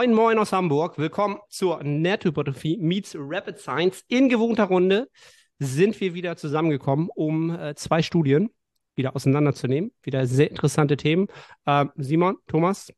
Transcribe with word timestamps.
Moin 0.00 0.14
moin 0.14 0.38
aus 0.38 0.50
Hamburg. 0.54 0.96
Willkommen 0.96 1.36
zur 1.50 1.84
Nethypertrophie 1.84 2.78
meets 2.78 3.14
Rapid 3.18 3.58
Science. 3.58 4.02
In 4.08 4.30
gewohnter 4.30 4.64
Runde 4.64 5.10
sind 5.58 6.00
wir 6.00 6.14
wieder 6.14 6.38
zusammengekommen, 6.38 7.10
um 7.14 7.50
äh, 7.50 7.74
zwei 7.74 8.00
Studien 8.00 8.48
wieder 8.94 9.14
auseinanderzunehmen. 9.14 9.92
Wieder 10.02 10.24
sehr 10.24 10.48
interessante 10.48 10.96
Themen. 10.96 11.26
Äh, 11.66 11.84
Simon, 11.96 12.36
Thomas, 12.46 12.90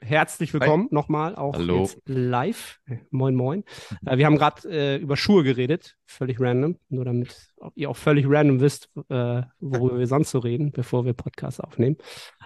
herzlich 0.00 0.52
willkommen 0.54 0.86
nochmal 0.92 1.34
auch 1.34 1.54
Hallo. 1.54 1.80
jetzt 1.80 2.00
live. 2.06 2.78
Moin 3.10 3.34
moin. 3.34 3.64
Äh, 4.06 4.18
wir 4.18 4.26
haben 4.26 4.36
gerade 4.36 4.68
äh, 4.68 4.96
über 4.98 5.16
Schuhe 5.16 5.42
geredet, 5.42 5.96
völlig 6.06 6.38
random, 6.38 6.78
nur 6.88 7.04
damit 7.04 7.48
ihr 7.74 7.90
auch 7.90 7.96
völlig 7.96 8.26
random 8.28 8.60
wisst, 8.60 8.90
äh, 9.08 9.42
worüber 9.58 9.98
wir 9.98 10.06
sonst 10.06 10.30
so 10.30 10.38
reden, 10.38 10.70
bevor 10.70 11.04
wir 11.04 11.14
Podcasts 11.14 11.58
aufnehmen. 11.58 11.96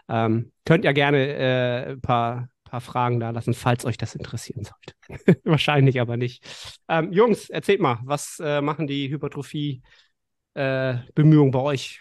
Ähm, 0.09 0.53
könnt 0.65 0.87
ja 0.87 0.93
gerne 0.93 1.19
äh, 1.19 1.91
ein 1.91 2.01
paar 2.01 2.49
paar 2.69 2.81
Fragen 2.81 3.19
da 3.21 3.31
lassen, 3.31 3.55
falls 3.55 3.85
euch 3.85 3.97
das 3.97 4.15
interessieren 4.15 4.65
sollte. 4.65 4.95
Wahrscheinlich 5.45 6.01
aber 6.01 6.17
nicht. 6.17 6.45
Ähm, 6.89 7.13
Jungs, 7.13 7.51
erzählt 7.51 7.81
mal, 7.81 7.99
was 8.05 8.41
äh, 8.43 8.61
machen 8.61 8.87
die 8.87 9.11
Hypertrophie-Bemühungen 9.11 11.51
bei 11.51 11.61
euch? 11.61 12.01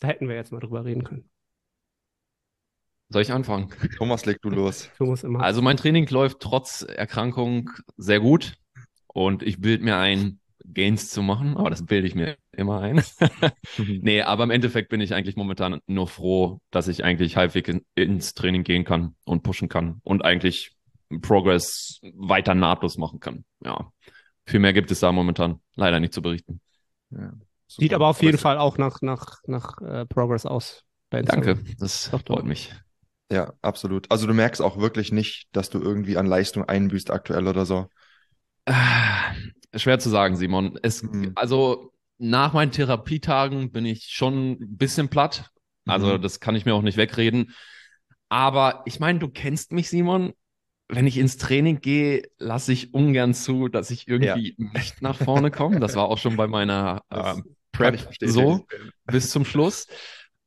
Da 0.00 0.08
hätten 0.08 0.28
wir 0.28 0.36
jetzt 0.36 0.52
mal 0.52 0.60
drüber 0.60 0.84
reden 0.84 1.04
können. 1.04 1.30
Soll 3.10 3.22
ich 3.22 3.32
anfangen? 3.32 3.70
Thomas, 3.98 4.24
leg 4.24 4.40
du 4.40 4.50
los. 4.50 4.88
Thomas 4.98 5.24
immer. 5.24 5.40
Also 5.40 5.62
mein 5.62 5.76
Training 5.76 6.06
läuft 6.08 6.40
trotz 6.40 6.82
Erkrankung 6.82 7.70
sehr 7.96 8.20
gut 8.20 8.54
und 9.08 9.42
ich 9.42 9.60
bilde 9.60 9.84
mir 9.84 9.96
ein, 9.96 10.38
Gains 10.64 11.10
zu 11.10 11.22
machen, 11.22 11.56
aber 11.56 11.70
das 11.70 11.84
bilde 11.84 12.06
ich 12.06 12.14
mir 12.14 12.36
immer 12.52 12.80
ein. 12.80 13.02
nee, 13.78 14.22
aber 14.22 14.44
im 14.44 14.50
Endeffekt 14.50 14.88
bin 14.88 15.00
ich 15.00 15.14
eigentlich 15.14 15.36
momentan 15.36 15.80
nur 15.86 16.08
froh, 16.08 16.60
dass 16.70 16.88
ich 16.88 17.04
eigentlich 17.04 17.36
halbwegs 17.36 17.68
in, 17.68 17.84
ins 17.94 18.34
Training 18.34 18.62
gehen 18.64 18.84
kann 18.84 19.14
und 19.24 19.42
pushen 19.42 19.68
kann 19.68 20.00
und 20.04 20.24
eigentlich 20.24 20.76
Progress 21.22 22.00
weiter 22.14 22.54
nahtlos 22.54 22.96
machen 22.98 23.20
kann. 23.20 23.44
Ja, 23.64 23.90
viel 24.46 24.60
mehr 24.60 24.72
gibt 24.72 24.90
es 24.90 25.00
da 25.00 25.12
momentan 25.12 25.60
leider 25.74 26.00
nicht 26.00 26.12
zu 26.14 26.22
berichten. 26.22 26.60
Ja, 27.10 27.32
Sieht 27.66 27.94
aber 27.94 28.08
auf 28.08 28.22
jeden 28.22 28.38
Fall 28.38 28.58
auch 28.58 28.78
nach, 28.78 29.00
nach, 29.00 29.38
nach 29.46 29.80
äh, 29.80 30.06
Progress 30.06 30.44
aus. 30.44 30.84
bei 31.10 31.22
Danke, 31.22 31.54
Instagram. 31.54 31.76
das 31.78 32.10
Doch, 32.10 32.22
doch. 32.22 32.36
freut 32.36 32.46
mich. 32.46 32.72
Ja, 33.30 33.52
absolut. 33.62 34.10
Also 34.10 34.26
du 34.26 34.34
merkst 34.34 34.60
auch 34.60 34.78
wirklich 34.78 35.12
nicht, 35.12 35.48
dass 35.52 35.70
du 35.70 35.80
irgendwie 35.80 36.16
an 36.16 36.26
Leistung 36.26 36.64
einbüßt 36.64 37.10
aktuell 37.10 37.46
oder 37.46 37.64
so. 37.64 37.88
Schwer 39.74 39.98
zu 39.98 40.08
sagen, 40.10 40.36
Simon. 40.36 40.78
Es, 40.82 41.02
Mhm. 41.02 41.32
also 41.36 41.92
nach 42.18 42.52
meinen 42.52 42.72
Therapietagen 42.72 43.72
bin 43.72 43.86
ich 43.86 44.06
schon 44.10 44.52
ein 44.52 44.76
bisschen 44.76 45.08
platt. 45.08 45.50
Also 45.86 46.18
Mhm. 46.18 46.22
das 46.22 46.40
kann 46.40 46.54
ich 46.56 46.64
mir 46.66 46.74
auch 46.74 46.82
nicht 46.82 46.96
wegreden. 46.96 47.54
Aber 48.28 48.82
ich 48.86 49.00
meine, 49.00 49.18
du 49.18 49.28
kennst 49.28 49.72
mich, 49.72 49.88
Simon. 49.88 50.32
Wenn 50.92 51.06
ich 51.06 51.18
ins 51.18 51.36
Training 51.36 51.80
gehe, 51.80 52.24
lasse 52.38 52.72
ich 52.72 52.92
ungern 52.94 53.32
zu, 53.32 53.68
dass 53.68 53.92
ich 53.92 54.08
irgendwie 54.08 54.56
nicht 54.58 55.02
nach 55.02 55.16
vorne 55.16 55.52
komme. 55.52 55.78
Das 55.78 55.94
war 55.94 56.08
auch 56.08 56.18
schon 56.18 56.36
bei 56.36 56.48
meiner 56.48 57.02
ich 57.10 57.44
Prep 57.72 58.08
so 58.20 58.66
bis 59.04 59.30
zum 59.30 59.44
Schluss. 59.44 59.86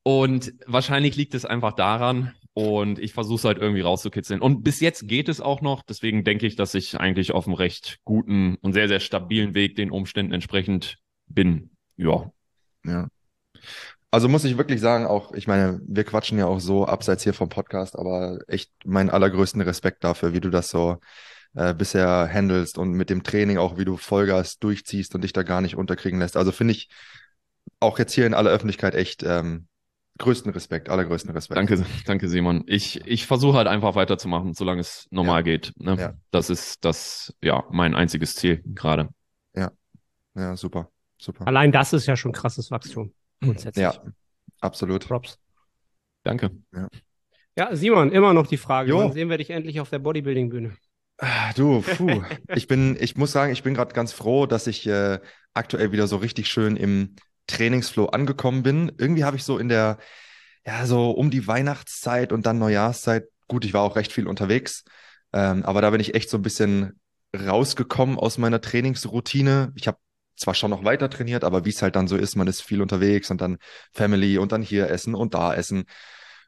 Und 0.03 0.53
wahrscheinlich 0.68 1.16
liegt 1.16 1.34
es 1.34 1.46
einfach 1.46 1.72
daran. 1.74 2.34
Und 2.53 3.00
ich 3.00 3.14
versuche 3.14 3.38
es 3.38 3.44
halt 3.46 3.58
irgendwie 3.58 3.81
rauszukitzeln. 3.81 4.41
Und 4.41 4.64
bis 4.64 4.80
jetzt 4.80 5.08
geht 5.08 5.28
es 5.28 5.41
auch 5.41 5.62
noch. 5.62 5.81
Deswegen 5.81 6.24
denke 6.24 6.46
ich, 6.46 6.56
dass 6.56 6.75
ich 6.75 7.00
eigentlich 7.00 7.31
auf 7.31 7.47
einem 7.47 7.56
recht 7.56 8.00
guten 8.03 8.56
und 8.62 8.74
sehr, 8.74 8.88
sehr 8.88 9.00
stabilen 9.00 9.56
Weg 9.56 9.75
den 9.75 9.90
Umständen 9.90 10.34
entsprechend 10.34 10.97
bin. 11.28 11.72
Ja. 11.97 12.31
Ja. 12.86 13.08
Also 14.12 14.30
muss 14.30 14.44
ich 14.44 14.59
wirklich 14.59 14.80
sagen, 14.80 15.08
auch, 15.08 15.34
ich 15.34 15.47
meine, 15.47 15.81
wir 15.88 16.03
quatschen 16.03 16.38
ja 16.38 16.46
auch 16.46 16.59
so 16.59 16.86
abseits 16.86 17.24
hier 17.24 17.34
vom 17.34 17.50
Podcast, 17.50 17.97
aber 17.97 18.38
echt 18.47 18.72
meinen 18.86 19.09
allergrößten 19.09 19.62
Respekt 19.62 20.03
dafür, 20.03 20.34
wie 20.34 20.40
du 20.40 20.52
das 20.52 20.69
so 20.69 21.00
äh, 21.56 21.74
bisher 21.74 22.30
handelst 22.31 22.78
und 22.78 22.92
mit 22.92 23.09
dem 23.09 23.24
Training 23.24 23.58
auch, 23.58 23.78
wie 23.78 23.86
du 23.86 23.97
Vollgas 23.97 24.59
durchziehst 24.59 25.16
und 25.16 25.24
dich 25.24 25.34
da 25.34 25.42
gar 25.42 25.62
nicht 25.62 25.75
unterkriegen 25.75 26.19
lässt. 26.19 26.38
Also 26.38 26.52
finde 26.52 26.74
ich 26.74 26.90
auch 27.80 27.97
jetzt 27.97 28.13
hier 28.13 28.28
in 28.28 28.36
aller 28.36 28.52
Öffentlichkeit 28.52 28.94
echt 28.94 29.24
ähm, 29.24 29.68
größten 30.19 30.51
Respekt, 30.51 30.90
allergrößten 30.90 31.31
Respekt. 31.31 31.57
Danke, 31.57 31.84
danke, 32.06 32.28
Simon. 32.29 32.63
Ich, 32.68 33.06
ich 33.07 33.25
versuche 33.25 33.57
halt 33.57 33.68
einfach 33.68 33.96
weiterzumachen, 33.96 34.53
solange 34.53 34.81
es 34.81 35.07
normal 35.09 35.40
Ja. 35.40 35.41
geht. 35.44 35.74
Ne? 35.78 35.96
Ja. 36.00 36.13
Das 36.31 36.50
ist 36.50 36.85
das, 36.85 37.34
ja, 37.41 37.63
mein 37.72 37.96
einziges 37.96 38.35
Ziel 38.35 38.62
gerade. 38.66 39.09
Ja, 40.35 40.56
super, 40.56 40.90
super. 41.19 41.46
Allein 41.47 41.72
das 41.72 41.94
ist 41.94 42.07
ja 42.07 42.18
schon 42.18 42.31
krasses 42.31 42.72
Wachstum. 42.72 43.13
Grundsätzlich. 43.40 43.84
Ja, 43.84 43.94
absolut. 44.62 45.07
Props. 45.07 45.38
Danke. 46.24 46.50
Ja, 47.56 47.75
Simon, 47.75 48.12
immer 48.12 48.34
noch 48.34 48.47
die 48.47 48.57
Frage, 48.57 48.90
Jo. 48.90 48.97
wann 48.97 49.12
sehen 49.12 49.30
wir 49.30 49.38
dich 49.38 49.51
endlich 49.51 49.80
auf 49.80 49.91
der 49.91 50.00
Bodybuilding-Bühne? 50.00 50.75
Ah, 51.19 51.53
Du, 51.53 51.81
puh. 51.81 52.24
Ich 52.56 52.68
bin, 52.68 52.97
ich 53.00 53.16
muss 53.16 53.31
sagen, 53.31 53.53
ich 53.53 53.62
bin 53.62 53.75
gerade 53.75 53.94
ganz 53.94 54.12
froh, 54.12 54.47
dass 54.47 54.66
ich 54.66 54.88
äh, 54.88 55.19
aktuell 55.53 55.91
wieder 55.91 56.07
so 56.07 56.18
richtig 56.18 56.47
schön 56.47 56.78
im 56.78 57.16
Trainingsflow 57.48 58.08
angekommen 58.08 58.64
bin. 58.64 58.92
Irgendwie 58.98 59.24
habe 59.24 59.38
ich 59.38 59.44
so 59.44 59.58
in 59.58 59.70
der, 59.70 59.98
ja, 60.66 60.86
so 60.86 61.12
um 61.12 61.30
die 61.31 61.48
Weihnachtszeit 61.48 62.31
und 62.31 62.46
dann 62.46 62.59
Neujahrszeit, 62.59 63.26
gut, 63.48 63.66
ich 63.66 63.74
war 63.74 63.81
auch 63.81 63.96
recht 63.96 64.12
viel 64.14 64.28
unterwegs, 64.28 64.84
ähm, 65.34 65.64
aber 65.64 65.81
da 65.81 65.90
bin 65.90 66.00
ich 66.00 66.16
echt 66.16 66.30
so 66.30 66.38
ein 66.38 66.44
bisschen 66.44 67.00
rausgekommen 67.36 68.18
aus 68.18 68.38
meiner 68.38 68.62
Trainingsroutine. 68.62 69.74
Ich 69.76 69.88
habe 69.88 69.98
zwar 70.36 70.54
schon 70.54 70.72
noch 70.72 70.84
weiter 70.84 71.09
trainiert, 71.09 71.44
aber 71.44 71.66
wie 71.66 71.70
es 71.70 71.81
halt 71.81 71.96
dann 71.96 72.08
so 72.08 72.16
ist, 72.16 72.36
man 72.36 72.48
ist 72.48 72.62
viel 72.62 72.81
unterwegs 72.81 73.30
und 73.31 73.42
dann 73.42 73.58
Family 73.92 74.38
und 74.38 74.52
dann 74.52 74.62
hier 74.62 74.90
essen 74.90 75.16
und 75.16 75.34
da 75.34 75.54
essen. 75.54 75.86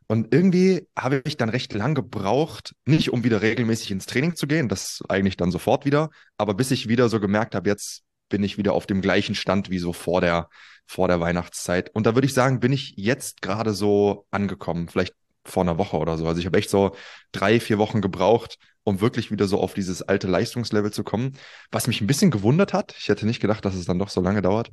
Und 0.07 0.33
irgendwie 0.33 0.87
habe 0.97 1.21
ich 1.25 1.37
dann 1.37 1.49
recht 1.49 1.73
lang 1.73 1.95
gebraucht, 1.95 2.75
nicht 2.85 3.11
um 3.11 3.23
wieder 3.23 3.41
regelmäßig 3.41 3.91
ins 3.91 4.05
Training 4.05 4.35
zu 4.35 4.45
gehen, 4.45 4.69
das 4.69 5.01
eigentlich 5.09 5.37
dann 5.37 5.51
sofort 5.51 5.85
wieder, 5.85 6.11
aber 6.37 6.53
bis 6.53 6.69
ich 6.71 6.87
wieder 6.87 7.09
so 7.09 7.19
gemerkt 7.19 7.55
habe, 7.55 7.69
jetzt 7.69 8.04
bin 8.29 8.43
ich 8.43 8.57
wieder 8.57 8.73
auf 8.73 8.85
dem 8.85 9.01
gleichen 9.01 9.35
Stand 9.35 9.69
wie 9.69 9.79
so 9.79 9.93
vor 9.93 10.21
der, 10.21 10.49
vor 10.85 11.07
der 11.07 11.19
Weihnachtszeit. 11.19 11.89
Und 11.93 12.05
da 12.05 12.15
würde 12.15 12.27
ich 12.27 12.33
sagen, 12.33 12.59
bin 12.59 12.73
ich 12.73 12.93
jetzt 12.97 13.41
gerade 13.41 13.73
so 13.73 14.25
angekommen, 14.31 14.87
vielleicht 14.87 15.13
vor 15.43 15.63
einer 15.63 15.77
Woche 15.77 15.97
oder 15.97 16.17
so. 16.17 16.27
Also 16.27 16.39
ich 16.39 16.45
habe 16.45 16.57
echt 16.57 16.69
so 16.69 16.95
drei, 17.31 17.59
vier 17.59 17.77
Wochen 17.77 18.01
gebraucht, 18.01 18.57
um 18.83 19.01
wirklich 19.01 19.31
wieder 19.31 19.47
so 19.47 19.59
auf 19.59 19.73
dieses 19.73 20.01
alte 20.01 20.27
Leistungslevel 20.27 20.91
zu 20.91 21.03
kommen, 21.03 21.33
was 21.71 21.87
mich 21.87 22.01
ein 22.01 22.07
bisschen 22.07 22.31
gewundert 22.31 22.73
hat. 22.73 22.95
Ich 22.97 23.09
hätte 23.09 23.25
nicht 23.25 23.41
gedacht, 23.41 23.63
dass 23.65 23.75
es 23.75 23.85
dann 23.85 23.99
doch 23.99 24.09
so 24.09 24.21
lange 24.21 24.41
dauert. 24.41 24.71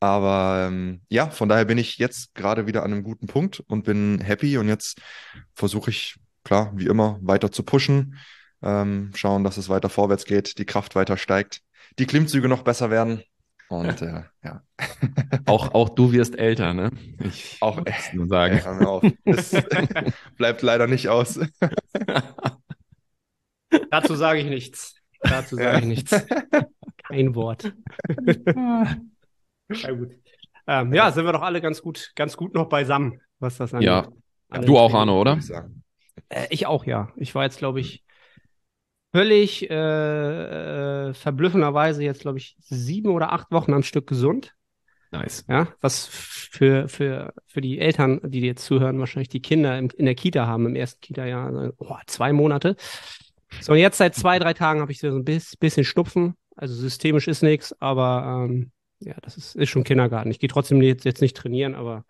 Aber 0.00 0.66
ähm, 0.68 1.00
ja, 1.08 1.30
von 1.30 1.48
daher 1.48 1.64
bin 1.64 1.78
ich 1.78 1.98
jetzt 1.98 2.34
gerade 2.34 2.66
wieder 2.66 2.82
an 2.82 2.92
einem 2.92 3.02
guten 3.02 3.26
Punkt 3.26 3.60
und 3.60 3.84
bin 3.84 4.20
happy. 4.20 4.58
Und 4.58 4.68
jetzt 4.68 5.00
versuche 5.54 5.90
ich, 5.90 6.16
klar, 6.44 6.72
wie 6.76 6.86
immer, 6.86 7.18
weiter 7.22 7.50
zu 7.50 7.62
pushen, 7.62 8.18
ähm, 8.62 9.10
schauen, 9.14 9.42
dass 9.42 9.56
es 9.56 9.68
weiter 9.68 9.88
vorwärts 9.88 10.24
geht, 10.24 10.58
die 10.58 10.66
Kraft 10.66 10.94
weiter 10.94 11.16
steigt, 11.16 11.60
die 11.98 12.06
Klimmzüge 12.06 12.48
noch 12.48 12.62
besser 12.62 12.90
werden. 12.90 13.22
Und 13.68 14.00
äh, 14.00 14.22
ja, 14.44 14.62
Auch, 15.46 15.74
auch 15.74 15.88
du 15.88 16.12
wirst 16.12 16.38
älter, 16.38 16.72
ne? 16.72 16.90
Ich 17.18 17.58
Auch- 17.60 17.80
es 17.84 18.12
nur 18.12 18.26
sagen. 18.28 18.60
auf. 18.86 19.02
Es 19.24 19.50
bleibt 20.36 20.62
leider 20.62 20.86
nicht 20.86 21.08
aus. 21.08 21.40
Dazu 23.90 24.14
sage 24.14 24.40
ich 24.40 24.46
nichts. 24.46 24.94
Dazu 25.20 25.56
sage 25.56 25.80
ich 25.80 25.84
nichts. 25.86 26.24
Kein 27.08 27.34
Wort. 27.34 27.72
Ja, 29.72 29.90
gut. 29.90 30.12
Ähm, 30.68 30.92
ja, 30.94 31.10
sind 31.10 31.24
wir 31.24 31.32
doch 31.32 31.42
alle 31.42 31.60
ganz 31.60 31.82
gut, 31.82 32.12
ganz 32.14 32.36
gut 32.36 32.54
noch 32.54 32.68
beisammen, 32.68 33.20
was 33.40 33.56
das 33.56 33.74
angeht. 33.74 33.88
Ja. 33.88 34.08
Du 34.64 34.78
auch. 34.78 34.94
Arno, 34.94 35.20
oder? 35.20 35.38
Ich. 35.38 35.50
Äh, 36.28 36.46
ich 36.50 36.66
auch, 36.66 36.84
ja. 36.84 37.12
Ich 37.16 37.34
war 37.34 37.42
jetzt, 37.44 37.58
glaube 37.58 37.80
ich, 37.80 38.04
völlig 39.16 39.70
äh, 39.70 41.08
äh, 41.08 41.14
verblüffenderweise 41.14 42.02
jetzt, 42.02 42.20
glaube 42.20 42.36
ich, 42.36 42.54
sieben 42.60 43.08
oder 43.08 43.32
acht 43.32 43.50
Wochen 43.50 43.72
am 43.72 43.82
Stück 43.82 44.06
gesund. 44.06 44.54
Nice. 45.10 45.46
Ja, 45.48 45.68
was 45.80 46.06
für, 46.06 46.86
für, 46.86 47.32
für 47.46 47.62
die 47.62 47.78
Eltern, 47.78 48.20
die 48.22 48.40
jetzt 48.40 48.66
zuhören, 48.66 48.98
wahrscheinlich 48.98 49.30
die 49.30 49.40
Kinder 49.40 49.78
im, 49.78 49.88
in 49.96 50.04
der 50.04 50.14
Kita 50.14 50.46
haben, 50.46 50.66
im 50.66 50.76
ersten 50.76 51.00
Kita-Jahr, 51.00 51.46
also, 51.46 51.72
oh, 51.78 51.96
zwei 52.06 52.34
Monate. 52.34 52.76
So, 53.62 53.72
und 53.72 53.78
jetzt 53.78 53.96
seit 53.96 54.14
zwei, 54.14 54.38
drei 54.38 54.52
Tagen 54.52 54.82
habe 54.82 54.92
ich 54.92 54.98
so 54.98 55.06
ein 55.06 55.24
bis, 55.24 55.56
bisschen 55.56 55.84
Schnupfen. 55.84 56.34
Also 56.54 56.74
systemisch 56.74 57.26
ist 57.26 57.42
nichts, 57.42 57.74
aber 57.80 58.44
ähm, 58.44 58.70
ja, 59.00 59.14
das 59.22 59.38
ist, 59.38 59.56
ist 59.56 59.70
schon 59.70 59.84
Kindergarten. 59.84 60.30
Ich 60.30 60.40
gehe 60.40 60.50
trotzdem 60.50 60.82
jetzt, 60.82 61.06
jetzt 61.06 61.22
nicht 61.22 61.38
trainieren, 61.38 61.74
aber 61.74 62.04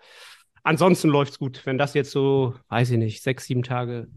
ansonsten 0.64 1.08
läuft's 1.08 1.38
gut. 1.38 1.64
Wenn 1.67 1.79
das 1.79 1.94
jetzt 1.94 2.11
so, 2.11 2.56
weiß 2.69 2.91
ich 2.91 2.99
nicht, 2.99 3.23
sechs, 3.23 3.44
sieben 3.44 3.62
Tage 3.62 4.08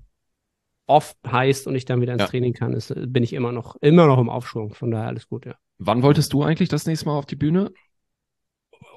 off 0.89 1.15
heißt 1.25 1.67
und 1.67 1.75
ich 1.75 1.85
dann 1.85 2.01
wieder 2.01 2.13
ins 2.13 2.23
Ja. 2.23 2.27
Training 2.27 2.53
kann, 2.53 2.73
ist, 2.73 2.93
bin 2.95 3.23
ich 3.23 3.33
immer 3.33 3.51
noch, 3.51 3.75
immer 3.81 4.07
noch 4.07 4.17
im 4.17 4.29
Aufschwung. 4.29 4.73
Von 4.73 4.91
daher 4.91 5.07
alles 5.07 5.27
gut, 5.27 5.45
ja. 5.45 5.55
Wann 5.77 6.03
wolltest 6.03 6.33
du 6.33 6.43
eigentlich 6.43 6.69
das 6.69 6.85
nächste 6.85 7.05
Mal 7.05 7.17
auf 7.17 7.25
die 7.25 7.35
Bühne? 7.35 7.71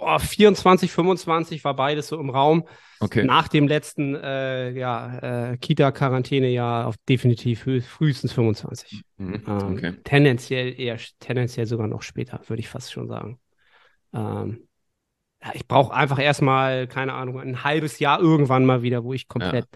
Oh, 0.01 0.19
24, 0.19 0.91
25 0.91 1.65
war 1.65 1.77
beides 1.77 2.09
so 2.09 2.19
im 2.19 2.31
Raum. 2.31 2.67
Okay. 2.99 3.25
Nach 3.25 3.47
dem 3.47 3.69
letzten 3.69 4.17
äh, 4.17 4.71
ja, 4.71 5.51
äh, 5.53 5.57
Kita-Quarantäne-Jahr 5.59 6.87
auf 6.87 6.97
definitiv 7.09 7.63
früh, 7.63 7.81
frühestens 7.81 8.33
25. 8.33 9.03
Mhm. 9.19 9.43
Ähm, 9.47 9.73
Okay. 9.75 9.93
Tendenziell 10.03 10.79
eher, 10.79 10.99
tendenziell 11.21 11.67
sogar 11.67 11.87
noch 11.87 12.03
später, 12.03 12.41
würde 12.47 12.61
ich 12.61 12.69
fast 12.69 12.93
schon 12.93 13.07
sagen. 13.07 13.39
Ähm, 14.13 14.67
ja, 15.43 15.51
ich 15.55 15.67
brauche 15.67 15.95
einfach 15.95 16.19
erstmal, 16.21 16.87
keine 16.87 17.15
Ahnung, 17.15 17.41
ein 17.41 17.65
halbes 17.65 17.99
Jahr 17.99 18.21
irgendwann 18.21 18.65
mal 18.65 18.83
wieder, 18.83 19.05
wo 19.05 19.13
ich 19.13 19.29
komplett 19.29 19.67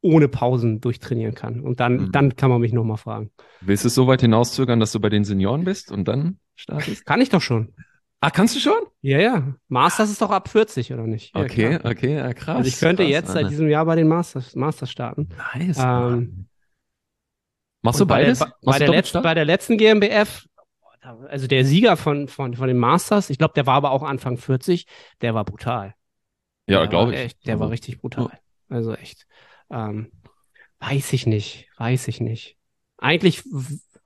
ohne 0.00 0.28
Pausen 0.28 0.80
durchtrainieren 0.80 1.34
kann. 1.34 1.60
Und 1.60 1.80
dann, 1.80 1.96
Mhm. 1.96 2.12
dann 2.12 2.36
kann 2.36 2.50
man 2.50 2.60
mich 2.60 2.72
nochmal 2.72 2.96
fragen. 2.98 3.30
Willst 3.60 3.84
du 3.84 3.88
es 3.88 3.94
so 3.94 4.06
weit 4.06 4.20
hinauszögern, 4.20 4.78
dass 4.80 4.92
du 4.92 5.00
bei 5.00 5.08
den 5.08 5.24
Senioren 5.24 5.64
bist 5.64 5.90
und 5.90 6.06
dann 6.06 6.38
startest? 6.54 7.04
Kann 7.04 7.20
ich 7.20 7.28
doch 7.28 7.42
schon. 7.42 7.72
Ah, 8.20 8.30
kannst 8.30 8.56
du 8.56 8.60
schon? 8.60 8.78
Ja, 9.00 9.18
ja. 9.20 9.54
Masters 9.68 10.10
ist 10.10 10.20
doch 10.20 10.30
ab 10.30 10.48
40, 10.48 10.92
oder 10.92 11.06
nicht? 11.06 11.34
Ja, 11.36 11.42
Okay, 11.42 11.78
klar. 11.78 11.92
okay, 11.92 12.16
ja, 12.16 12.32
krass. 12.34 12.56
Also 12.56 12.68
ich 12.68 12.78
könnte 12.78 13.02
krass, 13.04 13.12
jetzt 13.12 13.26
seit 13.28 13.36
Alter. 13.36 13.48
diesem 13.50 13.68
Jahr 13.68 13.84
bei 13.84 13.94
den 13.96 14.08
Masters, 14.08 14.56
Masters 14.56 14.90
starten. 14.90 15.28
Nice. 15.54 15.78
Ähm, 15.78 16.46
Machst 17.82 18.00
du 18.00 18.04
Und 18.04 18.08
bei 18.08 18.24
beides? 18.24 18.40
Der, 18.40 18.52
bei, 18.64 18.78
der 18.78 18.88
letzten, 18.88 19.22
bei 19.22 19.34
der 19.34 19.44
letzten 19.44 19.78
GmbF, 19.78 20.46
also 21.28 21.46
der 21.46 21.64
Sieger 21.64 21.96
von, 21.96 22.26
von, 22.28 22.54
von 22.54 22.66
den 22.66 22.78
Masters, 22.78 23.30
ich 23.30 23.38
glaube, 23.38 23.54
der 23.54 23.66
war 23.66 23.74
aber 23.74 23.92
auch 23.92 24.02
Anfang 24.02 24.36
40, 24.36 24.86
der 25.22 25.34
war 25.34 25.44
brutal. 25.44 25.94
Ja, 26.66 26.86
glaube 26.86 27.12
war 27.12 27.18
ich. 27.18 27.24
Echt, 27.26 27.46
der 27.46 27.54
war 27.54 27.66
Also, 27.66 27.70
richtig 27.70 28.00
brutal. 28.00 28.30
Also 28.68 28.94
echt. 28.94 29.26
Ähm, 29.70 30.10
weiß 30.80 31.12
ich 31.12 31.26
nicht, 31.26 31.68
weiß 31.78 32.08
ich 32.08 32.20
nicht. 32.20 32.56
Eigentlich 32.98 33.42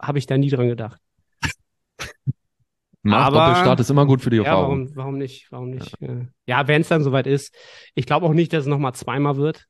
habe 0.01 0.19
ich 0.19 0.27
da 0.27 0.37
nie 0.39 0.51
dran 0.51 0.69
gedacht. 0.69 1.01
Mach 3.03 3.27
aber- 3.27 3.47
Doppelstart 3.47 3.81
ist 3.81 3.91
immer 3.91 4.07
gut 4.07 4.23
für 4.23 4.31
die 4.31 4.37
Ja, 4.37 4.45
Erfahrung. 4.45 4.87
warum, 4.87 4.97
warum 4.97 5.19
nicht? 5.19 5.51
Warum 5.51 5.71
nicht? 5.71 5.95
Ja, 6.01 6.27
ja 6.47 6.69
wenn 6.69 6.83
es 6.83 6.89
dann 6.89 7.03
soweit 7.03 7.27
ist. 7.27 7.55
Ich 7.95 8.07
glaube 8.07 8.27
auch 8.27 8.33
nicht, 8.35 8.53
dass 8.53 8.63
es 8.65 8.69
nochmal 8.69 8.95
zweimal 8.95 9.37
wird. 9.37 9.67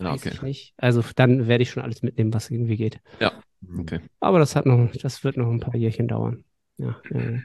Ja, 0.00 0.12
Weiß 0.12 0.20
okay. 0.20 0.30
ich 0.34 0.42
nicht. 0.42 0.74
Also 0.76 1.02
dann 1.14 1.46
werde 1.48 1.62
ich 1.62 1.70
schon 1.70 1.82
alles 1.82 2.02
mitnehmen, 2.02 2.32
was 2.34 2.50
irgendwie 2.50 2.76
geht. 2.76 3.00
Okay. 3.78 4.00
Aber 4.20 4.38
das 4.38 4.54
hat 4.56 4.66
noch, 4.66 4.90
das 4.92 5.24
wird 5.24 5.36
noch 5.36 5.50
ein 5.50 5.60
paar 5.60 5.76
Jährchen 5.76 6.08
dauern. 6.08 6.44
Ja, 6.76 6.96
ja, 7.10 7.20
ja. 7.30 7.38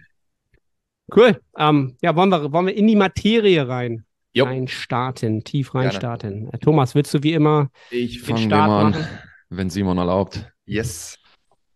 Cool. 1.16 1.42
Ähm, 1.58 1.98
ja, 2.02 2.16
wollen 2.16 2.30
wir, 2.30 2.52
wollen 2.52 2.68
wir 2.68 2.76
in 2.76 2.88
die 2.88 2.96
Materie 2.96 3.68
rein, 3.68 4.06
Jo. 4.34 4.46
rein 4.46 4.68
starten, 4.68 5.44
tief 5.44 5.74
rein 5.76 5.84
Gerne. 5.84 5.98
starten. 5.98 6.50
Äh, 6.54 6.58
Thomas, 6.60 6.96
willst 6.96 7.14
du 7.14 7.22
wie 7.24 7.34
immer 7.34 7.70
Ich 7.90 8.18
den 8.24 8.26
fange 8.36 8.46
Start 8.48 8.70
an, 8.70 8.92
machen? 8.92 9.08
wenn 9.50 9.70
Simon 9.70 9.98
erlaubt. 9.98 10.50
Yes. 10.66 11.18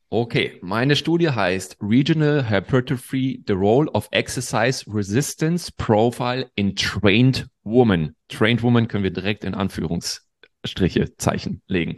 Okay, 0.10 0.60
meine 0.62 0.96
Studie 0.96 1.30
heißt 1.32 1.78
Regional 1.82 2.50
Hypertrophy, 2.50 3.44
the 3.48 3.54
Role 3.54 3.90
of 3.92 4.08
Exercise 4.12 4.86
Resistance 4.88 5.72
Profile 5.76 6.50
in 6.56 6.76
Trained 6.76 7.48
Women. 7.64 8.16
Trained 8.30 8.64
Woman 8.64 8.88
können 8.88 9.04
wir 9.04 9.12
direkt 9.12 9.44
in 9.44 9.54
Anführungsstriche 9.56 11.18
Zeichen 11.18 11.62
legen. 11.68 11.98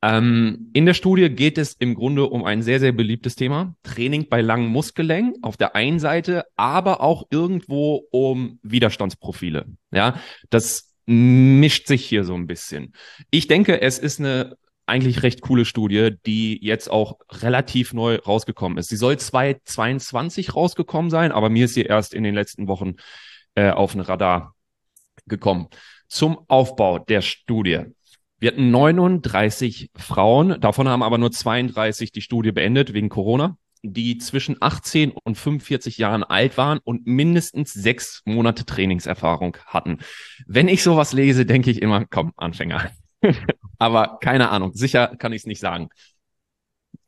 Ähm, 0.00 0.70
in 0.74 0.86
der 0.86 0.94
Studie 0.94 1.28
geht 1.28 1.58
es 1.58 1.74
im 1.74 1.94
Grunde 1.94 2.26
um 2.26 2.44
ein 2.44 2.62
sehr, 2.62 2.78
sehr 2.78 2.92
beliebtes 2.92 3.34
Thema. 3.34 3.74
Training 3.82 4.28
bei 4.28 4.40
langen 4.40 4.68
Muskellängen 4.68 5.34
auf 5.42 5.56
der 5.56 5.74
einen 5.74 5.98
Seite, 5.98 6.44
aber 6.56 7.00
auch 7.00 7.26
irgendwo 7.30 8.04
um 8.10 8.60
Widerstandsprofile. 8.62 9.66
Ja, 9.90 10.20
das 10.50 10.94
mischt 11.06 11.86
sich 11.86 12.04
hier 12.04 12.24
so 12.24 12.34
ein 12.34 12.46
bisschen. 12.46 12.92
Ich 13.30 13.48
denke, 13.48 13.80
es 13.80 13.98
ist 13.98 14.20
eine 14.20 14.56
eigentlich 14.88 15.22
recht 15.22 15.42
coole 15.42 15.64
Studie, 15.64 16.12
die 16.24 16.64
jetzt 16.64 16.90
auch 16.90 17.18
relativ 17.30 17.92
neu 17.92 18.16
rausgekommen 18.16 18.78
ist. 18.78 18.88
Sie 18.88 18.96
soll 18.96 19.18
2022 19.18 20.54
rausgekommen 20.54 21.10
sein, 21.10 21.30
aber 21.30 21.50
mir 21.50 21.66
ist 21.66 21.74
sie 21.74 21.82
erst 21.82 22.14
in 22.14 22.22
den 22.22 22.34
letzten 22.34 22.68
Wochen 22.68 22.94
äh, 23.54 23.70
auf 23.70 23.94
ein 23.94 24.00
Radar 24.00 24.54
gekommen. 25.26 25.68
Zum 26.08 26.38
Aufbau 26.48 26.98
der 26.98 27.20
Studie. 27.20 27.84
Wir 28.40 28.52
hatten 28.52 28.70
39 28.70 29.90
Frauen, 29.96 30.60
davon 30.60 30.88
haben 30.88 31.02
aber 31.02 31.18
nur 31.18 31.32
32 31.32 32.12
die 32.12 32.20
Studie 32.20 32.52
beendet 32.52 32.92
wegen 32.94 33.08
Corona, 33.08 33.58
die 33.82 34.18
zwischen 34.18 34.56
18 34.60 35.10
und 35.10 35.36
45 35.36 35.98
Jahren 35.98 36.22
alt 36.22 36.56
waren 36.56 36.78
und 36.84 37.06
mindestens 37.06 37.72
sechs 37.72 38.22
Monate 38.24 38.64
Trainingserfahrung 38.64 39.56
hatten. 39.66 39.98
Wenn 40.46 40.68
ich 40.68 40.84
sowas 40.84 41.12
lese, 41.12 41.46
denke 41.46 41.70
ich 41.70 41.82
immer, 41.82 42.04
komm, 42.08 42.32
Anfänger. 42.36 42.90
aber 43.78 44.18
keine 44.20 44.50
Ahnung, 44.50 44.72
sicher 44.72 45.16
kann 45.18 45.32
ich 45.32 45.42
es 45.42 45.46
nicht 45.46 45.60
sagen. 45.60 45.88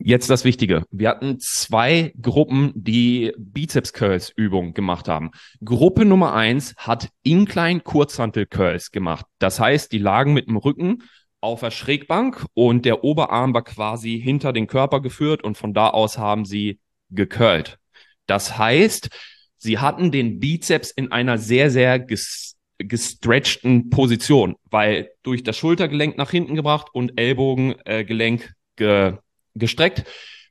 Jetzt 0.02 0.30
das 0.30 0.44
Wichtige. 0.44 0.84
Wir 0.90 1.10
hatten 1.10 1.38
zwei 1.38 2.12
Gruppen, 2.20 2.72
die 2.74 3.34
Bizeps 3.38 3.92
Curls 3.92 4.32
Übungen 4.34 4.72
gemacht 4.72 5.08
haben. 5.08 5.30
Gruppe 5.62 6.06
Nummer 6.06 6.32
eins 6.32 6.74
hat 6.76 7.10
Incline 7.22 7.80
Kurzhantel 7.80 8.46
Curls 8.46 8.92
gemacht. 8.92 9.26
Das 9.38 9.60
heißt, 9.60 9.92
die 9.92 9.98
lagen 9.98 10.32
mit 10.32 10.48
dem 10.48 10.56
Rücken 10.56 11.02
auf 11.40 11.60
der 11.60 11.70
Schrägbank 11.70 12.46
und 12.54 12.84
der 12.84 13.04
Oberarm 13.04 13.54
war 13.54 13.64
quasi 13.64 14.20
hinter 14.20 14.52
den 14.52 14.66
Körper 14.66 15.00
geführt 15.00 15.42
und 15.42 15.56
von 15.56 15.72
da 15.72 15.88
aus 15.88 16.18
haben 16.18 16.44
sie 16.44 16.80
gecurlt. 17.10 17.78
Das 18.26 18.58
heißt, 18.58 19.08
sie 19.56 19.78
hatten 19.78 20.12
den 20.12 20.38
Bizeps 20.40 20.90
in 20.90 21.12
einer 21.12 21.38
sehr, 21.38 21.70
sehr 21.70 21.98
ges 21.98 22.56
gestretchten 22.78 23.90
Position, 23.90 24.56
weil 24.64 25.10
durch 25.22 25.42
das 25.42 25.58
Schultergelenk 25.58 26.16
nach 26.16 26.30
hinten 26.30 26.54
gebracht 26.54 26.88
und 26.94 27.18
Ellbogengelenk 27.20 28.54
ge 28.76 29.18
gestreckt. 29.54 30.04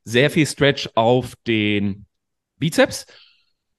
Sehr 0.03 0.30
viel 0.30 0.45
Stretch 0.45 0.89
auf 0.94 1.33
den 1.47 2.06
Bizeps. 2.57 3.07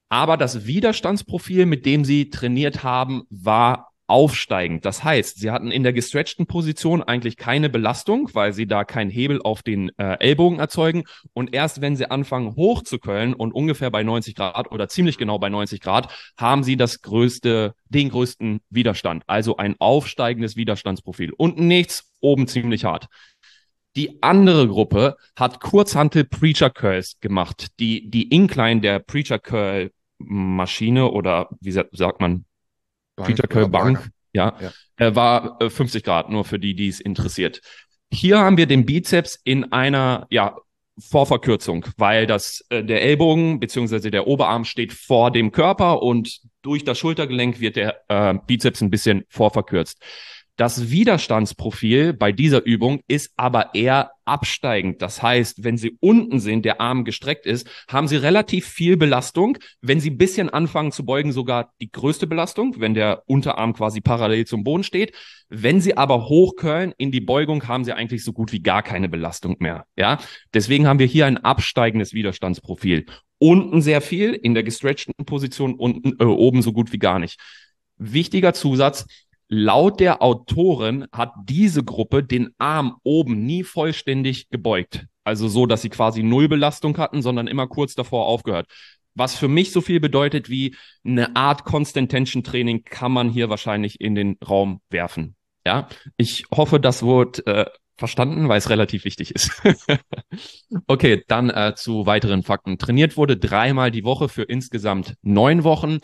Aber 0.08 0.36
das 0.36 0.66
Widerstandsprofil, 0.66 1.66
mit 1.66 1.86
dem 1.86 2.04
sie 2.04 2.30
trainiert 2.30 2.82
haben, 2.82 3.22
war 3.30 3.89
aufsteigend. 4.10 4.84
Das 4.84 5.04
heißt, 5.04 5.38
sie 5.38 5.50
hatten 5.50 5.70
in 5.70 5.82
der 5.84 5.92
gestretchten 5.92 6.46
Position 6.46 7.02
eigentlich 7.02 7.36
keine 7.36 7.70
Belastung, 7.70 8.28
weil 8.34 8.52
sie 8.52 8.66
da 8.66 8.84
keinen 8.84 9.08
Hebel 9.10 9.40
auf 9.40 9.62
den 9.62 9.90
äh, 9.98 10.18
Ellbogen 10.18 10.58
erzeugen. 10.58 11.04
Und 11.32 11.54
erst 11.54 11.80
wenn 11.80 11.96
sie 11.96 12.10
anfangen 12.10 12.56
hochzuköllen 12.56 13.32
und 13.34 13.52
ungefähr 13.52 13.90
bei 13.90 14.02
90 14.02 14.34
Grad 14.34 14.70
oder 14.72 14.88
ziemlich 14.88 15.16
genau 15.16 15.38
bei 15.38 15.48
90 15.48 15.80
Grad, 15.80 16.12
haben 16.36 16.64
sie 16.64 16.76
das 16.76 17.00
größte, 17.02 17.74
den 17.88 18.10
größten 18.10 18.60
Widerstand. 18.68 19.22
Also 19.28 19.56
ein 19.56 19.76
aufsteigendes 19.78 20.56
Widerstandsprofil. 20.56 21.32
Unten 21.36 21.68
nichts, 21.68 22.12
oben 22.20 22.48
ziemlich 22.48 22.84
hart. 22.84 23.06
Die 23.96 24.22
andere 24.22 24.68
Gruppe 24.68 25.16
hat 25.36 25.60
Kurzhantel 25.60 26.24
Preacher 26.24 26.70
Curls 26.70 27.18
gemacht. 27.20 27.68
Die, 27.80 28.10
die 28.10 28.28
Incline 28.28 28.80
der 28.80 28.98
Preacher 28.98 29.38
Curl 29.38 29.92
Maschine 30.18 31.10
oder 31.10 31.48
wie 31.60 31.72
sa- 31.72 31.86
sagt 31.92 32.20
man, 32.20 32.44
Preacher 33.24 33.46
Curl 33.46 33.64
oder 33.64 33.72
Bank, 33.72 34.10
ja, 34.32 34.54
Ja. 34.60 34.72
Äh, 34.96 35.14
war 35.14 35.60
äh, 35.60 35.70
50 35.70 36.04
Grad, 36.04 36.30
nur 36.30 36.44
für 36.44 36.58
die, 36.58 36.74
die 36.74 36.88
es 36.88 37.00
interessiert. 37.00 37.60
Hier 38.12 38.38
haben 38.38 38.56
wir 38.56 38.66
den 38.66 38.86
Bizeps 38.86 39.38
in 39.44 39.72
einer, 39.72 40.26
ja, 40.30 40.56
Vorverkürzung, 41.00 41.86
weil 41.96 42.26
das, 42.26 42.64
äh, 42.68 42.84
der 42.84 43.02
Ellbogen 43.02 43.60
beziehungsweise 43.60 44.10
der 44.10 44.26
Oberarm 44.26 44.64
steht 44.64 44.92
vor 44.92 45.30
dem 45.30 45.52
Körper 45.52 46.02
und 46.02 46.40
durch 46.62 46.84
das 46.84 46.98
Schultergelenk 46.98 47.60
wird 47.60 47.76
der 47.76 48.00
äh, 48.08 48.34
Bizeps 48.46 48.82
ein 48.82 48.90
bisschen 48.90 49.24
vorverkürzt. 49.28 50.02
Das 50.60 50.90
Widerstandsprofil 50.90 52.12
bei 52.12 52.32
dieser 52.32 52.62
Übung 52.66 53.00
ist 53.08 53.32
aber 53.38 53.74
eher 53.74 54.10
absteigend. 54.26 55.00
Das 55.00 55.22
heißt, 55.22 55.64
wenn 55.64 55.78
Sie 55.78 55.96
unten 56.00 56.38
sind, 56.38 56.66
der 56.66 56.82
Arm 56.82 57.06
gestreckt 57.06 57.46
ist, 57.46 57.66
haben 57.88 58.08
Sie 58.08 58.16
relativ 58.16 58.66
viel 58.66 58.98
Belastung. 58.98 59.56
Wenn 59.80 60.00
Sie 60.00 60.10
ein 60.10 60.18
bisschen 60.18 60.50
anfangen 60.50 60.92
zu 60.92 61.06
beugen, 61.06 61.32
sogar 61.32 61.72
die 61.80 61.90
größte 61.90 62.26
Belastung, 62.26 62.78
wenn 62.78 62.92
der 62.92 63.22
Unterarm 63.24 63.72
quasi 63.72 64.02
parallel 64.02 64.44
zum 64.44 64.62
Boden 64.62 64.84
steht. 64.84 65.16
Wenn 65.48 65.80
Sie 65.80 65.96
aber 65.96 66.28
hochköllen 66.28 66.92
in 66.98 67.10
die 67.10 67.22
Beugung, 67.22 67.66
haben 67.66 67.84
Sie 67.84 67.94
eigentlich 67.94 68.22
so 68.22 68.34
gut 68.34 68.52
wie 68.52 68.60
gar 68.60 68.82
keine 68.82 69.08
Belastung 69.08 69.56
mehr. 69.60 69.86
Ja, 69.96 70.18
deswegen 70.52 70.86
haben 70.86 70.98
wir 70.98 71.06
hier 71.06 71.24
ein 71.24 71.38
absteigendes 71.38 72.12
Widerstandsprofil. 72.12 73.06
Unten 73.38 73.80
sehr 73.80 74.02
viel, 74.02 74.34
in 74.34 74.52
der 74.52 74.62
gestretchten 74.62 75.14
Position, 75.24 75.72
unten, 75.72 76.20
äh, 76.20 76.24
oben 76.24 76.60
so 76.60 76.74
gut 76.74 76.92
wie 76.92 76.98
gar 76.98 77.18
nicht. 77.18 77.40
Wichtiger 77.96 78.52
Zusatz, 78.52 79.06
Laut 79.52 79.98
der 79.98 80.22
Autorin 80.22 81.06
hat 81.10 81.32
diese 81.44 81.82
Gruppe 81.82 82.22
den 82.22 82.54
Arm 82.58 82.98
oben 83.02 83.44
nie 83.44 83.64
vollständig 83.64 84.48
gebeugt. 84.48 85.06
Also 85.24 85.48
so, 85.48 85.66
dass 85.66 85.82
sie 85.82 85.88
quasi 85.88 86.22
null 86.22 86.48
Belastung 86.48 86.96
hatten, 86.98 87.20
sondern 87.20 87.48
immer 87.48 87.66
kurz 87.66 87.96
davor 87.96 88.26
aufgehört. 88.26 88.68
Was 89.14 89.36
für 89.36 89.48
mich 89.48 89.72
so 89.72 89.80
viel 89.80 89.98
bedeutet 89.98 90.48
wie 90.48 90.76
eine 91.04 91.34
Art 91.34 91.64
Constant 91.64 92.12
Tension 92.12 92.44
Training 92.44 92.84
kann 92.84 93.10
man 93.10 93.28
hier 93.28 93.50
wahrscheinlich 93.50 94.00
in 94.00 94.14
den 94.14 94.36
Raum 94.48 94.82
werfen. 94.88 95.34
Ja, 95.66 95.88
ich 96.16 96.44
hoffe, 96.54 96.78
das 96.78 97.02
wurde 97.02 97.44
äh, 97.46 97.66
verstanden, 97.96 98.48
weil 98.48 98.58
es 98.58 98.70
relativ 98.70 99.04
wichtig 99.04 99.34
ist. 99.34 99.50
okay, 100.86 101.24
dann 101.26 101.50
äh, 101.50 101.74
zu 101.74 102.06
weiteren 102.06 102.44
Fakten. 102.44 102.78
Trainiert 102.78 103.16
wurde 103.16 103.36
dreimal 103.36 103.90
die 103.90 104.04
Woche 104.04 104.28
für 104.28 104.44
insgesamt 104.44 105.16
neun 105.22 105.64
Wochen. 105.64 105.98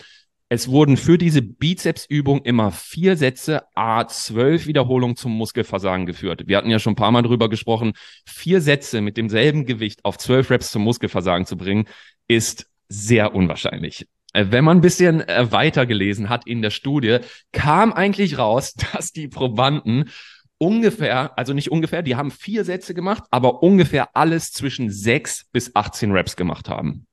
Es 0.49 0.69
wurden 0.69 0.97
für 0.97 1.19
diese 1.19 1.43
Bizepsübung 1.43 2.43
immer 2.43 2.71
vier 2.71 3.17
Sätze, 3.17 3.63
a 3.75 4.07
zwölf 4.07 4.69
Wiederholungen 4.69 5.17
zum 5.17 5.33
Muskelversagen 5.33 6.07
geführt. 6.07 6.45
Wir 6.47 6.57
hatten 6.57 6.71
ja 6.71 6.79
schon 6.79 6.93
ein 6.93 6.97
paar 6.97 7.11
Mal 7.11 7.23
drüber 7.23 7.49
gesprochen. 7.49 7.95
Vier 8.25 8.61
Sätze 8.61 9.01
mit 9.01 9.17
demselben 9.17 9.67
Gewicht 9.67 10.05
auf 10.05 10.19
zwölf 10.19 10.51
Reps 10.51 10.71
zum 10.71 10.83
Muskelversagen 10.83 11.47
zu 11.47 11.57
bringen, 11.57 11.89
ist 12.29 12.71
sehr 12.89 13.35
unwahrscheinlich. 13.35 14.07
Äh, 14.33 14.47
Wenn 14.51 14.65
man 14.65 14.79
ein 14.79 14.83
bisschen 14.83 15.21
äh, 15.29 15.51
weitergelesen 15.51 16.29
hat 16.29 16.47
in 16.47 16.63
der 16.63 16.71
Studie, 16.71 17.19
kam 17.51 17.93
eigentlich 17.93 18.39
raus, 18.39 18.75
dass 18.93 19.11
die 19.11 19.27
Probanden 19.27 20.11
ungefähr, 20.59 21.37
also 21.37 21.55
nicht 21.55 21.73
ungefähr, 21.73 22.03
die 22.03 22.15
haben 22.15 22.31
vier 22.31 22.65
Sätze 22.65 22.95
gemacht, 22.95 23.25
aber 23.33 23.65
ungefähr 23.65 24.15
alles 24.15 24.53
zwischen 24.53 24.91
sechs 24.91 25.45
bis 25.51 25.75
18 25.75 26.13
Reps 26.13 26.37
gemacht 26.37 26.69
haben. 26.69 27.07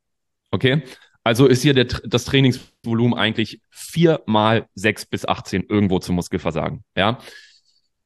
Okay? 0.51 0.83
Also 1.23 1.47
ist 1.47 1.61
hier 1.61 1.73
der, 1.73 1.85
das 1.85 2.25
Trainingsvolumen 2.25 3.17
eigentlich 3.17 3.61
vier 3.69 4.21
mal 4.25 4.67
sechs 4.75 5.05
bis 5.05 5.25
18 5.25 5.63
irgendwo 5.69 5.99
zum 5.99 6.15
Muskelversagen. 6.15 6.83
Ja. 6.97 7.19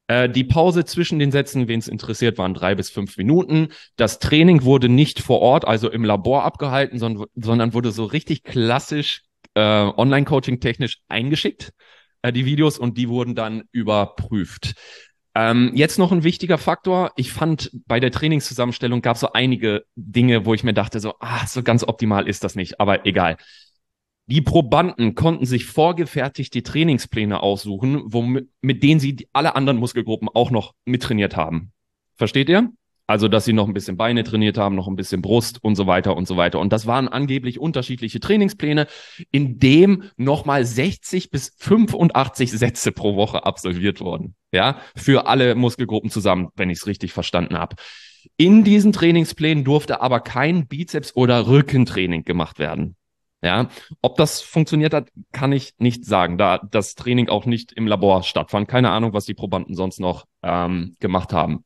Äh, 0.06 0.28
die 0.28 0.44
Pause 0.44 0.84
zwischen 0.84 1.18
den 1.18 1.32
Sätzen, 1.32 1.68
wen 1.68 1.80
es 1.80 1.88
interessiert, 1.88 2.38
waren 2.38 2.54
drei 2.54 2.74
bis 2.74 2.90
fünf 2.90 3.16
Minuten. 3.16 3.68
Das 3.96 4.18
Training 4.18 4.62
wurde 4.62 4.88
nicht 4.88 5.20
vor 5.20 5.40
Ort, 5.40 5.66
also 5.66 5.90
im 5.90 6.04
Labor 6.04 6.44
abgehalten, 6.44 6.98
sondern, 6.98 7.26
sondern 7.34 7.74
wurde 7.74 7.90
so 7.90 8.04
richtig 8.04 8.44
klassisch 8.44 9.22
äh, 9.54 9.60
Online-Coaching 9.60 10.60
technisch 10.60 10.98
eingeschickt, 11.08 11.72
äh, 12.22 12.32
die 12.32 12.46
Videos, 12.46 12.78
und 12.78 12.96
die 12.96 13.08
wurden 13.08 13.34
dann 13.34 13.64
überprüft. 13.72 14.74
Ähm, 15.40 15.70
jetzt 15.72 16.00
noch 16.00 16.10
ein 16.10 16.24
wichtiger 16.24 16.58
Faktor. 16.58 17.12
Ich 17.14 17.32
fand, 17.32 17.70
bei 17.86 18.00
der 18.00 18.10
Trainingszusammenstellung 18.10 19.02
gab 19.02 19.14
es 19.14 19.20
so 19.20 19.32
einige 19.32 19.84
Dinge, 19.94 20.44
wo 20.44 20.52
ich 20.52 20.64
mir 20.64 20.74
dachte, 20.74 20.98
so, 20.98 21.14
ah, 21.20 21.46
so 21.46 21.62
ganz 21.62 21.84
optimal 21.84 22.26
ist 22.26 22.42
das 22.42 22.56
nicht, 22.56 22.80
aber 22.80 23.06
egal. 23.06 23.36
Die 24.26 24.40
Probanden 24.40 25.14
konnten 25.14 25.46
sich 25.46 25.64
vorgefertigt 25.64 26.54
die 26.54 26.64
Trainingspläne 26.64 27.40
aussuchen, 27.40 28.02
womit, 28.06 28.48
mit 28.62 28.82
denen 28.82 28.98
sie 28.98 29.28
alle 29.32 29.54
anderen 29.54 29.78
Muskelgruppen 29.78 30.28
auch 30.28 30.50
noch 30.50 30.74
mittrainiert 30.84 31.36
haben. 31.36 31.70
Versteht 32.16 32.48
ihr? 32.48 32.72
Also, 33.08 33.26
dass 33.26 33.46
sie 33.46 33.54
noch 33.54 33.66
ein 33.66 33.72
bisschen 33.72 33.96
Beine 33.96 34.22
trainiert 34.22 34.58
haben, 34.58 34.74
noch 34.74 34.86
ein 34.86 34.94
bisschen 34.94 35.22
Brust 35.22 35.64
und 35.64 35.76
so 35.76 35.86
weiter 35.86 36.14
und 36.14 36.28
so 36.28 36.36
weiter. 36.36 36.60
Und 36.60 36.74
das 36.74 36.86
waren 36.86 37.08
angeblich 37.08 37.58
unterschiedliche 37.58 38.20
Trainingspläne, 38.20 38.86
in 39.30 39.58
dem 39.58 40.04
nochmal 40.18 40.66
60 40.66 41.30
bis 41.30 41.54
85 41.58 42.52
Sätze 42.52 42.92
pro 42.92 43.16
Woche 43.16 43.46
absolviert 43.46 44.02
wurden. 44.02 44.34
Ja, 44.52 44.78
für 44.94 45.26
alle 45.26 45.54
Muskelgruppen 45.54 46.10
zusammen, 46.10 46.48
wenn 46.54 46.68
ich 46.68 46.80
es 46.80 46.86
richtig 46.86 47.14
verstanden 47.14 47.56
habe. 47.58 47.76
In 48.36 48.62
diesen 48.62 48.92
Trainingsplänen 48.92 49.64
durfte 49.64 50.02
aber 50.02 50.20
kein 50.20 50.68
Bizeps- 50.68 51.16
oder 51.16 51.46
Rückentraining 51.46 52.24
gemacht 52.24 52.58
werden. 52.58 52.94
Ja, 53.40 53.70
ob 54.02 54.16
das 54.16 54.42
funktioniert 54.42 54.92
hat, 54.92 55.08
kann 55.32 55.52
ich 55.52 55.72
nicht 55.78 56.04
sagen, 56.04 56.36
da 56.36 56.58
das 56.58 56.94
Training 56.94 57.30
auch 57.30 57.46
nicht 57.46 57.72
im 57.72 57.86
Labor 57.86 58.22
stattfand. 58.22 58.68
Keine 58.68 58.90
Ahnung, 58.90 59.14
was 59.14 59.24
die 59.24 59.34
Probanden 59.34 59.74
sonst 59.74 59.98
noch 59.98 60.26
ähm, 60.42 60.94
gemacht 61.00 61.32
haben. 61.32 61.64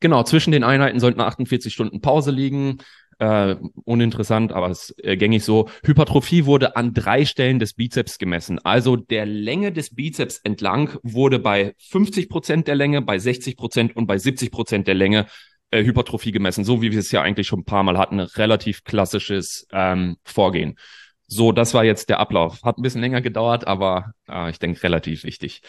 Genau, 0.00 0.22
zwischen 0.22 0.52
den 0.52 0.64
Einheiten 0.64 1.00
sollten 1.00 1.20
48 1.20 1.72
Stunden 1.72 2.00
Pause 2.00 2.30
liegen. 2.30 2.78
Äh, 3.18 3.56
uninteressant, 3.84 4.52
aber 4.52 4.68
es 4.68 4.94
äh, 4.98 5.16
gängig 5.16 5.42
so. 5.42 5.70
Hypertrophie 5.84 6.44
wurde 6.44 6.76
an 6.76 6.92
drei 6.92 7.24
Stellen 7.24 7.58
des 7.58 7.72
Bizeps 7.72 8.18
gemessen. 8.18 8.58
Also 8.58 8.96
der 8.96 9.24
Länge 9.24 9.72
des 9.72 9.94
Bizeps 9.94 10.38
entlang 10.44 10.98
wurde 11.02 11.38
bei 11.38 11.74
50 11.78 12.28
Prozent 12.28 12.68
der 12.68 12.74
Länge, 12.74 13.00
bei 13.00 13.18
60 13.18 13.56
Prozent 13.56 13.96
und 13.96 14.06
bei 14.06 14.18
70 14.18 14.50
Prozent 14.50 14.86
der 14.86 14.94
Länge 14.94 15.26
äh, 15.70 15.82
Hypertrophie 15.82 16.30
gemessen. 16.30 16.62
So 16.64 16.82
wie 16.82 16.92
wir 16.92 16.98
es 16.98 17.10
ja 17.10 17.22
eigentlich 17.22 17.46
schon 17.46 17.60
ein 17.60 17.64
paar 17.64 17.84
Mal 17.84 17.96
hatten. 17.96 18.20
Relativ 18.20 18.84
klassisches 18.84 19.66
ähm, 19.72 20.16
Vorgehen. 20.22 20.76
So, 21.26 21.52
das 21.52 21.72
war 21.72 21.84
jetzt 21.84 22.10
der 22.10 22.20
Ablauf. 22.20 22.62
Hat 22.62 22.78
ein 22.78 22.82
bisschen 22.82 23.00
länger 23.00 23.22
gedauert, 23.22 23.66
aber 23.66 24.12
äh, 24.28 24.50
ich 24.50 24.58
denke 24.58 24.82
relativ 24.82 25.24
wichtig. 25.24 25.62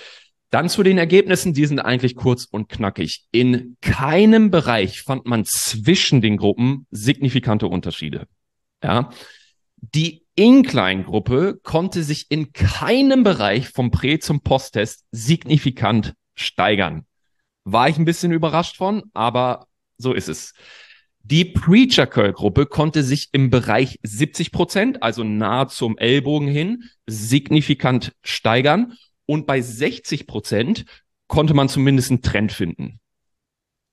Dann 0.50 0.70
zu 0.70 0.82
den 0.82 0.98
Ergebnissen, 0.98 1.54
die 1.54 1.66
sind 1.66 1.80
eigentlich 1.80 2.16
kurz 2.16 2.46
und 2.46 2.70
knackig. 2.70 3.26
In 3.32 3.76
keinem 3.82 4.50
Bereich 4.50 5.02
fand 5.02 5.26
man 5.26 5.44
zwischen 5.44 6.22
den 6.22 6.38
Gruppen 6.38 6.88
signifikante 6.90 7.68
Unterschiede. 7.68 8.28
Ja. 8.82 9.10
Die 9.76 10.26
Incline-Gruppe 10.36 11.60
konnte 11.64 12.04
sich 12.04 12.28
in 12.30 12.54
keinem 12.54 13.24
Bereich 13.24 13.70
vom 13.70 13.92
Prä- 13.92 14.20
zum 14.20 14.42
Posttest 14.42 15.06
signifikant 15.12 16.14
steigern. 16.36 17.06
War 17.66 17.90
ich 17.90 17.98
ein 17.98 18.06
bisschen 18.06 18.32
überrascht 18.32 18.78
von, 18.78 19.04
aber 19.14 19.68
so 19.98 20.14
ist 20.14 20.30
es. 20.30 20.54
Die 21.24 21.44
Preacher 21.44 22.08
Curl 22.08 22.32
Gruppe 22.32 22.68
konnte 22.68 23.04
sich 23.04 23.30
im 23.34 23.50
Bereich 23.50 24.00
70 24.04 24.54
Prozent, 24.54 25.04
also 25.04 25.26
nahe 25.26 25.68
zum 25.68 25.98
Ellbogen 25.98 26.48
hin, 26.48 26.84
signifikant 27.06 28.14
steigern 28.22 28.94
und 29.28 29.46
bei 29.46 29.62
60 29.62 30.26
Prozent 30.26 30.86
konnte 31.28 31.54
man 31.54 31.70
zumindest 31.70 32.10
einen 32.10 32.24
Trend 32.24 32.52
finden. 32.52 33.00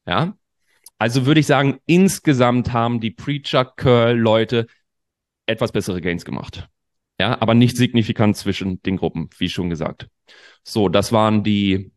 Ja. 0.07 0.38
Also 0.97 1.26
würde 1.26 1.41
ich 1.41 1.47
sagen, 1.47 1.81
insgesamt 1.87 2.73
haben 2.73 3.00
die 3.00 3.11
Preacher 3.11 3.64
Curl 3.64 4.17
Leute 4.17 4.67
etwas 5.45 5.73
bessere 5.73 6.00
Gains 6.00 6.25
gemacht. 6.25 6.69
Ja, 7.21 7.41
aber 7.41 7.55
nicht 7.55 7.76
signifikant 7.76 8.37
zwischen 8.37 8.81
den 8.83 8.97
Gruppen, 8.97 9.29
wie 9.38 9.49
schon 9.49 9.71
gesagt. 9.71 10.09
So, 10.62 10.88
das 10.88 11.12
waren 11.12 11.45
die 11.45 11.93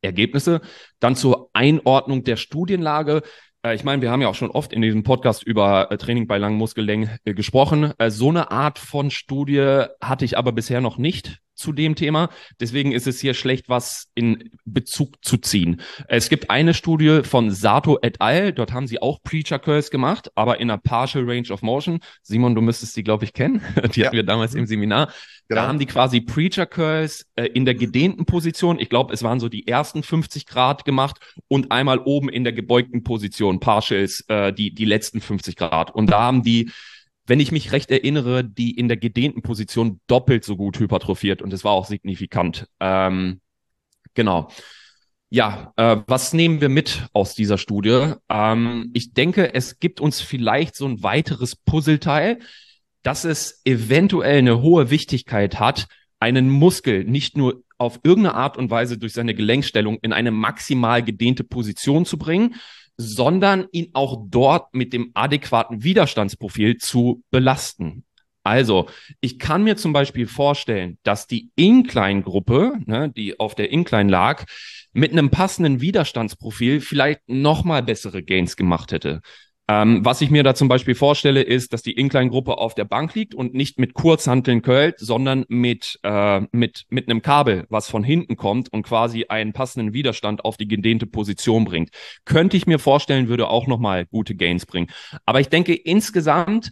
Ergebnisse. 0.00 0.60
Dann 1.00 1.16
zur 1.16 1.50
Einordnung 1.52 2.24
der 2.24 2.36
Studienlage. 2.36 3.22
Äh, 3.62 3.74
ich 3.74 3.84
meine, 3.84 4.02
wir 4.02 4.10
haben 4.10 4.22
ja 4.22 4.28
auch 4.28 4.34
schon 4.34 4.50
oft 4.50 4.72
in 4.72 4.82
diesem 4.82 5.02
Podcast 5.02 5.42
über 5.42 5.90
äh, 5.90 5.98
Training 5.98 6.26
bei 6.26 6.38
langen 6.38 6.56
Muskellängen 6.56 7.18
äh, 7.24 7.34
gesprochen. 7.34 7.92
So 8.08 8.30
eine 8.30 8.50
Art 8.50 8.78
von 8.78 9.10
Studie 9.10 9.84
hatte 10.00 10.24
ich 10.24 10.38
aber 10.38 10.52
bisher 10.52 10.80
noch 10.80 10.98
nicht 10.98 11.40
zu 11.58 11.72
dem 11.72 11.94
Thema. 11.94 12.30
Deswegen 12.60 12.92
ist 12.92 13.06
es 13.06 13.20
hier 13.20 13.34
schlecht, 13.34 13.68
was 13.68 14.08
in 14.14 14.50
Bezug 14.64 15.16
zu 15.22 15.36
ziehen. 15.36 15.80
Es 16.08 16.28
gibt 16.28 16.50
eine 16.50 16.74
Studie 16.74 17.20
von 17.24 17.50
Sato 17.50 17.98
et 18.00 18.20
al. 18.20 18.52
Dort 18.52 18.72
haben 18.72 18.86
sie 18.86 19.02
auch 19.02 19.22
Preacher 19.22 19.58
Curls 19.58 19.90
gemacht, 19.90 20.30
aber 20.34 20.60
in 20.60 20.70
einer 20.70 20.78
Partial 20.78 21.24
Range 21.24 21.50
of 21.50 21.62
Motion. 21.62 22.00
Simon, 22.22 22.54
du 22.54 22.60
müsstest 22.60 22.96
die, 22.96 23.02
glaube 23.02 23.24
ich, 23.24 23.32
kennen. 23.32 23.60
Die 23.94 24.00
ja. 24.00 24.06
hatten 24.06 24.16
wir 24.16 24.24
damals 24.24 24.54
im 24.54 24.66
Seminar. 24.66 25.12
Genau. 25.48 25.62
Da 25.62 25.68
haben 25.68 25.78
die 25.78 25.86
quasi 25.86 26.20
Preacher 26.20 26.66
Curls 26.66 27.26
äh, 27.36 27.46
in 27.46 27.64
der 27.64 27.74
gedehnten 27.74 28.26
Position. 28.26 28.78
Ich 28.78 28.90
glaube, 28.90 29.14
es 29.14 29.22
waren 29.22 29.40
so 29.40 29.48
die 29.48 29.66
ersten 29.66 30.02
50 30.02 30.44
Grad 30.44 30.84
gemacht 30.84 31.18
und 31.48 31.72
einmal 31.72 32.00
oben 32.00 32.28
in 32.28 32.44
der 32.44 32.52
gebeugten 32.52 33.02
Position, 33.02 33.58
Partials, 33.58 34.24
äh, 34.28 34.52
die, 34.52 34.74
die 34.74 34.84
letzten 34.84 35.22
50 35.22 35.56
Grad. 35.56 35.90
Und 35.94 36.10
da 36.10 36.20
haben 36.20 36.42
die 36.42 36.70
wenn 37.28 37.40
ich 37.40 37.52
mich 37.52 37.72
recht 37.72 37.90
erinnere, 37.90 38.42
die 38.42 38.72
in 38.72 38.88
der 38.88 38.96
gedehnten 38.96 39.42
Position 39.42 40.00
doppelt 40.06 40.44
so 40.44 40.56
gut 40.56 40.78
hypertrophiert 40.78 41.42
und 41.42 41.52
es 41.52 41.62
war 41.62 41.72
auch 41.72 41.86
signifikant. 41.86 42.66
Ähm, 42.80 43.40
genau. 44.14 44.50
Ja, 45.30 45.74
äh, 45.76 45.98
was 46.06 46.32
nehmen 46.32 46.62
wir 46.62 46.70
mit 46.70 47.06
aus 47.12 47.34
dieser 47.34 47.58
Studie? 47.58 48.14
Ähm, 48.30 48.90
ich 48.94 49.12
denke, 49.12 49.54
es 49.54 49.78
gibt 49.78 50.00
uns 50.00 50.22
vielleicht 50.22 50.74
so 50.74 50.86
ein 50.86 51.02
weiteres 51.02 51.54
Puzzleteil, 51.54 52.38
dass 53.02 53.24
es 53.24 53.60
eventuell 53.64 54.38
eine 54.38 54.62
hohe 54.62 54.90
Wichtigkeit 54.90 55.60
hat, 55.60 55.86
einen 56.18 56.48
Muskel 56.48 57.04
nicht 57.04 57.36
nur 57.36 57.62
auf 57.76 58.00
irgendeine 58.02 58.36
Art 58.36 58.56
und 58.56 58.70
Weise 58.70 58.96
durch 58.96 59.12
seine 59.12 59.34
Gelenkstellung 59.34 59.98
in 60.00 60.14
eine 60.14 60.30
maximal 60.30 61.02
gedehnte 61.02 61.44
Position 61.44 62.06
zu 62.06 62.18
bringen, 62.18 62.54
sondern 62.98 63.66
ihn 63.72 63.90
auch 63.94 64.24
dort 64.28 64.74
mit 64.74 64.92
dem 64.92 65.12
adäquaten 65.14 65.84
Widerstandsprofil 65.84 66.78
zu 66.78 67.22
belasten. 67.30 68.04
Also, 68.42 68.88
ich 69.20 69.38
kann 69.38 69.62
mir 69.62 69.76
zum 69.76 69.92
Beispiel 69.92 70.26
vorstellen, 70.26 70.98
dass 71.02 71.26
die 71.26 71.50
Incline-Gruppe, 71.54 72.78
ne, 72.86 73.10
die 73.14 73.38
auf 73.38 73.54
der 73.54 73.70
Incline 73.70 74.10
lag, 74.10 74.46
mit 74.92 75.12
einem 75.12 75.30
passenden 75.30 75.80
Widerstandsprofil 75.80 76.80
vielleicht 76.80 77.20
nochmal 77.28 77.82
bessere 77.82 78.22
Gains 78.22 78.56
gemacht 78.56 78.90
hätte. 78.90 79.20
Ähm, 79.70 80.02
was 80.02 80.22
ich 80.22 80.30
mir 80.30 80.42
da 80.42 80.54
zum 80.54 80.68
Beispiel 80.68 80.94
vorstelle, 80.94 81.42
ist, 81.42 81.74
dass 81.74 81.82
die 81.82 81.92
Incline-Gruppe 81.92 82.56
auf 82.56 82.74
der 82.74 82.86
Bank 82.86 83.14
liegt 83.14 83.34
und 83.34 83.52
nicht 83.52 83.78
mit 83.78 83.92
Kurzhanteln 83.92 84.62
curlt, 84.62 84.98
sondern 84.98 85.44
mit, 85.48 86.00
äh, 86.04 86.40
mit, 86.52 86.86
mit 86.88 87.08
einem 87.08 87.20
Kabel, 87.20 87.66
was 87.68 87.88
von 87.88 88.02
hinten 88.02 88.36
kommt 88.36 88.72
und 88.72 88.82
quasi 88.82 89.26
einen 89.28 89.52
passenden 89.52 89.92
Widerstand 89.92 90.42
auf 90.42 90.56
die 90.56 90.68
gedehnte 90.68 91.06
Position 91.06 91.66
bringt. 91.66 91.90
Könnte 92.24 92.56
ich 92.56 92.66
mir 92.66 92.78
vorstellen, 92.78 93.28
würde 93.28 93.48
auch 93.48 93.66
nochmal 93.66 94.06
gute 94.06 94.34
Gains 94.34 94.64
bringen. 94.64 94.88
Aber 95.26 95.40
ich 95.40 95.50
denke, 95.50 95.74
insgesamt 95.74 96.70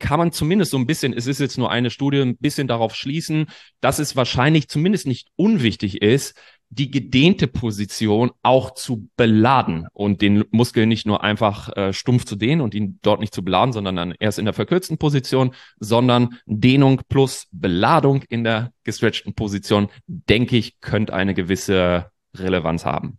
kann 0.00 0.18
man 0.18 0.32
zumindest 0.32 0.72
so 0.72 0.76
ein 0.76 0.86
bisschen, 0.86 1.12
es 1.12 1.26
ist 1.28 1.38
jetzt 1.38 1.56
nur 1.56 1.70
eine 1.70 1.88
Studie, 1.88 2.20
ein 2.20 2.36
bisschen 2.36 2.66
darauf 2.66 2.96
schließen, 2.96 3.46
dass 3.80 4.00
es 4.00 4.16
wahrscheinlich 4.16 4.68
zumindest 4.68 5.06
nicht 5.06 5.28
unwichtig 5.36 6.02
ist, 6.02 6.34
die 6.74 6.90
gedehnte 6.90 7.46
Position 7.46 8.32
auch 8.42 8.74
zu 8.74 9.08
beladen 9.16 9.86
und 9.92 10.22
den 10.22 10.44
Muskel 10.50 10.86
nicht 10.86 11.06
nur 11.06 11.22
einfach 11.22 11.74
äh, 11.76 11.92
stumpf 11.92 12.24
zu 12.24 12.36
dehnen 12.36 12.60
und 12.60 12.74
ihn 12.74 12.98
dort 13.02 13.20
nicht 13.20 13.34
zu 13.34 13.44
beladen, 13.44 13.72
sondern 13.72 13.96
dann 13.96 14.14
erst 14.18 14.38
in 14.38 14.44
der 14.44 14.54
verkürzten 14.54 14.98
Position, 14.98 15.54
sondern 15.78 16.40
Dehnung 16.46 17.02
plus 17.08 17.46
Beladung 17.52 18.22
in 18.28 18.44
der 18.44 18.72
gestretchten 18.82 19.34
Position, 19.34 19.88
denke 20.06 20.56
ich, 20.56 20.80
könnte 20.80 21.14
eine 21.14 21.34
gewisse 21.34 22.10
Relevanz 22.34 22.84
haben. 22.84 23.18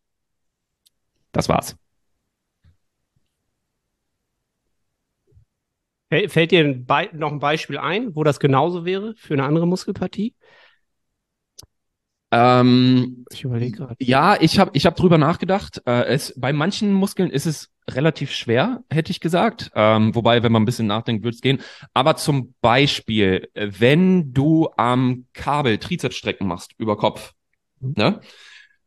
Das 1.31 1.47
war's. 1.49 1.77
Fällt 6.09 6.51
dir 6.51 6.85
noch 7.13 7.31
ein 7.31 7.39
Beispiel 7.39 7.77
ein, 7.77 8.15
wo 8.15 8.23
das 8.23 8.39
genauso 8.39 8.85
wäre 8.85 9.15
für 9.17 9.33
eine 9.33 9.43
andere 9.43 9.67
Muskelpartie? 9.67 10.35
Ähm, 12.35 13.25
ich 13.31 13.45
überlege 13.45 13.77
gerade. 13.77 13.95
Ja, 13.99 14.35
ich 14.39 14.59
habe 14.59 14.71
ich 14.73 14.85
hab 14.85 14.97
drüber 14.97 15.17
nachgedacht. 15.17 15.81
Äh, 15.85 16.03
es, 16.07 16.33
bei 16.35 16.51
manchen 16.51 16.91
Muskeln 16.91 17.29
ist 17.29 17.45
es 17.45 17.71
relativ 17.89 18.31
schwer, 18.33 18.83
hätte 18.89 19.11
ich 19.11 19.21
gesagt. 19.21 19.71
Ähm, 19.73 20.13
wobei, 20.13 20.43
wenn 20.43 20.51
man 20.51 20.63
ein 20.63 20.65
bisschen 20.65 20.87
nachdenkt, 20.87 21.23
würde 21.23 21.35
es 21.35 21.41
gehen. 21.41 21.61
Aber 21.93 22.17
zum 22.17 22.53
Beispiel, 22.59 23.49
wenn 23.53 24.33
du 24.33 24.67
am 24.75 25.27
Kabel 25.33 25.77
Trizepsstrecken 25.77 26.45
machst 26.45 26.73
über 26.77 26.97
Kopf, 26.97 27.31
mhm. 27.79 27.93
ne, 27.95 28.19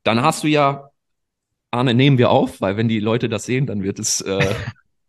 dann 0.02 0.21
hast 0.21 0.45
du 0.45 0.49
ja, 0.49 0.90
Arne, 1.71 1.95
nehmen 1.95 2.19
wir 2.19 2.31
auf, 2.31 2.61
weil 2.61 2.76
wenn 2.76 2.88
die 2.88 3.00
Leute 3.00 3.31
das 3.31 3.45
sehen, 3.45 3.67
dann 3.67 3.83
wird 3.83 3.99
es 3.99 4.21
äh, 4.21 4.55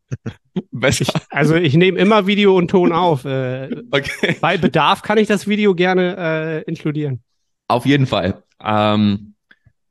besser. 0.72 1.03
Ich, 1.03 1.13
also 1.29 1.55
ich 1.55 1.74
nehme 1.74 2.00
immer 2.00 2.25
Video 2.25 2.55
und 2.55 2.69
Ton 2.69 2.93
auf. 2.93 3.25
Äh, 3.25 3.69
okay. 3.91 4.38
Bei 4.39 4.58
Bedarf 4.58 5.01
kann 5.01 5.17
ich 5.17 5.27
das 5.27 5.46
Video 5.46 5.75
gerne 5.75 6.63
äh, 6.65 6.69
inkludieren. 6.69 7.22
Auf 7.69 7.85
jeden 7.85 8.07
Fall. 8.07 8.43
Ähm, 8.61 9.35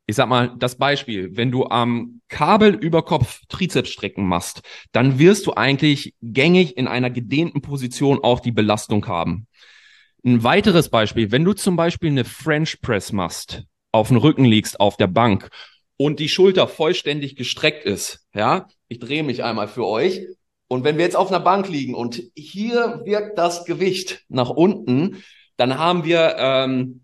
ich 0.07 0.17
sag 0.17 0.29
mal, 0.29 0.55
das 0.59 0.77
Beispiel, 0.77 1.37
wenn 1.37 1.51
du 1.51 1.67
am 1.67 2.21
Kabel 2.29 2.75
über 2.75 3.05
Kopf 3.05 3.41
Trizepsstrecken 3.49 4.27
machst, 4.27 4.63
dann 4.93 5.19
wirst 5.19 5.47
du 5.47 5.55
eigentlich 5.55 6.15
gängig 6.21 6.77
in 6.77 6.89
einer 6.89 7.11
gedehnten 7.11 7.63
Position 7.63 8.19
auch 8.23 8.41
die 8.41 8.53
Belastung 8.53 9.07
haben. 9.07 9.47
Ein 10.25 10.43
weiteres 10.43 10.89
Beispiel, 10.89 11.31
wenn 11.31 11.45
du 11.45 11.53
zum 11.53 11.77
Beispiel 11.77 12.11
eine 12.11 12.25
French 12.25 12.81
Press 12.81 13.13
machst, 13.13 13.63
auf 13.93 14.09
dem 14.09 14.17
Rücken 14.17 14.45
liegst, 14.45 14.81
auf 14.81 14.97
der 14.97 15.07
Bank 15.07 15.51
und 15.97 16.19
die 16.19 16.29
Schulter 16.29 16.67
vollständig 16.67 17.37
gestreckt 17.37 17.85
ist, 17.85 18.27
ja, 18.35 18.67
ich 18.89 18.99
drehe 18.99 19.23
mich 19.23 19.45
einmal 19.45 19.69
für 19.69 19.87
euch. 19.87 20.23
Und 20.67 20.85
wenn 20.85 20.97
wir 20.97 21.05
jetzt 21.05 21.17
auf 21.17 21.29
einer 21.29 21.41
Bank 21.41 21.69
liegen 21.69 21.95
und 21.95 22.23
hier 22.35 23.03
wirkt 23.05 23.39
das 23.39 23.65
Gewicht 23.65 24.25
nach 24.29 24.51
unten, 24.51 25.23
dann 25.57 25.79
haben 25.79 26.05
wir 26.05 26.37
ähm, 26.39 27.03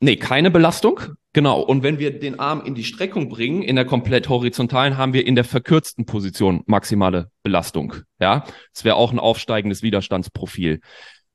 Nee, 0.00 0.16
keine 0.16 0.50
Belastung. 0.50 1.00
Genau. 1.32 1.60
Und 1.60 1.82
wenn 1.82 1.98
wir 1.98 2.18
den 2.18 2.38
Arm 2.38 2.62
in 2.64 2.74
die 2.74 2.84
Streckung 2.84 3.28
bringen, 3.28 3.62
in 3.62 3.76
der 3.76 3.84
komplett 3.84 4.28
horizontalen, 4.28 4.96
haben 4.96 5.12
wir 5.12 5.26
in 5.26 5.34
der 5.34 5.44
verkürzten 5.44 6.06
Position 6.06 6.62
maximale 6.66 7.30
Belastung. 7.42 7.94
Ja, 8.20 8.44
es 8.72 8.84
wäre 8.84 8.96
auch 8.96 9.12
ein 9.12 9.18
aufsteigendes 9.18 9.82
Widerstandsprofil. 9.82 10.80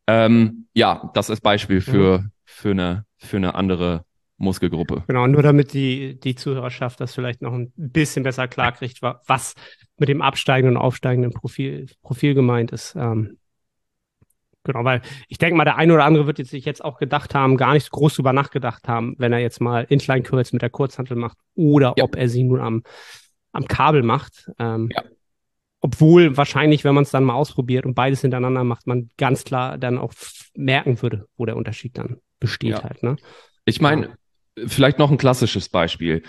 Ähm, 0.08 0.68
ja, 0.74 1.12
das 1.14 1.30
ist 1.30 1.42
Beispiel 1.42 1.82
für, 1.82 2.20
mhm. 2.20 2.32
für, 2.46 2.72
eine, 2.72 3.06
für 3.18 3.38
eine 3.38 3.56
andere 3.56 4.06
Muskelgruppe. 4.38 5.04
Genau, 5.08 5.28
nur 5.28 5.42
damit 5.42 5.74
die, 5.74 6.20
die 6.20 6.36
Zuhörerschaft 6.36 7.00
das 7.00 7.14
vielleicht 7.14 7.42
noch 7.42 7.54
ein 7.54 7.72
bisschen 7.76 8.24
besser 8.24 8.48
klarkriegt, 8.48 9.02
was 9.02 9.54
mit 9.98 10.10
dem 10.10 10.22
absteigenden 10.22 10.78
und 10.78 10.84
aufsteigenden 10.84 11.32
Profil, 11.32 11.88
Profil 12.02 12.34
gemeint 12.34 12.72
ist. 12.72 12.96
Ähm, 12.96 13.38
Genau, 14.64 14.84
weil 14.86 15.02
ich 15.28 15.38
denke 15.38 15.56
mal, 15.56 15.66
der 15.66 15.76
eine 15.76 15.94
oder 15.94 16.06
andere 16.06 16.26
wird 16.26 16.40
jetzt 16.40 16.52
sich 16.52 16.66
jetzt 16.66 16.84
auch 16.84 16.98
gedacht 16.98 17.36
haben, 17.36 17.58
gar 17.58 17.74
nicht 17.74 17.86
so 17.86 17.90
groß 17.92 18.16
drüber 18.16 18.32
nachgedacht 18.32 18.88
haben, 18.88 19.16
wenn 19.18 19.34
er 19.34 19.40
jetzt 19.40 19.60
mal 19.60 19.86
Incline 19.90 20.24
Curls 20.24 20.54
mit 20.54 20.62
der 20.62 20.70
Kurzhantel 20.70 21.18
macht 21.18 21.38
oder 21.56 21.94
ja. 21.98 22.04
ob 22.04 22.16
er 22.16 22.30
sie 22.30 22.44
nun 22.44 22.62
am, 22.62 22.84
am 23.52 23.68
Kabel 23.68 24.04
macht. 24.04 24.50
Ähm, 24.60 24.90
ja. 24.94 25.04
Obwohl 25.82 26.38
wahrscheinlich, 26.38 26.86
wenn 26.86 26.96
man 26.96 27.04
es 27.04 27.12
dann 27.12 27.26
mal 27.26 27.34
ausprobiert 27.34 27.86
und 27.86 27.94
beides 27.94 28.22
hintereinander 28.22 28.64
macht, 28.64 28.88
man 28.88 29.10
ganz 29.18 29.44
klar 29.44 29.78
dann 29.78 29.98
auch 29.98 30.14
merken 30.56 31.02
würde, 31.02 31.28
wo 31.36 31.46
der 31.46 31.58
Unterschied 31.58 31.98
dann 31.98 32.22
besteht 32.40 32.72
ja. 32.72 32.84
halt. 32.84 33.04
Ne? 33.04 33.18
Ich 33.66 33.82
meine, 33.82 34.18
vielleicht 34.66 34.98
noch 34.98 35.12
ein 35.12 35.18
klassisches 35.18 35.68
Beispiel, 35.68 36.24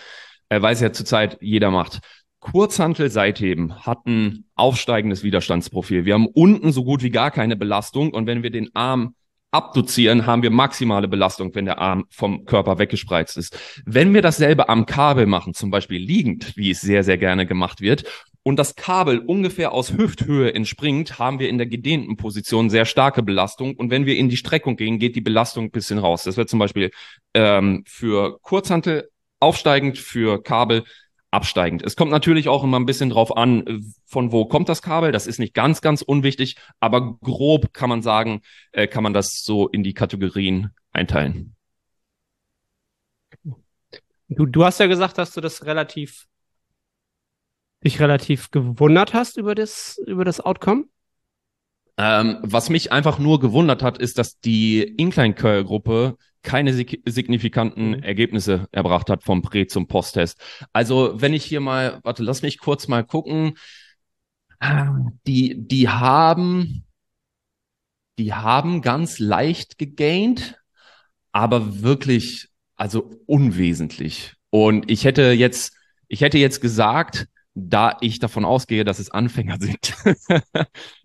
äh, 0.48 0.60
weil 0.60 0.74
es 0.74 0.80
ja 0.80 0.92
zurzeit 0.92 1.38
jeder 1.40 1.70
macht. 1.70 2.00
Kurzhantel 2.44 3.10
Seitheben 3.10 3.86
hat 3.86 4.06
ein 4.06 4.44
aufsteigendes 4.54 5.22
Widerstandsprofil. 5.22 6.04
Wir 6.04 6.12
haben 6.12 6.26
unten 6.26 6.72
so 6.72 6.84
gut 6.84 7.02
wie 7.02 7.08
gar 7.08 7.30
keine 7.30 7.56
Belastung 7.56 8.12
und 8.12 8.26
wenn 8.26 8.42
wir 8.42 8.50
den 8.50 8.68
Arm 8.76 9.14
abduzieren, 9.50 10.26
haben 10.26 10.42
wir 10.42 10.50
maximale 10.50 11.08
Belastung, 11.08 11.54
wenn 11.54 11.64
der 11.64 11.78
Arm 11.78 12.04
vom 12.10 12.44
Körper 12.44 12.78
weggespreizt 12.78 13.38
ist. 13.38 13.58
Wenn 13.86 14.12
wir 14.12 14.20
dasselbe 14.20 14.68
am 14.68 14.84
Kabel 14.84 15.24
machen, 15.24 15.54
zum 15.54 15.70
Beispiel 15.70 16.02
liegend, 16.02 16.54
wie 16.54 16.70
es 16.70 16.82
sehr, 16.82 17.02
sehr 17.02 17.16
gerne 17.16 17.46
gemacht 17.46 17.80
wird, 17.80 18.04
und 18.42 18.58
das 18.58 18.76
Kabel 18.76 19.20
ungefähr 19.20 19.72
aus 19.72 19.94
Hüfthöhe 19.94 20.52
entspringt, 20.52 21.18
haben 21.18 21.38
wir 21.38 21.48
in 21.48 21.56
der 21.56 21.66
gedehnten 21.66 22.18
Position 22.18 22.68
sehr 22.68 22.84
starke 22.84 23.22
Belastung. 23.22 23.74
Und 23.74 23.90
wenn 23.90 24.04
wir 24.04 24.18
in 24.18 24.28
die 24.28 24.36
Streckung 24.36 24.76
gehen, 24.76 24.98
geht 24.98 25.16
die 25.16 25.22
Belastung 25.22 25.64
ein 25.64 25.70
bisschen 25.70 25.98
raus. 25.98 26.24
Das 26.24 26.36
wird 26.36 26.50
zum 26.50 26.58
Beispiel 26.58 26.90
ähm, 27.32 27.84
für 27.86 28.38
Kurzhantel 28.42 29.08
aufsteigend, 29.40 29.96
für 29.96 30.42
Kabel 30.42 30.84
absteigend. 31.34 31.82
Es 31.82 31.96
kommt 31.96 32.10
natürlich 32.10 32.48
auch 32.48 32.64
immer 32.64 32.78
ein 32.78 32.86
bisschen 32.86 33.10
drauf 33.10 33.36
an, 33.36 33.84
von 34.06 34.32
wo 34.32 34.46
kommt 34.46 34.68
das 34.68 34.80
Kabel. 34.80 35.12
Das 35.12 35.26
ist 35.26 35.38
nicht 35.38 35.52
ganz, 35.52 35.80
ganz 35.80 36.00
unwichtig, 36.00 36.56
aber 36.80 37.18
grob 37.18 37.74
kann 37.74 37.88
man 37.88 38.02
sagen, 38.02 38.40
äh, 38.72 38.86
kann 38.86 39.02
man 39.02 39.12
das 39.12 39.42
so 39.42 39.68
in 39.68 39.82
die 39.82 39.94
Kategorien 39.94 40.70
einteilen. 40.92 41.56
Du, 44.28 44.46
du 44.46 44.64
hast 44.64 44.80
ja 44.80 44.86
gesagt, 44.86 45.18
dass 45.18 45.32
du 45.32 45.40
das 45.40 45.66
relativ 45.66 46.26
dich 47.84 48.00
relativ 48.00 48.50
gewundert 48.50 49.12
hast 49.12 49.36
über 49.36 49.54
das, 49.54 50.00
über 50.06 50.24
das 50.24 50.40
Outcome. 50.40 50.84
Ähm, 51.96 52.38
was 52.42 52.70
mich 52.70 52.90
einfach 52.90 53.18
nur 53.18 53.38
gewundert 53.38 53.82
hat, 53.82 53.98
ist, 53.98 54.18
dass 54.18 54.40
die 54.40 54.82
Incline 54.82 55.34
Curl 55.34 55.64
Gruppe 55.64 56.16
keine 56.44 56.72
sig 56.72 57.02
signifikanten 57.04 57.88
mhm. 57.88 58.02
Ergebnisse 58.02 58.68
erbracht 58.70 59.10
hat 59.10 59.24
vom 59.24 59.42
Prä 59.42 59.66
zum 59.66 59.88
Posttest. 59.88 60.40
Also 60.72 61.20
wenn 61.20 61.34
ich 61.34 61.44
hier 61.44 61.60
mal, 61.60 61.98
warte, 62.04 62.22
lass 62.22 62.42
mich 62.42 62.58
kurz 62.58 62.86
mal 62.86 63.02
gucken. 63.02 63.54
Die, 65.26 65.56
die 65.58 65.88
haben, 65.88 66.84
die 68.18 68.32
haben 68.32 68.80
ganz 68.80 69.18
leicht 69.18 69.76
gegaint, 69.76 70.58
aber 71.32 71.82
wirklich, 71.82 72.48
also 72.76 73.10
unwesentlich. 73.26 74.34
Und 74.50 74.90
ich 74.90 75.04
hätte 75.04 75.32
jetzt, 75.32 75.76
ich 76.08 76.20
hätte 76.20 76.38
jetzt 76.38 76.60
gesagt, 76.60 77.26
da 77.54 77.96
ich 78.00 78.20
davon 78.20 78.44
ausgehe, 78.44 78.84
dass 78.84 79.00
es 79.00 79.10
Anfänger 79.10 79.58
sind, 79.60 79.94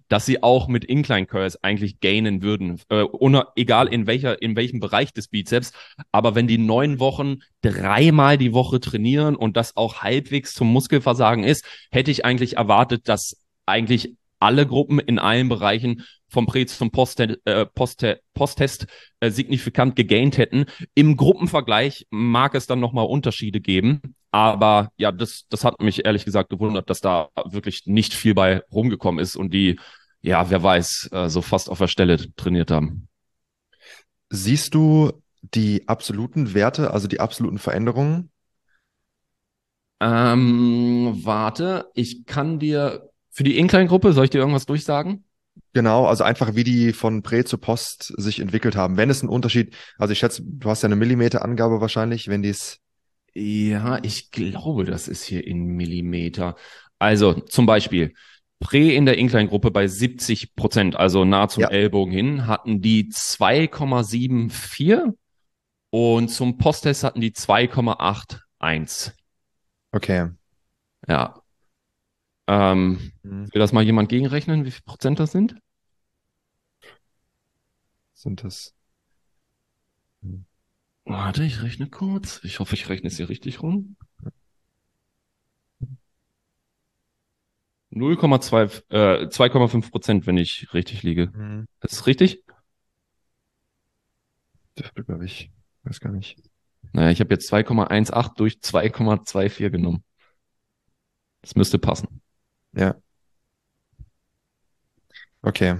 dass 0.09 0.25
sie 0.25 0.43
auch 0.43 0.67
mit 0.67 0.83
Incline 0.83 1.27
Curls 1.27 1.63
eigentlich 1.63 1.99
gainen 2.01 2.41
würden, 2.41 2.81
äh, 2.89 3.03
ohne, 3.03 3.45
egal 3.55 3.87
in 3.87 4.07
welcher, 4.07 4.41
in 4.41 4.55
welchem 4.55 4.79
Bereich 4.79 5.13
des 5.13 5.29
Bizeps. 5.29 5.71
Aber 6.11 6.35
wenn 6.35 6.47
die 6.47 6.57
neun 6.57 6.99
Wochen 6.99 7.37
dreimal 7.61 8.37
die 8.37 8.53
Woche 8.53 8.79
trainieren 8.79 9.35
und 9.35 9.55
das 9.55 9.77
auch 9.77 10.01
halbwegs 10.01 10.53
zum 10.53 10.71
Muskelversagen 10.73 11.43
ist, 11.43 11.63
hätte 11.91 12.11
ich 12.11 12.25
eigentlich 12.25 12.57
erwartet, 12.57 13.07
dass 13.07 13.37
eigentlich 13.65 14.15
alle 14.39 14.65
Gruppen 14.65 14.99
in 14.99 15.19
allen 15.19 15.49
Bereichen 15.49 16.03
vom 16.27 16.45
Prä 16.45 16.65
zum 16.65 16.91
Posttest 16.91 17.39
äh, 17.45 17.65
Post 17.65 18.05
Posttest 18.33 18.87
äh, 19.19 19.31
signifikant 19.31 19.95
gegaint 19.95 20.37
hätten. 20.37 20.65
Im 20.95 21.17
Gruppenvergleich 21.17 22.07
mag 22.09 22.55
es 22.55 22.67
dann 22.67 22.79
nochmal 22.79 23.05
Unterschiede 23.05 23.59
geben. 23.59 24.01
Aber 24.31 24.91
ja, 24.97 25.11
das, 25.11 25.45
das 25.49 25.63
hat 25.65 25.81
mich 25.81 26.05
ehrlich 26.05 26.23
gesagt 26.23 26.49
gewundert, 26.49 26.89
dass 26.89 27.01
da 27.01 27.29
wirklich 27.45 27.83
nicht 27.85 28.13
viel 28.13 28.35
bei 28.35 28.61
rumgekommen 28.71 29.19
ist 29.19 29.35
und 29.35 29.53
die, 29.53 29.79
ja, 30.21 30.49
wer 30.49 30.61
weiß, 30.61 31.09
äh, 31.11 31.29
so 31.29 31.41
fast 31.41 31.69
auf 31.69 31.79
der 31.79 31.87
Stelle 31.87 32.17
trainiert 32.35 32.71
haben. 32.71 33.07
Siehst 34.29 34.73
du 34.73 35.11
die 35.41 35.87
absoluten 35.87 36.53
Werte, 36.53 36.91
also 36.91 37.07
die 37.07 37.19
absoluten 37.19 37.57
Veränderungen? 37.57 38.29
Ähm, 40.01 41.19
warte, 41.23 41.89
ich 41.93 42.25
kann 42.25 42.59
dir 42.59 43.09
für 43.31 43.43
die 43.43 43.57
Incline-Gruppe, 43.57 44.13
soll 44.13 44.25
ich 44.25 44.29
dir 44.29 44.39
irgendwas 44.39 44.65
durchsagen? 44.65 45.25
Genau, 45.73 46.05
also 46.05 46.23
einfach 46.23 46.55
wie 46.55 46.63
die 46.63 46.93
von 46.93 47.21
Prä 47.21 47.43
zu 47.43 47.57
Post 47.57 48.13
sich 48.17 48.39
entwickelt 48.39 48.75
haben. 48.75 48.97
Wenn 48.97 49.09
es 49.09 49.21
einen 49.21 49.29
Unterschied, 49.29 49.75
also 49.97 50.11
ich 50.11 50.19
schätze, 50.19 50.41
du 50.43 50.69
hast 50.69 50.83
ja 50.83 50.87
eine 50.87 50.95
Millimeterangabe 50.95 51.81
wahrscheinlich, 51.81 52.27
wenn 52.27 52.41
die 52.41 52.49
es. 52.49 52.79
Ja, 53.33 53.99
ich 54.03 54.31
glaube, 54.31 54.85
das 54.85 55.07
ist 55.07 55.23
hier 55.23 55.45
in 55.45 55.65
Millimeter. 55.65 56.55
Also 56.97 57.33
zum 57.33 57.65
Beispiel, 57.65 58.13
Prä 58.59 58.95
in 58.95 59.05
der 59.05 59.17
Incline-Gruppe 59.17 59.71
bei 59.71 59.87
70 59.87 60.55
Prozent, 60.55 60.95
also 60.95 61.25
nah 61.25 61.47
zum 61.47 61.61
ja. 61.61 61.69
Ellbogen 61.69 62.13
hin, 62.13 62.47
hatten 62.47 62.81
die 62.81 63.09
2,74 63.09 65.13
und 65.89 66.29
zum 66.29 66.57
Posttest 66.57 67.03
hatten 67.03 67.21
die 67.21 67.31
2,81. 67.31 69.13
Okay. 69.91 70.29
Ja, 71.07 71.41
ähm, 72.49 73.11
mhm. 73.21 73.53
Will 73.53 73.59
das 73.59 73.73
mal 73.73 73.83
jemand 73.83 74.09
gegenrechnen, 74.09 74.65
wie 74.65 74.71
viel 74.71 74.81
Prozent 74.81 75.19
das 75.19 75.31
sind? 75.31 75.55
Sind 78.15 78.43
das? 78.43 78.73
Hm. 80.23 80.45
Warte, 81.05 81.43
ich 81.43 81.61
rechne 81.61 81.87
kurz. 81.87 82.41
Ich 82.43 82.59
hoffe, 82.59 82.73
ich 82.73 82.89
rechne 82.89 83.07
es 83.07 83.17
hier 83.17 83.29
richtig 83.29 83.61
rum. 83.61 83.97
0,2, 87.91 88.83
äh, 88.89 89.27
2,5 89.27 89.91
Prozent, 89.91 90.27
wenn 90.27 90.37
ich 90.37 90.73
richtig 90.73 91.03
liege. 91.03 91.31
Mhm. 91.33 91.67
Das 91.79 91.93
ist 91.93 92.07
richtig? 92.07 92.43
Dürfte, 94.77 95.03
glaube 95.03 95.25
ich. 95.25 95.51
Weiß 95.83 95.99
gar 95.99 96.11
nicht. 96.11 96.37
Naja, 96.93 97.09
ich 97.11 97.19
habe 97.19 97.33
jetzt 97.33 97.51
2,18 97.51 98.35
durch 98.35 98.59
2,24 98.61 99.69
genommen. 99.69 100.03
Das 101.41 101.55
müsste 101.55 101.79
passen. 101.79 102.21
Ja. 102.73 102.95
Okay. 105.41 105.77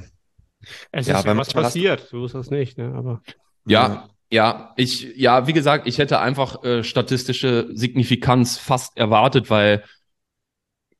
Es 0.92 1.08
ja, 1.08 1.20
ist 1.20 1.26
ja 1.26 1.38
was 1.38 1.54
passiert, 1.54 2.08
so 2.10 2.26
ist 2.26 2.36
das 2.36 2.50
nicht, 2.50 2.78
ne? 2.78 2.94
Aber. 2.94 3.22
Ja, 3.66 4.10
ja, 4.32 4.74
ich, 4.78 5.16
ja, 5.16 5.48
wie 5.48 5.54
gesagt, 5.54 5.88
ich 5.88 5.98
hätte 5.98 6.20
einfach 6.20 6.64
äh, 6.64 6.84
statistische 6.84 7.70
Signifikanz 7.74 8.58
fast 8.58 8.96
erwartet, 8.98 9.50
weil 9.50 9.84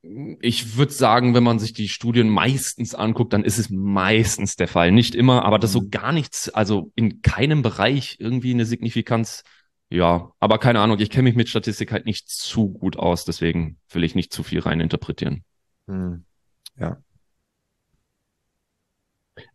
ich 0.02 0.76
würde 0.76 0.92
sagen, 0.92 1.34
wenn 1.34 1.42
man 1.42 1.58
sich 1.58 1.72
die 1.74 1.88
Studien 1.88 2.28
meistens 2.28 2.94
anguckt, 2.94 3.32
dann 3.32 3.44
ist 3.44 3.58
es 3.58 3.68
meistens 3.68 4.56
der 4.56 4.68
Fall. 4.68 4.92
Nicht 4.92 5.14
immer, 5.14 5.44
aber 5.44 5.58
das 5.58 5.72
so 5.72 5.82
mhm. 5.82 5.90
gar 5.90 6.12
nichts, 6.12 6.48
also 6.48 6.90
in 6.94 7.20
keinem 7.22 7.62
Bereich 7.62 8.16
irgendwie 8.18 8.52
eine 8.52 8.64
Signifikanz. 8.64 9.42
Ja, 9.90 10.32
aber 10.38 10.58
keine 10.58 10.80
Ahnung, 10.80 10.98
ich 11.00 11.10
kenne 11.10 11.24
mich 11.24 11.34
mit 11.34 11.48
Statistik 11.48 11.92
halt 11.92 12.06
nicht 12.06 12.28
zu 12.28 12.70
gut 12.70 12.96
aus, 12.96 13.24
deswegen 13.24 13.78
will 13.90 14.04
ich 14.04 14.14
nicht 14.14 14.32
zu 14.32 14.42
viel 14.42 14.60
reininterpretieren. 14.60 15.44
Hm. 15.86 16.24
Ja. 16.78 17.02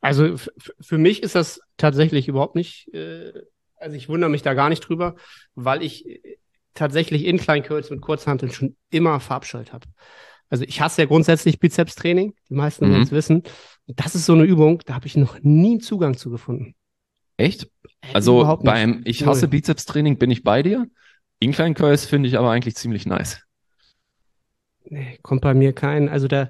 Also 0.01 0.35
für 0.81 0.97
mich 0.97 1.23
ist 1.23 1.35
das 1.35 1.61
tatsächlich 1.77 2.27
überhaupt 2.27 2.55
nicht, 2.55 2.93
äh, 2.93 3.33
Also 3.77 3.97
ich 3.97 4.09
wundere 4.09 4.29
mich 4.29 4.41
da 4.41 4.53
gar 4.53 4.69
nicht 4.69 4.81
drüber, 4.81 5.15
weil 5.55 5.83
ich 5.83 6.05
äh, 6.07 6.37
tatsächlich 6.73 7.25
Incline 7.25 7.63
Curls 7.63 7.89
mit 7.89 8.01
Kurzhanteln 8.01 8.51
schon 8.51 8.75
immer 8.89 9.19
verabscheut 9.19 9.73
habe. 9.73 9.87
Also 10.55 10.63
ich 10.63 10.79
hasse 10.79 11.01
ja 11.01 11.05
grundsätzlich 11.07 11.59
Bizeps-Training, 11.59 12.33
die 12.49 12.53
meisten 12.53 12.87
Mhm. 12.87 13.01
es 13.01 13.11
wissen. 13.11 13.43
Und 13.87 13.99
das 13.99 14.15
ist 14.15 14.25
so 14.25 14.31
eine 14.31 14.43
Übung, 14.45 14.81
da 14.85 14.93
habe 14.93 15.05
ich 15.05 15.17
noch 15.17 15.37
nie 15.41 15.71
einen 15.71 15.81
Zugang 15.81 16.15
zu 16.15 16.29
gefunden. 16.31 16.75
Echt? 17.35 17.65
Äh, 17.99 18.13
Also 18.13 18.57
beim 18.63 19.01
Ich 19.03 19.25
hasse 19.25 19.49
Bizeps-Training 19.49 20.17
bin 20.17 20.31
ich 20.31 20.43
bei 20.43 20.63
dir. 20.63 20.87
Incline 21.39 21.73
Curls 21.73 22.05
finde 22.05 22.29
ich 22.29 22.37
aber 22.37 22.51
eigentlich 22.51 22.75
ziemlich 22.77 23.05
nice. 23.05 23.41
Nee, 24.85 25.19
kommt 25.21 25.41
bei 25.41 25.53
mir 25.53 25.73
kein. 25.73 26.07
Also 26.07 26.29
da 26.29 26.49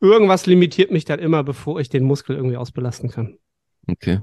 irgendwas 0.00 0.46
limitiert 0.46 0.90
mich 0.90 1.04
dann 1.04 1.18
immer, 1.18 1.44
bevor 1.44 1.80
ich 1.80 1.90
den 1.90 2.04
Muskel 2.04 2.34
irgendwie 2.36 2.56
ausbelasten 2.56 3.10
kann. 3.10 3.36
Okay. 3.86 4.20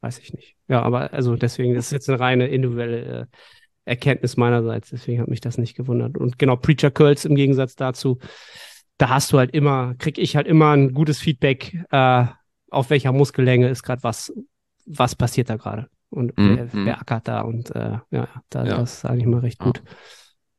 Weiß 0.00 0.18
ich 0.18 0.32
nicht. 0.32 0.56
Ja, 0.66 0.80
aber 0.80 1.12
also 1.12 1.36
deswegen, 1.36 1.74
das 1.74 1.86
ist 1.86 1.92
jetzt 1.92 2.08
eine 2.08 2.18
reine 2.20 2.48
individuelle 2.48 3.04
äh, 3.04 3.26
Erkenntnis 3.84 4.36
meinerseits. 4.36 4.90
Deswegen 4.90 5.20
hat 5.20 5.28
mich 5.28 5.40
das 5.40 5.58
nicht 5.58 5.76
gewundert. 5.76 6.16
Und 6.18 6.38
genau, 6.38 6.56
Preacher 6.56 6.90
Curls 6.90 7.24
im 7.24 7.34
Gegensatz 7.34 7.76
dazu, 7.76 8.18
da 8.98 9.08
hast 9.08 9.32
du 9.32 9.38
halt 9.38 9.52
immer, 9.52 9.94
krieg 9.98 10.18
ich 10.18 10.36
halt 10.36 10.46
immer 10.46 10.72
ein 10.72 10.92
gutes 10.92 11.18
Feedback, 11.18 11.76
äh, 11.90 12.26
auf 12.70 12.90
welcher 12.90 13.12
Muskellänge 13.12 13.68
ist 13.68 13.82
gerade 13.82 14.02
was, 14.02 14.32
was 14.86 15.14
passiert 15.14 15.50
da 15.50 15.56
gerade. 15.56 15.88
Und 16.10 16.36
Mhm, 16.38 16.56
wer, 16.56 16.64
mhm. 16.66 16.86
wer 16.86 17.00
ackert 17.00 17.26
da 17.28 17.40
und 17.40 17.74
äh, 17.74 17.98
ja, 18.10 18.28
da, 18.50 18.64
Ja. 18.64 18.76
das 18.78 19.00
sage 19.00 19.18
ich 19.18 19.26
mal 19.26 19.40
recht 19.40 19.60
Ja. 19.60 19.66
gut. 19.66 19.82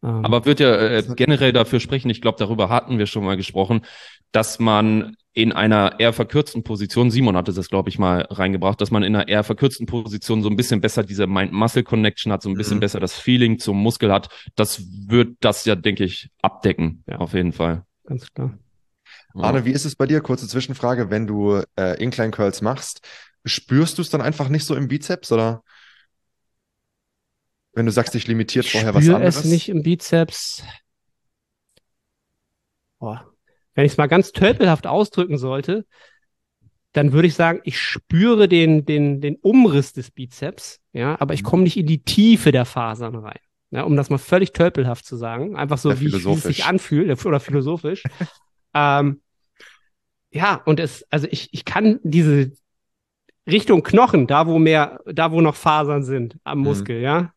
Ähm, 0.03 0.25
Aber 0.25 0.45
wird 0.45 0.59
ja 0.59 0.75
äh, 0.75 1.03
generell 1.15 1.53
dafür 1.53 1.79
sprechen, 1.79 2.09
ich 2.09 2.21
glaube, 2.21 2.37
darüber 2.39 2.69
hatten 2.69 2.97
wir 2.99 3.05
schon 3.05 3.23
mal 3.23 3.37
gesprochen, 3.37 3.85
dass 4.31 4.59
man 4.59 5.15
in 5.35 5.51
einer 5.51 5.99
eher 5.99 6.13
verkürzten 6.13 6.63
Position, 6.63 7.09
Simon 7.09 7.35
hatte 7.35 7.53
das, 7.53 7.69
glaube 7.69 7.89
ich, 7.89 7.97
mal 7.97 8.27
reingebracht, 8.29 8.79
dass 8.79 8.91
man 8.91 9.01
in 9.03 9.15
einer 9.15 9.27
eher 9.27 9.43
verkürzten 9.43 9.87
Position 9.87 10.43
so 10.43 10.49
ein 10.49 10.55
bisschen 10.55 10.79
besser 10.79 11.03
diese 11.03 11.25
Mind-Muscle-Connection 11.27 12.31
hat, 12.31 12.43
so 12.43 12.49
ein 12.49 12.55
bisschen 12.55 12.77
Mhm. 12.77 12.81
besser 12.81 12.99
das 12.99 13.13
Feeling 13.17 13.57
zum 13.57 13.77
Muskel 13.81 14.11
hat. 14.11 14.29
Das 14.55 14.83
wird 15.07 15.37
das 15.39 15.65
ja, 15.65 15.75
denke 15.75 16.03
ich, 16.03 16.29
abdecken, 16.41 17.03
Ja. 17.07 17.17
auf 17.17 17.33
jeden 17.33 17.51
Fall. 17.51 17.85
ganz 18.05 18.31
klar. 18.33 18.57
Ja. 19.35 19.41
Arne, 19.41 19.65
wie 19.65 19.71
ist 19.71 19.85
es 19.85 19.95
bei 19.95 20.05
dir? 20.05 20.21
Kurze 20.21 20.47
Zwischenfrage. 20.47 21.09
Wenn 21.09 21.25
du 21.25 21.63
äh, 21.77 22.01
Incline 22.03 22.31
Curls 22.31 22.61
machst, 22.61 23.01
spürst 23.45 23.97
du 23.97 24.01
es 24.03 24.09
dann 24.11 24.21
einfach 24.21 24.49
nicht 24.49 24.65
so 24.65 24.75
im 24.75 24.87
Bizeps 24.87 25.31
oder 25.31 25.63
wenn 27.73 27.87
du 27.87 27.91
sagst, 27.91 28.13
dich 28.13 28.27
limitiert 28.27 28.65
Ich 28.65 28.71
vorher 28.71 28.93
was 28.93 29.03
spüre 29.03 29.15
anderes? 29.15 29.37
es 29.37 29.45
nicht 29.45 29.69
im 29.69 29.81
Bizeps. 29.81 30.63
Boah. 32.99 33.32
Wenn 33.75 33.85
ich 33.85 33.93
es 33.93 33.97
mal 33.97 34.07
ganz 34.07 34.31
tölpelhaft 34.31 34.87
ausdrücken 34.87 35.37
sollte, 35.37 35.85
dann 36.93 37.11
würde 37.11 37.27
ich 37.27 37.33
sagen, 37.33 37.59
ich 37.63 37.79
spüre 37.79 38.47
den, 38.47 38.85
den, 38.85 39.19
den 39.19 39.35
Umriss 39.37 39.93
des 39.93 40.11
Bizeps, 40.11 40.79
ja, 40.93 41.19
aber 41.19 41.33
ich 41.33 41.41
Mhm. 41.41 41.47
komme 41.47 41.63
nicht 41.63 41.77
in 41.77 41.87
die 41.87 42.03
Tiefe 42.03 42.51
der 42.51 42.65
Fasern 42.65 43.15
rein. 43.15 43.39
Ja, 43.71 43.81
um 43.83 43.95
das 43.95 44.11
mal 44.11 44.19
völlig 44.19 44.53
tölpelhaft 44.53 45.03
zu 45.03 45.15
sagen. 45.15 45.55
Einfach 45.55 45.79
so, 45.79 45.89
Ja, 45.89 45.99
wie, 45.99 46.05
es 46.05 46.43
sich 46.43 46.65
anfühlt, 46.65 47.25
oder 47.25 47.39
philosophisch. 47.39 48.03
ähm, 48.75 49.21
ja, 50.31 50.61
und 50.65 50.79
es, 50.79 51.05
also 51.09 51.27
ich, 51.31 51.49
ich 51.51 51.65
kann 51.65 51.99
diese 52.03 52.51
Richtung 53.47 53.83
Knochen, 53.83 54.27
da 54.27 54.47
wo 54.47 54.59
mehr, 54.59 54.99
da 55.05 55.31
wo 55.31 55.41
noch 55.41 55.55
Fasern 55.55 56.03
sind 56.03 56.37
am 56.43 56.59
Mhm. 56.59 56.63
Muskel, 56.65 57.01
ja, 57.01 57.32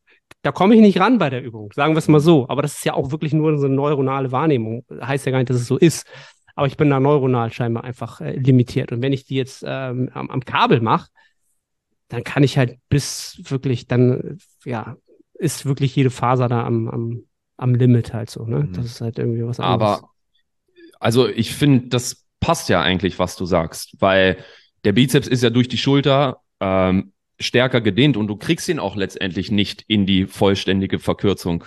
da 0.46 0.52
komme 0.52 0.76
ich 0.76 0.80
nicht 0.80 1.00
ran 1.00 1.18
bei 1.18 1.28
der 1.28 1.42
Übung, 1.42 1.72
sagen 1.72 1.94
wir 1.94 1.98
es 1.98 2.06
mal 2.06 2.20
so. 2.20 2.48
Aber 2.48 2.62
das 2.62 2.74
ist 2.74 2.85
ja 2.85 2.94
auch 2.94 3.11
wirklich 3.11 3.32
nur 3.32 3.59
so 3.59 3.66
eine 3.66 3.74
neuronale 3.74 4.30
Wahrnehmung. 4.30 4.85
Heißt 5.02 5.26
ja 5.26 5.32
gar 5.32 5.38
nicht, 5.38 5.50
dass 5.50 5.56
es 5.56 5.66
so 5.66 5.76
ist. 5.76 6.06
Aber 6.54 6.68
ich 6.68 6.76
bin 6.76 6.88
da 6.88 7.00
neuronal 7.00 7.52
scheinbar 7.52 7.82
einfach 7.82 8.20
äh, 8.20 8.37
limitiert. 8.37 8.92
Und 8.92 9.02
wenn 9.02 9.12
ich 9.12 9.24
die 9.24 9.35
jetzt 9.35 9.64
ähm, 9.66 10.09
am, 10.14 10.30
am 10.30 10.44
Kabel 10.44 10.80
mache, 10.80 11.09
dann 12.09 12.22
kann 12.22 12.44
ich 12.44 12.56
halt 12.59 12.78
bis 12.88 13.40
wirklich, 13.42 13.88
dann, 13.88 14.38
äh, 14.64 14.70
ja, 14.70 14.96
ist 15.35 15.66
wirklich 15.66 15.96
jede 15.96 16.11
Faser 16.11 16.46
da 16.46 16.64
am, 16.64 16.88
am, 16.90 17.22
am 17.56 17.74
Limit 17.74 18.14
halt 18.14 18.30
so, 18.30 18.44
ne? 18.44 18.61
Mhm. 18.61 18.72
Das 18.72 18.85
ist 18.85 19.00
halt 19.00 19.18
irgendwie 19.18 19.44
was 19.44 19.59
anderes. 19.59 19.98
Aber 19.98 20.11
also 21.00 21.28
ich 21.28 21.56
finde, 21.56 21.88
das 21.88 22.24
passt 22.38 22.68
ja 22.68 22.80
eigentlich, 22.80 23.18
was 23.18 23.35
du 23.35 23.46
sagst, 23.46 23.96
weil 23.98 24.37
der 24.85 24.92
Bizeps 24.92 25.26
ist 25.26 25.42
ja 25.42 25.50
durch 25.50 25.66
die 25.66 25.78
Schulter 25.78 26.40
ähm, 26.61 27.12
stärker 27.38 27.81
gedehnt 27.81 28.16
und 28.16 28.27
du 28.29 28.37
kriegst 28.37 28.68
ihn 28.68 28.79
auch 28.79 28.96
letztendlich 28.96 29.51
nicht 29.51 29.85
in 29.88 30.07
die 30.07 30.27
vollständige 30.27 30.99
Verkürzung. 30.99 31.64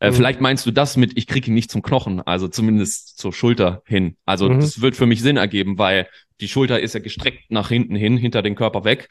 Äh, 0.00 0.10
Mhm. 0.10 0.14
Vielleicht 0.14 0.40
meinst 0.40 0.66
du 0.66 0.70
das 0.72 0.96
mit, 0.96 1.16
ich 1.16 1.26
kriege 1.26 1.48
ihn 1.48 1.54
nicht 1.54 1.70
zum 1.70 1.82
Knochen, 1.82 2.20
also 2.20 2.48
zumindest 2.48 3.18
zur 3.18 3.32
Schulter 3.32 3.82
hin. 3.86 4.16
Also 4.24 4.48
Mhm. 4.48 4.60
das 4.60 4.80
wird 4.80 4.96
für 4.96 5.06
mich 5.06 5.22
Sinn 5.22 5.36
ergeben, 5.36 5.78
weil 5.78 6.08
die 6.40 6.48
Schulter 6.48 6.80
ist 6.80 6.94
ja 6.94 7.00
gestreckt 7.00 7.50
nach 7.50 7.68
hinten 7.68 7.94
hin, 7.96 8.16
hinter 8.16 8.42
den 8.42 8.54
Körper 8.56 8.84
weg. 8.84 9.08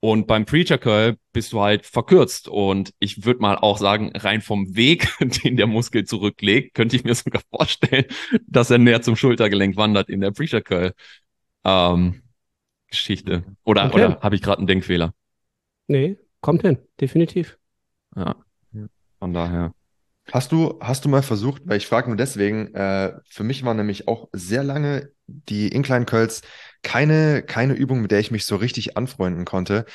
Und 0.00 0.28
beim 0.28 0.44
Preacher 0.44 0.78
Curl 0.78 1.16
bist 1.32 1.52
du 1.52 1.60
halt 1.60 1.84
verkürzt. 1.84 2.46
Und 2.46 2.92
ich 3.00 3.24
würde 3.24 3.40
mal 3.40 3.56
auch 3.56 3.78
sagen, 3.78 4.12
rein 4.14 4.42
vom 4.42 4.76
Weg, 4.76 5.08
den 5.44 5.56
der 5.56 5.66
Muskel 5.66 6.04
zurücklegt, 6.04 6.74
könnte 6.74 6.94
ich 6.94 7.02
mir 7.04 7.14
sogar 7.16 7.42
vorstellen, 7.50 8.04
dass 8.46 8.70
er 8.70 8.78
näher 8.78 9.02
zum 9.02 9.16
Schultergelenk 9.16 9.76
wandert 9.76 10.08
in 10.08 10.20
der 10.20 10.30
Preacher 10.30 10.60
Curl 10.60 10.92
ähm, 11.64 12.22
Geschichte. 12.88 13.44
Oder, 13.64 13.86
Okay. 13.86 13.94
oder 14.04 14.20
habe 14.20 14.36
ich 14.36 14.42
gerade 14.42 14.58
einen 14.58 14.66
Denkfehler? 14.68 15.14
Nee, 15.88 16.18
kommt 16.40 16.62
hin, 16.62 16.78
definitiv. 17.00 17.58
Ja. 18.14 18.36
Von 19.18 19.32
daher. 19.32 19.72
Hast 20.30 20.52
du, 20.52 20.78
hast 20.80 21.04
du 21.04 21.08
mal 21.08 21.22
versucht, 21.22 21.62
weil 21.64 21.78
ich 21.78 21.86
frage 21.86 22.08
nur 22.08 22.16
deswegen, 22.16 22.74
äh, 22.74 23.14
für 23.28 23.44
mich 23.44 23.64
war 23.64 23.72
nämlich 23.72 24.08
auch 24.08 24.28
sehr 24.32 24.62
lange 24.62 25.10
die 25.26 25.68
Incline 25.68 26.04
Curls 26.04 26.42
keine, 26.82 27.42
keine 27.42 27.72
Übung, 27.72 28.02
mit 28.02 28.10
der 28.10 28.20
ich 28.20 28.30
mich 28.30 28.44
so 28.44 28.56
richtig 28.56 28.96
anfreunden 28.96 29.46
konnte, 29.46 29.86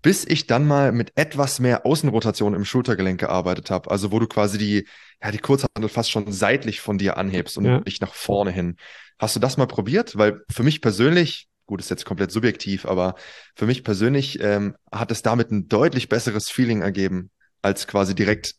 bis 0.00 0.24
ich 0.24 0.46
dann 0.46 0.66
mal 0.66 0.92
mit 0.92 1.12
etwas 1.14 1.60
mehr 1.60 1.84
Außenrotation 1.84 2.54
im 2.54 2.64
Schultergelenk 2.64 3.20
gearbeitet 3.20 3.70
habe. 3.70 3.90
Also 3.90 4.12
wo 4.12 4.18
du 4.18 4.26
quasi 4.26 4.56
die, 4.56 4.88
ja, 5.22 5.30
die 5.30 5.38
Kurzhandel 5.38 5.90
fast 5.90 6.10
schon 6.10 6.32
seitlich 6.32 6.80
von 6.80 6.96
dir 6.96 7.18
anhebst 7.18 7.58
und 7.58 7.66
Ja. 7.66 7.82
nicht 7.84 8.00
nach 8.00 8.14
vorne 8.14 8.50
hin. 8.50 8.76
Hast 9.18 9.36
du 9.36 9.40
das 9.40 9.58
mal 9.58 9.66
probiert? 9.66 10.16
Weil 10.16 10.40
für 10.50 10.62
mich 10.62 10.80
persönlich, 10.80 11.48
gut, 11.66 11.80
ist 11.80 11.90
jetzt 11.90 12.04
komplett 12.04 12.30
subjektiv, 12.30 12.86
aber 12.86 13.14
für 13.54 13.66
mich 13.66 13.84
persönlich 13.84 14.40
ähm, 14.40 14.76
hat 14.90 15.10
es 15.10 15.22
damit 15.22 15.50
ein 15.50 15.68
deutlich 15.68 16.08
besseres 16.08 16.48
Feeling 16.48 16.82
ergeben, 16.82 17.30
als 17.62 17.86
quasi 17.86 18.14
direkt 18.14 18.54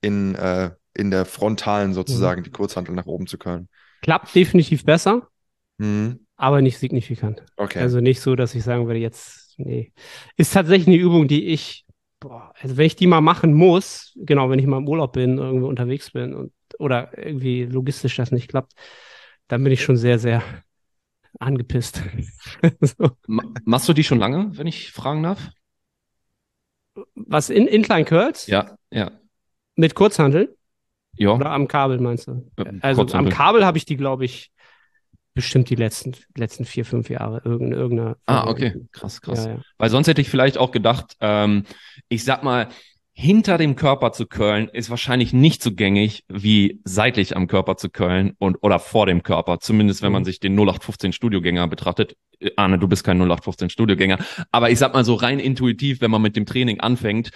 in, 0.00 0.34
äh, 0.34 0.70
in 0.94 1.10
der 1.10 1.24
frontalen 1.24 1.94
sozusagen 1.94 2.42
die 2.42 2.50
Kurzhantel 2.50 2.94
nach 2.94 3.06
oben 3.06 3.26
zu 3.26 3.38
können. 3.38 3.68
Klappt 4.02 4.34
definitiv 4.34 4.84
besser, 4.84 5.28
Mhm. 5.78 6.26
aber 6.36 6.60
nicht 6.60 6.78
signifikant. 6.78 7.44
Okay. 7.56 7.78
Also 7.78 8.00
nicht 8.00 8.20
so, 8.20 8.34
dass 8.36 8.54
ich 8.54 8.64
sagen 8.64 8.86
würde, 8.86 8.98
jetzt, 8.98 9.54
nee. 9.58 9.92
Ist 10.36 10.52
tatsächlich 10.52 10.88
eine 10.88 10.96
Übung, 10.96 11.28
die 11.28 11.46
ich, 11.46 11.86
boah, 12.20 12.52
also 12.60 12.76
wenn 12.76 12.86
ich 12.86 12.96
die 12.96 13.06
mal 13.06 13.20
machen 13.20 13.54
muss, 13.54 14.12
genau, 14.16 14.50
wenn 14.50 14.58
ich 14.58 14.66
mal 14.66 14.78
im 14.78 14.88
Urlaub 14.88 15.12
bin, 15.12 15.38
irgendwo 15.38 15.68
unterwegs 15.68 16.10
bin 16.10 16.34
und 16.34 16.52
oder 16.78 17.16
irgendwie 17.16 17.64
logistisch 17.64 18.16
das 18.16 18.32
nicht 18.32 18.48
klappt, 18.48 18.72
dann 19.48 19.62
bin 19.62 19.72
ich 19.72 19.82
schon 19.82 19.96
sehr, 19.96 20.18
sehr 20.18 20.42
angepisst. 21.38 22.02
so. 22.80 23.10
Ma 23.26 23.42
machst 23.64 23.88
du 23.88 23.92
die 23.92 24.04
schon 24.04 24.18
lange, 24.18 24.56
wenn 24.56 24.66
ich 24.66 24.92
fragen 24.92 25.22
darf? 25.22 25.50
Was 27.14 27.50
in 27.50 27.66
Incline 27.66 28.04
Curls 28.04 28.46
Ja, 28.46 28.76
ja. 28.90 29.10
mit 29.76 29.94
Kurzhandel 29.94 30.56
Ja. 31.16 31.30
oder 31.30 31.50
am 31.50 31.66
Kabel 31.68 31.98
meinst 31.98 32.26
du? 32.28 32.50
Ja, 32.58 32.66
Also 32.82 33.06
am. 33.12 33.28
Kabel 33.30 33.64
habe 33.64 33.78
ich 33.78 33.86
die, 33.86 33.96
glaube 33.96 34.24
ich, 34.26 34.52
bestimmt 35.34 35.70
die 35.70 35.74
letzten, 35.76 36.12
letzten 36.36 36.66
vier, 36.66 36.84
fünf 36.84 37.08
Jahre 37.08 37.40
in 37.46 37.72
irgendeiner. 37.72 38.18
Ah, 38.26 38.46
okay. 38.48 38.74
Krass, 38.92 39.22
krass. 39.22 39.46
Ja, 39.46 39.52
ja. 39.52 39.60
Weil 39.78 39.88
sonst 39.88 40.06
hätte 40.08 40.20
ich 40.20 40.28
vielleicht 40.28 40.58
auch 40.58 40.70
gedacht, 40.72 41.16
ähm, 41.20 41.64
ich 42.10 42.24
sag 42.24 42.42
mal, 42.42 42.68
hinter 43.14 43.58
dem 43.58 43.76
Körper 43.76 44.12
zu 44.12 44.26
curlen 44.26 44.68
ist 44.68 44.88
wahrscheinlich 44.88 45.32
nicht 45.32 45.62
so 45.62 45.72
gängig 45.74 46.24
wie 46.28 46.80
seitlich 46.84 47.36
am 47.36 47.46
Körper 47.46 47.76
zu 47.76 47.90
curlen 47.90 48.32
und 48.38 48.56
oder 48.62 48.78
vor 48.78 49.06
dem 49.06 49.22
Körper. 49.22 49.60
Zumindest 49.60 50.02
wenn 50.02 50.12
man 50.12 50.22
Mhm. 50.22 50.26
sich 50.26 50.40
den 50.40 50.54
0815 50.54 51.12
Studiogänger 51.12 51.68
betrachtet. 51.68 52.16
Äh, 52.40 52.50
Arne, 52.56 52.78
du 52.78 52.88
bist 52.88 53.04
kein 53.04 53.18
0815 53.18 53.68
Studiogänger. 53.70 54.18
Aber 54.50 54.70
ich 54.70 54.78
sag 54.78 54.94
mal 54.94 55.04
so 55.04 55.14
rein 55.14 55.38
intuitiv, 55.40 56.00
wenn 56.00 56.10
man 56.10 56.22
mit 56.22 56.36
dem 56.36 56.46
Training 56.46 56.80
anfängt, 56.80 57.30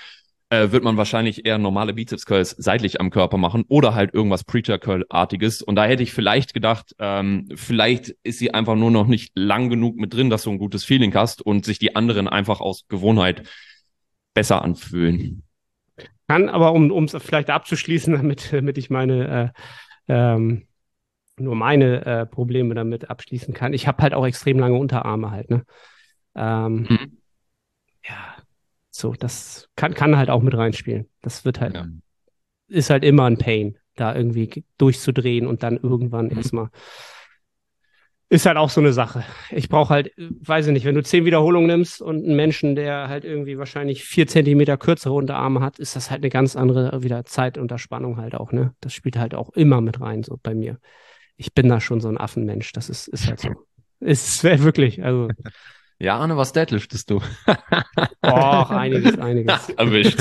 äh, 0.49 0.71
wird 0.71 0.83
man 0.85 0.97
wahrscheinlich 0.97 1.45
eher 1.45 1.59
normale 1.59 1.93
Bizeps-Curls 1.93 2.55
seitlich 2.59 3.01
am 3.01 3.11
Körper 3.11 3.37
machen 3.37 3.65
oder 3.69 3.95
halt 3.95 4.15
irgendwas 4.15 4.45
Preacher-Curl-artiges. 4.45 5.61
Und 5.61 5.75
da 5.77 5.85
hätte 5.85 6.03
ich 6.05 6.13
vielleicht 6.13 6.55
gedacht, 6.55 6.95
ähm, 6.99 7.49
vielleicht 7.55 8.15
ist 8.23 8.39
sie 8.39 8.55
einfach 8.55 8.77
nur 8.77 8.91
noch 8.91 9.09
nicht 9.09 9.33
lang 9.35 9.69
genug 9.69 9.97
mit 9.97 10.15
drin, 10.15 10.31
dass 10.31 10.45
du 10.45 10.51
ein 10.53 10.59
gutes 10.59 10.85
Feeling 10.85 11.13
hast 11.15 11.43
und 11.43 11.65
sich 11.65 11.79
die 11.79 11.97
anderen 11.97 12.29
einfach 12.29 12.61
aus 12.61 12.87
Gewohnheit 12.89 13.43
besser 14.35 14.63
anfühlen. 14.63 15.43
Kann 16.29 16.49
aber, 16.49 16.73
um 16.73 17.05
es 17.05 17.17
vielleicht 17.23 17.51
abzuschließen, 17.51 18.13
damit, 18.17 18.53
damit 18.53 18.79
ich 18.79 18.91
meine, 18.91 19.53
äh, 20.09 20.13
ähm, 20.13 20.67
nur 21.39 21.55
meine 21.55 22.05
äh, 22.07 22.27
Probleme 22.27 22.75
damit 22.75 23.11
abschließen 23.11 23.53
kann. 23.55 23.73
Ich 23.75 23.87
habe 23.87 24.03
halt 24.03 24.15
auch 24.15 24.27
extrem 24.27 24.59
lange 24.59 24.79
Unterarme 24.79 25.31
halt, 25.31 25.51
ne? 25.51 25.65
Ähm, 26.35 26.87
Mhm. 26.89 27.19
Ja, 28.09 28.37
so, 28.91 29.13
das 29.13 29.69
kann, 29.77 29.95
kann 29.95 30.17
halt 30.17 30.31
auch 30.31 30.43
mit 30.43 30.57
reinspielen. 30.57 31.09
Das 31.23 31.45
wird 31.45 31.61
halt, 31.61 31.75
Ja. 31.75 31.87
ist 32.69 32.91
halt 32.91 33.05
immer 33.05 33.25
ein 33.25 33.39
Pain, 33.39 33.79
da 33.97 34.15
irgendwie 34.15 34.65
durchzudrehen 34.79 35.47
und 35.47 35.63
dann 35.63 35.77
irgendwann 35.79 36.27
Mhm. 36.27 36.37
erstmal 36.39 36.71
ist 38.29 38.47
halt 38.47 38.57
auch 38.57 38.71
so 38.71 38.81
eine 38.81 38.93
Sache. 38.93 39.25
Ich 39.51 39.69
brauche 39.69 39.95
halt, 39.95 40.11
weiß 40.17 40.67
ich 40.67 40.73
nicht, 40.73 40.85
wenn 40.85 40.97
du 40.97 41.03
zehn 41.03 41.25
Wiederholungen 41.25 41.69
nimmst 41.69 42.03
und 42.03 42.25
einen 42.25 42.35
Menschen, 42.35 42.75
der 42.75 43.09
halt 43.09 43.25
irgendwie 43.25 43.57
wahrscheinlich 43.57 44.05
vier 44.05 44.27
Zentimeter 44.27 44.77
kürzere 44.77 45.15
Unterarme 45.15 45.61
hat, 45.61 45.79
ist 45.79 45.95
das 45.95 46.11
halt 46.11 46.23
eine 46.23 46.31
ganz 46.31 46.57
andere 46.57 47.03
wieder 47.03 47.25
Zeit 47.25 47.57
unter 47.57 47.79
Spannung 47.79 48.17
halt 48.17 48.35
auch, 48.35 48.51
ne? 48.51 48.75
Das 48.81 48.93
spielt 48.95 49.17
halt 49.17 49.35
auch 49.35 49.51
immer 49.51 49.81
mit 49.81 50.01
rein, 50.01 50.25
so 50.25 50.39
bei 50.43 50.55
mir. 50.55 50.79
Ich 51.37 51.55
bin 51.55 51.69
da 51.69 51.81
schon 51.81 52.01
so 52.01 52.09
ein 52.09 52.19
Affenmensch. 52.19 52.73
Das 52.73 52.89
ist, 52.89 53.07
ist 53.09 53.29
halt 53.29 53.41
so. 53.41 53.51
ist 54.01 54.43
wirklich, 54.43 55.05
also. 55.05 55.29
Ja, 55.99 56.17
Arne, 56.19 56.37
was 56.37 56.53
deadliftest 56.53 57.11
du? 57.11 57.23
Och, 58.23 58.71
einiges, 58.71 59.19
einiges. 59.19 59.69
Erwischt. 59.77 60.21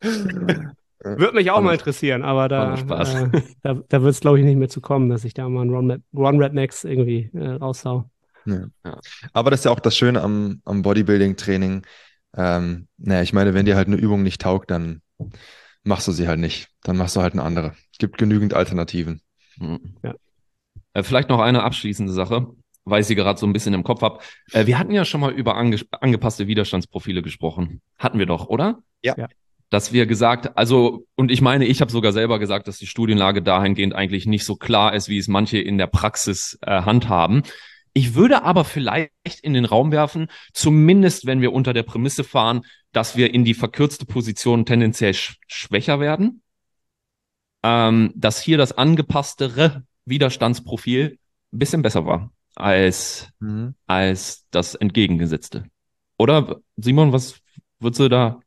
Würde 1.02 1.34
mich 1.34 1.50
auch 1.50 1.62
mal 1.62 1.72
interessieren, 1.72 2.22
aber 2.22 2.48
da, 2.48 2.74
äh, 2.74 3.42
da, 3.62 3.74
da 3.88 4.02
wird 4.02 4.14
es, 4.14 4.20
glaube 4.20 4.38
ich, 4.38 4.44
nicht 4.44 4.58
mehr 4.58 4.68
zu 4.68 4.82
kommen, 4.82 5.08
dass 5.08 5.24
ich 5.24 5.32
da 5.32 5.48
mal 5.48 5.62
einen 5.62 6.02
Run, 6.12 6.42
Rap 6.42 6.52
Max 6.52 6.84
irgendwie 6.84 7.30
äh, 7.32 7.52
raushau. 7.52 8.10
Ja. 8.44 8.66
Ja. 8.84 9.00
Aber 9.32 9.50
das 9.50 9.60
ist 9.60 9.64
ja 9.64 9.70
auch 9.70 9.80
das 9.80 9.96
Schöne 9.96 10.20
am, 10.20 10.60
am 10.64 10.82
Bodybuilding-Training. 10.82 11.86
Ähm, 12.36 12.88
naja, 12.98 13.22
ich 13.22 13.32
meine, 13.32 13.54
wenn 13.54 13.66
dir 13.66 13.76
halt 13.76 13.88
eine 13.88 13.96
Übung 13.96 14.22
nicht 14.22 14.42
taugt, 14.42 14.70
dann 14.70 15.00
machst 15.84 16.06
du 16.06 16.12
sie 16.12 16.28
halt 16.28 16.38
nicht. 16.38 16.68
Dann 16.82 16.96
machst 16.96 17.16
du 17.16 17.22
halt 17.22 17.32
eine 17.32 17.42
andere. 17.42 17.74
Es 17.92 17.98
gibt 17.98 18.18
genügend 18.18 18.52
Alternativen. 18.54 19.22
Mhm. 19.58 19.96
Ja. 20.02 20.14
Äh, 20.92 21.02
vielleicht 21.02 21.28
noch 21.28 21.40
eine 21.40 21.62
abschließende 21.62 22.12
Sache, 22.12 22.46
weil 22.84 23.00
ich 23.00 23.06
sie 23.06 23.14
gerade 23.14 23.38
so 23.38 23.46
ein 23.46 23.52
bisschen 23.52 23.74
im 23.74 23.84
Kopf 23.84 24.02
habe. 24.02 24.18
Äh, 24.52 24.66
wir 24.66 24.78
hatten 24.78 24.92
ja 24.92 25.04
schon 25.04 25.20
mal 25.20 25.32
über 25.32 25.56
ange 25.56 25.80
angepasste 25.92 26.46
Widerstandsprofile 26.46 27.22
gesprochen. 27.22 27.80
Hatten 27.98 28.18
wir 28.18 28.26
doch, 28.26 28.48
oder? 28.48 28.82
Ja. 29.02 29.28
Dass 29.70 29.92
wir 29.92 30.06
gesagt, 30.06 30.58
also, 30.58 31.06
und 31.14 31.30
ich 31.30 31.40
meine, 31.40 31.64
ich 31.64 31.80
habe 31.80 31.92
sogar 31.92 32.12
selber 32.12 32.38
gesagt, 32.40 32.66
dass 32.68 32.78
die 32.78 32.86
Studienlage 32.86 33.40
dahingehend 33.40 33.94
eigentlich 33.94 34.26
nicht 34.26 34.44
so 34.44 34.56
klar 34.56 34.94
ist, 34.94 35.08
wie 35.08 35.18
es 35.18 35.28
manche 35.28 35.58
in 35.58 35.78
der 35.78 35.86
Praxis 35.86 36.58
äh, 36.62 36.82
handhaben. 36.82 37.44
Ich 37.92 38.14
würde 38.14 38.42
aber 38.42 38.64
vielleicht 38.64 39.40
in 39.42 39.54
den 39.54 39.64
Raum 39.64 39.92
werfen, 39.92 40.28
zumindest 40.52 41.26
wenn 41.26 41.40
wir 41.40 41.52
unter 41.52 41.72
der 41.72 41.84
Prämisse 41.84 42.24
fahren, 42.24 42.62
dass 42.92 43.16
wir 43.16 43.32
in 43.32 43.44
die 43.44 43.54
verkürzte 43.54 44.06
Position 44.06 44.66
tendenziell 44.66 45.14
sch 45.14 45.38
schwächer 45.46 46.00
werden, 46.00 46.42
ähm, 47.62 48.12
dass 48.16 48.42
hier 48.42 48.58
das 48.58 48.76
angepasstere 48.76 49.84
Widerstandsprofil 50.04 51.18
ein 51.52 51.58
bisschen 51.58 51.82
besser 51.82 52.06
war 52.06 52.32
als, 52.56 53.28
mhm. 53.38 53.74
als 53.86 54.46
das 54.50 54.74
entgegengesetzte. 54.74 55.64
Oder 56.18 56.60
Simon, 56.76 57.12
was 57.12 57.40
würdest 57.78 58.00
du 58.00 58.08
da 58.08 58.40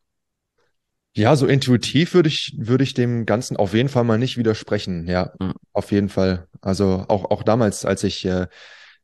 ja, 1.16 1.36
so 1.36 1.46
intuitiv 1.46 2.14
würde 2.14 2.30
ich, 2.30 2.56
würde 2.58 2.84
ich 2.84 2.94
dem 2.94 3.26
Ganzen 3.26 3.56
auf 3.58 3.74
jeden 3.74 3.90
Fall 3.90 4.04
mal 4.04 4.18
nicht 4.18 4.38
widersprechen. 4.38 5.08
Ja, 5.08 5.32
mhm. 5.40 5.54
auf 5.72 5.92
jeden 5.92 6.10
Fall. 6.10 6.48
Also 6.62 7.06
auch, 7.08 7.30
auch 7.30 7.44
damals, 7.44 7.86
als 7.86 8.04
ich, 8.04 8.26
äh, 8.26 8.48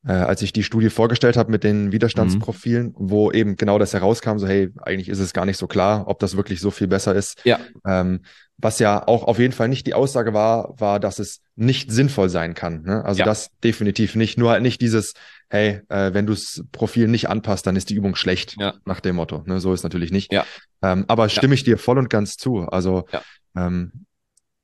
äh, 0.08 0.12
als 0.12 0.42
ich 0.42 0.52
die 0.52 0.64
Studie 0.64 0.90
vorgestellt 0.90 1.38
habe 1.38 1.52
mit 1.52 1.64
den 1.64 1.92
Widerstandsprofilen, 1.92 2.88
mhm. 2.88 2.94
wo 2.98 3.32
eben 3.32 3.58
genau 3.58 3.78
das 3.78 3.94
herauskam, 3.94 4.40
so 4.40 4.48
hey, 4.48 4.70
eigentlich 4.82 5.10
ist 5.10 5.20
es 5.20 5.34
gar 5.34 5.46
nicht 5.46 5.58
so 5.58 5.68
klar, 5.68 6.08
ob 6.08 6.20
das 6.20 6.36
wirklich 6.36 6.62
so 6.62 6.72
viel 6.72 6.88
besser 6.88 7.14
ist. 7.14 7.42
Ja. 7.46 7.60
Ähm, 7.86 8.22
was 8.58 8.80
ja 8.80 9.08
auch 9.08 9.24
auf 9.24 9.40
jeden 9.40 9.54
Fall 9.54 9.70
nicht 9.70 9.86
die 9.88 9.94
Aussage 9.94 10.34
war, 10.34 10.74
war, 10.80 11.00
dass 11.00 11.20
es 11.20 11.42
nicht 11.56 11.92
sinnvoll 11.92 12.30
sein 12.30 12.56
kann. 12.56 12.82
Ne? 12.84 13.06
Also 13.06 13.20
ja. 13.20 13.26
das 13.26 13.52
definitiv 13.64 14.16
nicht. 14.16 14.38
Nur 14.38 14.52
halt 14.52 14.64
nicht 14.64 14.82
dieses, 14.82 15.14
hey, 15.50 15.82
äh, 15.90 16.14
wenn 16.14 16.26
du 16.26 16.34
das 16.34 16.64
Profil 16.72 17.08
nicht 17.08 17.30
anpasst, 17.30 17.68
dann 17.68 17.76
ist 17.76 17.90
die 17.90 17.96
Übung 17.96 18.16
schlecht, 18.16 18.56
ja. 18.60 18.76
nach 18.86 19.00
dem 19.00 19.16
Motto. 19.16 19.44
Ne? 19.46 19.60
So 19.60 19.74
ist 19.74 19.84
natürlich 19.84 20.12
nicht. 20.12 20.32
Ja. 20.32 20.46
Ähm, 20.82 21.06
aber 21.08 21.30
stimme 21.30 21.56
ich 21.56 21.64
dir 21.64 21.78
voll 21.78 21.98
und 21.98 22.10
ganz 22.10 22.38
zu. 22.38 22.62
Also 22.68 23.06
ja. 23.12 23.22
ähm, 23.56 24.06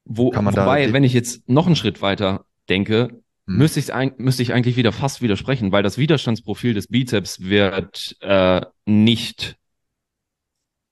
Wo, 0.05 0.29
kann 0.29 0.45
man 0.45 0.55
wobei, 0.55 0.87
da 0.87 0.93
wenn 0.93 1.03
ich 1.03 1.13
jetzt 1.13 1.49
noch 1.49 1.65
einen 1.65 1.75
Schritt 1.75 2.01
weiter 2.01 2.45
denke, 2.69 3.09
hm. 3.47 3.57
müsste, 3.57 3.79
ich, 3.79 3.91
müsste 4.17 4.43
ich 4.43 4.53
eigentlich 4.53 4.77
wieder 4.77 4.91
fast 4.91 5.21
widersprechen, 5.21 5.71
weil 5.71 5.83
das 5.83 5.97
Widerstandsprofil 5.97 6.73
des 6.73 6.87
Bizeps 6.87 7.41
wird 7.41 8.15
äh, 8.21 8.61
nicht 8.85 9.57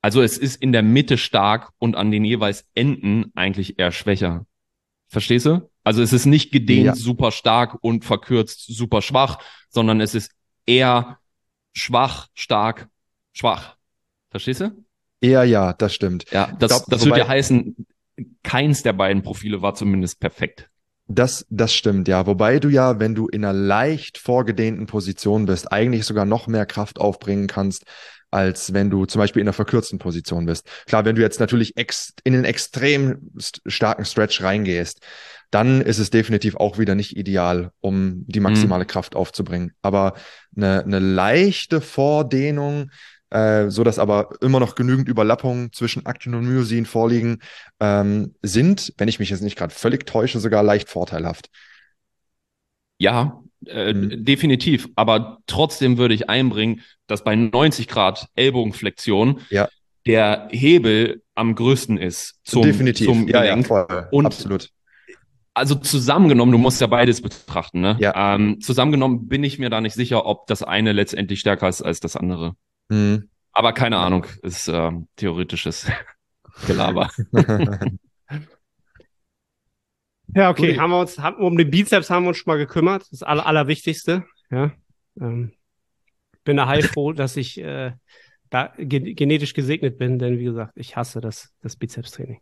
also 0.04 0.22
es 0.22 0.38
ist 0.38 0.62
in 0.62 0.74
der 0.74 0.84
Mitte 0.84 1.18
stark 1.18 1.72
und 1.80 1.96
an 1.96 2.12
den 2.12 2.26
jeweils 2.26 2.68
Enden 2.76 3.32
eigentlich 3.36 3.80
eher 3.80 3.94
schwächer. 3.94 4.46
Verstehst 5.08 5.46
du? 5.46 5.70
Also 5.84 6.02
es 6.02 6.14
ist 6.14 6.26
nicht 6.26 6.52
gedehnt 6.52 6.86
ja. 6.86 6.96
super 6.96 7.32
stark 7.32 7.78
und 7.82 8.06
verkürzt 8.06 8.66
super 8.68 9.02
schwach, 9.02 9.40
sondern 9.70 10.00
es 10.02 10.16
ist 10.16 10.32
eher 10.66 11.20
schwach, 11.74 12.28
stark, 12.34 12.90
schwach. 13.34 13.76
Verstehst 14.30 14.62
du? 14.62 14.86
Eher 15.20 15.44
ja, 15.44 15.74
das 15.74 15.94
stimmt. 15.94 16.30
Ja, 16.32 16.52
das, 16.60 16.72
glaub, 16.72 16.86
das 16.88 17.06
würde 17.06 17.20
ja 17.20 17.28
heißen, 17.28 17.86
keins 18.44 18.84
der 18.84 18.94
beiden 18.94 19.24
Profile 19.24 19.62
war 19.62 19.76
zumindest 19.76 20.20
perfekt. 20.20 20.70
Das, 21.08 21.46
das 21.50 21.74
stimmt, 21.74 22.08
ja. 22.08 22.26
Wobei 22.26 22.60
du 22.60 22.70
ja, 22.70 23.00
wenn 23.00 23.14
du 23.14 23.28
in 23.28 23.44
einer 23.44 23.54
leicht 23.54 24.18
vorgedehnten 24.18 24.86
Position 24.86 25.46
bist, 25.46 25.72
eigentlich 25.72 26.06
sogar 26.06 26.26
noch 26.26 26.48
mehr 26.48 26.66
Kraft 26.66 27.00
aufbringen 27.00 27.48
kannst, 27.48 27.84
als 28.32 28.74
wenn 28.74 28.90
du 28.90 29.06
zum 29.06 29.20
Beispiel 29.20 29.42
in 29.42 29.48
einer 29.48 29.54
verkürzten 29.54 30.00
Position 30.00 30.46
bist. 30.46 30.68
Klar, 30.88 31.06
wenn 31.06 31.16
du 31.16 31.22
jetzt 31.22 31.40
natürlich 31.40 31.78
ex 31.78 32.14
in 32.24 32.34
einen 32.34 32.46
extrem 32.46 33.32
starken 33.68 34.06
Stretch 34.06 34.42
reingehst, 34.42 35.02
dann 35.52 35.82
ist 35.82 36.00
es 36.00 36.10
definitiv 36.10 36.56
auch 36.56 36.80
wieder 36.80 36.96
nicht 36.96 37.16
ideal, 37.16 37.70
um 37.80 38.26
die 38.26 38.40
maximale 38.40 38.86
mhm. 38.86 38.88
Kraft 38.88 39.16
aufzubringen. 39.16 39.74
Aber 39.84 40.16
eine, 40.56 40.84
eine 40.84 40.98
leichte 40.98 41.80
Vordehnung, 41.80 42.90
äh, 43.34 43.72
so 43.72 43.84
dass 43.84 44.00
aber 44.00 44.30
immer 44.42 44.60
noch 44.60 44.76
genügend 44.76 45.10
Überlappungen 45.10 45.74
zwischen 45.74 46.06
Aktin 46.06 46.36
und 46.36 46.46
Myosin 46.46 46.86
vorliegen, 46.86 47.40
ähm, 47.80 48.36
sind, 48.42 48.94
wenn 48.98 49.08
ich 49.08 49.20
mich 49.20 49.32
jetzt 49.32 49.42
nicht 49.42 49.58
gerade 49.58 49.74
völlig 49.74 50.06
täusche, 50.06 50.40
sogar 50.40 50.62
leicht 50.62 50.88
vorteilhaft. 50.88 51.50
Ja, 53.00 53.42
äh, 53.66 53.94
mhm. 53.94 54.24
definitiv. 54.24 54.88
Aber 54.96 55.40
trotzdem 55.48 55.98
würde 55.98 56.14
ich 56.14 56.30
einbringen, 56.30 56.82
dass 57.08 57.24
bei 57.24 57.36
90 57.36 57.88
Grad 57.88 58.28
Ellbogenflexion 58.36 59.42
ja. 59.50 59.68
der 60.06 60.48
Hebel 60.52 61.24
am 61.34 61.56
größten 61.56 61.98
ist 61.98 62.40
zum, 62.44 62.62
definitiv. 62.62 63.08
zum 63.08 63.28
ja, 63.28 63.42
Gelenk. 63.42 63.68
Ja, 63.70 63.86
voll. 63.86 64.08
Und 64.12 64.26
Absolut. 64.28 64.70
Also 65.56 65.76
zusammengenommen, 65.76 66.52
du 66.52 66.58
musst 66.58 66.82
ja 66.82 66.88
beides 66.88 67.22
betrachten. 67.22 67.82
Ne? 67.82 67.96
Ja. 68.00 68.36
Ähm, 68.36 68.60
zusammengenommen 68.60 69.28
bin 69.28 69.44
ich 69.44 69.60
mir 69.60 69.70
da 69.70 69.82
nicht 69.82 69.94
sicher, 69.94 70.26
ob 70.26 70.48
das 70.48 70.64
eine 70.64 70.94
letztendlich 70.94 71.40
stärker 71.40 71.70
ist 71.70 71.84
als 71.84 72.00
das 72.00 72.16
andere. 72.16 72.56
Mhm. 72.90 73.30
Aber 73.52 73.74
keine 73.74 73.98
Ahnung, 73.98 74.26
ist 74.42 74.68
äh, 74.68 74.92
theoretisches 75.16 75.88
Gelaber. 76.68 77.10
Ja, 80.36 80.50
okay, 80.50 80.78
haben 80.80 80.90
wir 80.90 81.00
uns, 81.00 81.20
haben, 81.20 81.38
um 81.38 81.58
den 81.58 81.70
Bizeps 81.70 82.10
haben 82.10 82.24
wir 82.24 82.30
uns 82.30 82.38
schon 82.38 82.52
mal 82.52 82.58
gekümmert. 82.58 83.06
Das 83.12 83.22
Aller, 83.22 83.46
Allerwichtigste. 83.46 84.26
Ja. 84.50 84.72
Ähm, 85.20 85.54
bin 86.44 86.58
da 86.58 86.68
heilfroh, 86.68 87.14
dass 87.14 87.38
ich 87.38 87.60
äh, 87.60 87.92
da 88.50 88.74
ge 88.78 89.14
genetisch 89.14 89.54
gesegnet 89.54 89.98
bin, 90.00 90.18
denn 90.18 90.40
wie 90.40 90.46
gesagt, 90.46 90.74
ich 90.76 90.96
hasse 90.96 91.22
das, 91.22 91.50
das 91.62 91.76
Bizepstraining. 91.76 92.40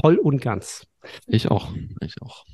Voll 0.00 0.16
und 0.16 0.42
ganz. 0.42 0.86
Ich 1.26 1.50
auch. 1.50 1.72
Ich 2.02 2.20
auch. 2.20 2.44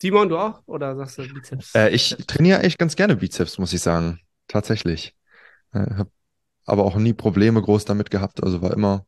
Simon, 0.00 0.28
du 0.28 0.38
auch? 0.38 0.62
Oder 0.66 0.94
sagst 0.96 1.18
du 1.18 1.32
Bizeps? 1.32 1.74
Äh, 1.74 1.90
ich 1.90 2.16
trainiere 2.26 2.62
echt 2.62 2.78
ganz 2.78 2.94
gerne 2.96 3.16
Bizeps, 3.16 3.58
muss 3.58 3.72
ich 3.72 3.80
sagen. 3.80 4.20
Tatsächlich. 4.46 5.15
Äh, 5.76 5.94
hab 5.94 6.08
aber 6.64 6.84
auch 6.84 6.96
nie 6.96 7.12
Probleme 7.12 7.62
groß 7.62 7.84
damit 7.84 8.10
gehabt. 8.10 8.42
Also 8.42 8.62
war 8.62 8.72
immer 8.72 9.06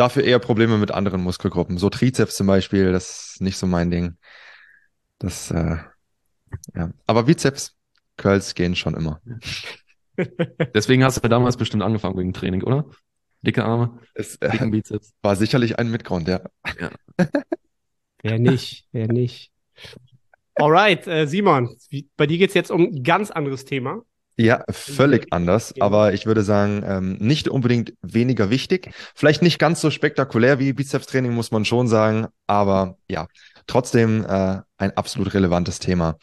Dafür 0.00 0.24
eher 0.24 0.38
Probleme 0.38 0.78
mit 0.78 0.92
anderen 0.92 1.20
Muskelgruppen. 1.22 1.76
So 1.76 1.90
Trizeps 1.90 2.36
zum 2.36 2.46
Beispiel, 2.46 2.90
das 2.90 3.32
ist 3.32 3.42
nicht 3.42 3.58
so 3.58 3.66
mein 3.66 3.90
Ding. 3.90 4.16
Das, 5.18 5.50
äh, 5.50 5.76
ja. 6.74 6.90
Aber 7.06 7.24
Bizeps, 7.24 7.76
Curls 8.16 8.54
gehen 8.54 8.74
schon 8.76 8.94
immer. 8.94 9.20
Deswegen 10.74 11.04
hast 11.04 11.22
du 11.22 11.28
damals 11.28 11.58
bestimmt 11.58 11.82
angefangen 11.82 12.16
wegen 12.16 12.32
Training, 12.32 12.62
oder? 12.62 12.86
Dicke 13.42 13.62
Arme, 13.62 14.00
es, 14.14 14.36
äh, 14.36 14.50
dicken 14.50 14.70
Bizeps. 14.70 15.12
War 15.20 15.36
sicherlich 15.36 15.78
ein 15.78 15.90
Mitgrund, 15.90 16.28
ja. 16.28 16.40
ja. 16.78 16.90
wer 18.22 18.38
nicht, 18.38 18.86
wer 18.92 19.06
nicht. 19.06 19.50
Alright, 20.54 21.06
äh, 21.06 21.26
Simon, 21.26 21.76
wie, 21.90 22.08
bei 22.16 22.26
dir 22.26 22.38
geht's 22.38 22.54
jetzt 22.54 22.70
um 22.70 22.84
ein 22.84 23.02
ganz 23.02 23.30
anderes 23.30 23.66
Thema. 23.66 24.02
Ja, 24.36 24.64
völlig 24.70 25.32
anders, 25.32 25.74
aber 25.80 26.14
ich 26.14 26.24
würde 26.24 26.42
sagen, 26.42 26.82
ähm, 26.86 27.16
nicht 27.20 27.48
unbedingt 27.48 27.92
weniger 28.00 28.48
wichtig. 28.48 28.90
Vielleicht 29.14 29.42
nicht 29.42 29.58
ganz 29.58 29.80
so 29.82 29.90
spektakulär 29.90 30.58
wie 30.58 30.72
Bizepstraining, 30.72 31.32
muss 31.32 31.50
man 31.50 31.66
schon 31.66 31.88
sagen, 31.88 32.26
aber 32.46 32.96
ja, 33.08 33.26
trotzdem 33.66 34.24
äh, 34.24 34.60
ein 34.78 34.96
absolut 34.96 35.34
relevantes 35.34 35.78
Thema. 35.78 36.16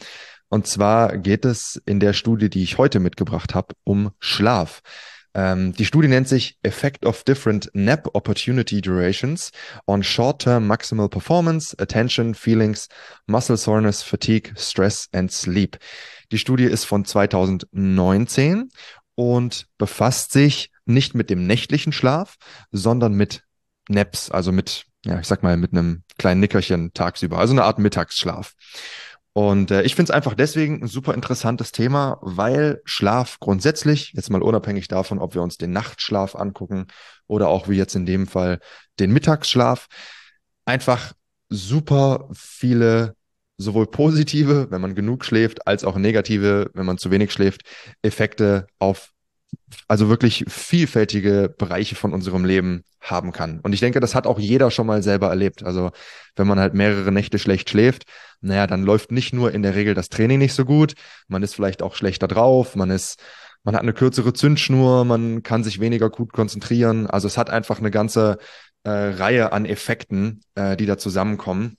Und 0.50 0.66
zwar 0.66 1.18
geht 1.18 1.46
es 1.46 1.82
in 1.86 2.00
der 2.00 2.14
Studie, 2.14 2.50
die 2.50 2.64
ich 2.64 2.78
heute 2.78 3.00
mitgebracht 3.00 3.54
habe, 3.54 3.76
um 3.84 4.12
Schlaf. 4.20 4.82
Ähm, 5.34 5.74
die 5.74 5.86
Studie 5.86 6.08
nennt 6.08 6.28
sich 6.28 6.58
Effect 6.64 7.06
of 7.06 7.24
Different 7.24 7.70
Nap 7.74 8.10
Opportunity 8.14 8.82
Durations 8.82 9.52
on 9.86 10.02
Short-Term 10.02 10.66
Maximal 10.66 11.10
Performance, 11.10 11.76
Attention, 11.78 12.34
Feelings, 12.34 12.88
Muscle 13.28 13.58
Soreness, 13.58 14.02
Fatigue, 14.02 14.54
Stress 14.58 15.08
and 15.12 15.32
Sleep. 15.32 15.78
Die 16.32 16.38
Studie 16.38 16.66
ist 16.66 16.86
von 16.86 17.06
2019 17.06 18.70
und 19.16 19.68
befasst 19.78 20.32
sich 20.32 20.72
nicht 20.86 21.16
mit 21.16 21.30
dem 21.30 21.48
nächtlichen 21.48 21.92
Schlaf, 21.92 22.36
sondern 22.72 23.14
mit 23.14 23.44
Naps, 23.90 24.30
also 24.30 24.52
mit, 24.52 24.86
ja, 25.06 25.20
ich 25.20 25.28
sag 25.28 25.44
mal, 25.44 25.58
mit 25.58 25.72
einem 25.72 26.04
kleinen 26.18 26.42
Nickerchen 26.42 26.94
tagsüber, 26.94 27.38
also 27.40 27.54
eine 27.54 27.64
Art 27.64 27.80
Mittagsschlaf. 27.80 28.54
Und 29.34 29.70
äh, 29.70 29.84
ich 29.84 29.96
finde 29.96 30.12
es 30.12 30.16
einfach 30.16 30.34
deswegen 30.34 30.82
ein 30.82 30.88
super 30.88 31.14
interessantes 31.14 31.72
Thema, 31.72 32.18
weil 32.22 32.82
Schlaf 32.86 33.40
grundsätzlich, 33.40 34.14
jetzt 34.14 34.32
mal 34.32 34.42
unabhängig 34.42 34.88
davon, 34.88 35.20
ob 35.20 35.36
wir 35.36 35.44
uns 35.44 35.58
den 35.58 35.72
Nachtschlaf 35.72 36.36
angucken 36.36 36.88
oder 37.28 37.48
auch 37.48 37.68
wie 37.68 37.76
jetzt 37.78 37.96
in 37.96 38.08
dem 38.08 38.26
Fall 38.26 38.60
den 39.00 39.14
Mittagsschlaf, 39.14 39.88
einfach 40.66 41.14
super 41.50 42.30
viele 42.34 43.17
sowohl 43.58 43.88
positive, 43.88 44.68
wenn 44.70 44.82
man 44.82 44.96
genug 44.96 45.26
schläft, 45.26 45.68
als 45.68 45.84
auch 45.84 45.98
negative, 45.98 46.70
wenn 46.74 46.86
man 46.86 46.98
zu 46.98 47.12
wenig 47.12 47.32
schläft, 47.32 47.62
Effekte 48.02 48.68
auf 48.80 49.12
also 49.88 50.10
wirklich 50.10 50.46
vielfältige 50.48 51.54
Bereiche 51.58 51.96
von 51.96 52.14
unserem 52.14 52.46
Leben 52.46 52.84
haben 53.02 53.32
kann. 53.32 53.60
Und 53.62 53.74
ich 53.74 53.80
denke, 53.80 54.00
das 54.00 54.16
hat 54.16 54.28
auch 54.28 54.40
jeder 54.40 54.72
schon 54.72 54.88
mal 54.88 55.04
selber 55.04 55.30
erlebt. 55.30 55.64
Also 55.64 55.92
wenn 56.36 56.48
man 56.48 56.60
halt 56.60 56.74
mehrere 56.74 57.12
Nächte 57.12 57.40
schlecht 57.40 57.70
schläft, 57.70 58.04
naja, 58.42 58.68
dann 58.68 58.84
läuft 58.84 59.12
nicht 59.12 59.34
nur 59.34 59.52
in 59.54 59.64
der 59.64 59.76
Regel 59.76 59.94
das 59.94 60.10
Training 60.10 60.40
nicht 60.40 60.54
so 60.54 60.66
gut, 60.66 60.94
man 61.28 61.44
ist 61.44 61.56
vielleicht 61.56 61.82
auch 61.82 61.96
schlechter 61.96 62.28
drauf, 62.28 62.76
man 62.76 62.90
ist, 62.90 63.20
man 63.64 63.76
hat 63.76 63.82
eine 63.82 63.94
kürzere 63.94 64.34
Zündschnur, 64.34 65.06
man 65.06 65.44
kann 65.44 65.64
sich 65.64 65.80
weniger 65.80 66.10
gut 66.10 66.34
konzentrieren. 66.34 67.08
Also 67.08 67.28
es 67.28 67.38
hat 67.38 67.50
einfach 67.50 67.80
eine 67.80 67.92
ganze 67.92 68.38
äh, 68.84 68.90
Reihe 68.90 69.52
an 69.52 69.66
Effekten, 69.66 70.42
äh, 70.56 70.78
die 70.78 70.86
da 70.86 70.98
zusammenkommen. 70.98 71.78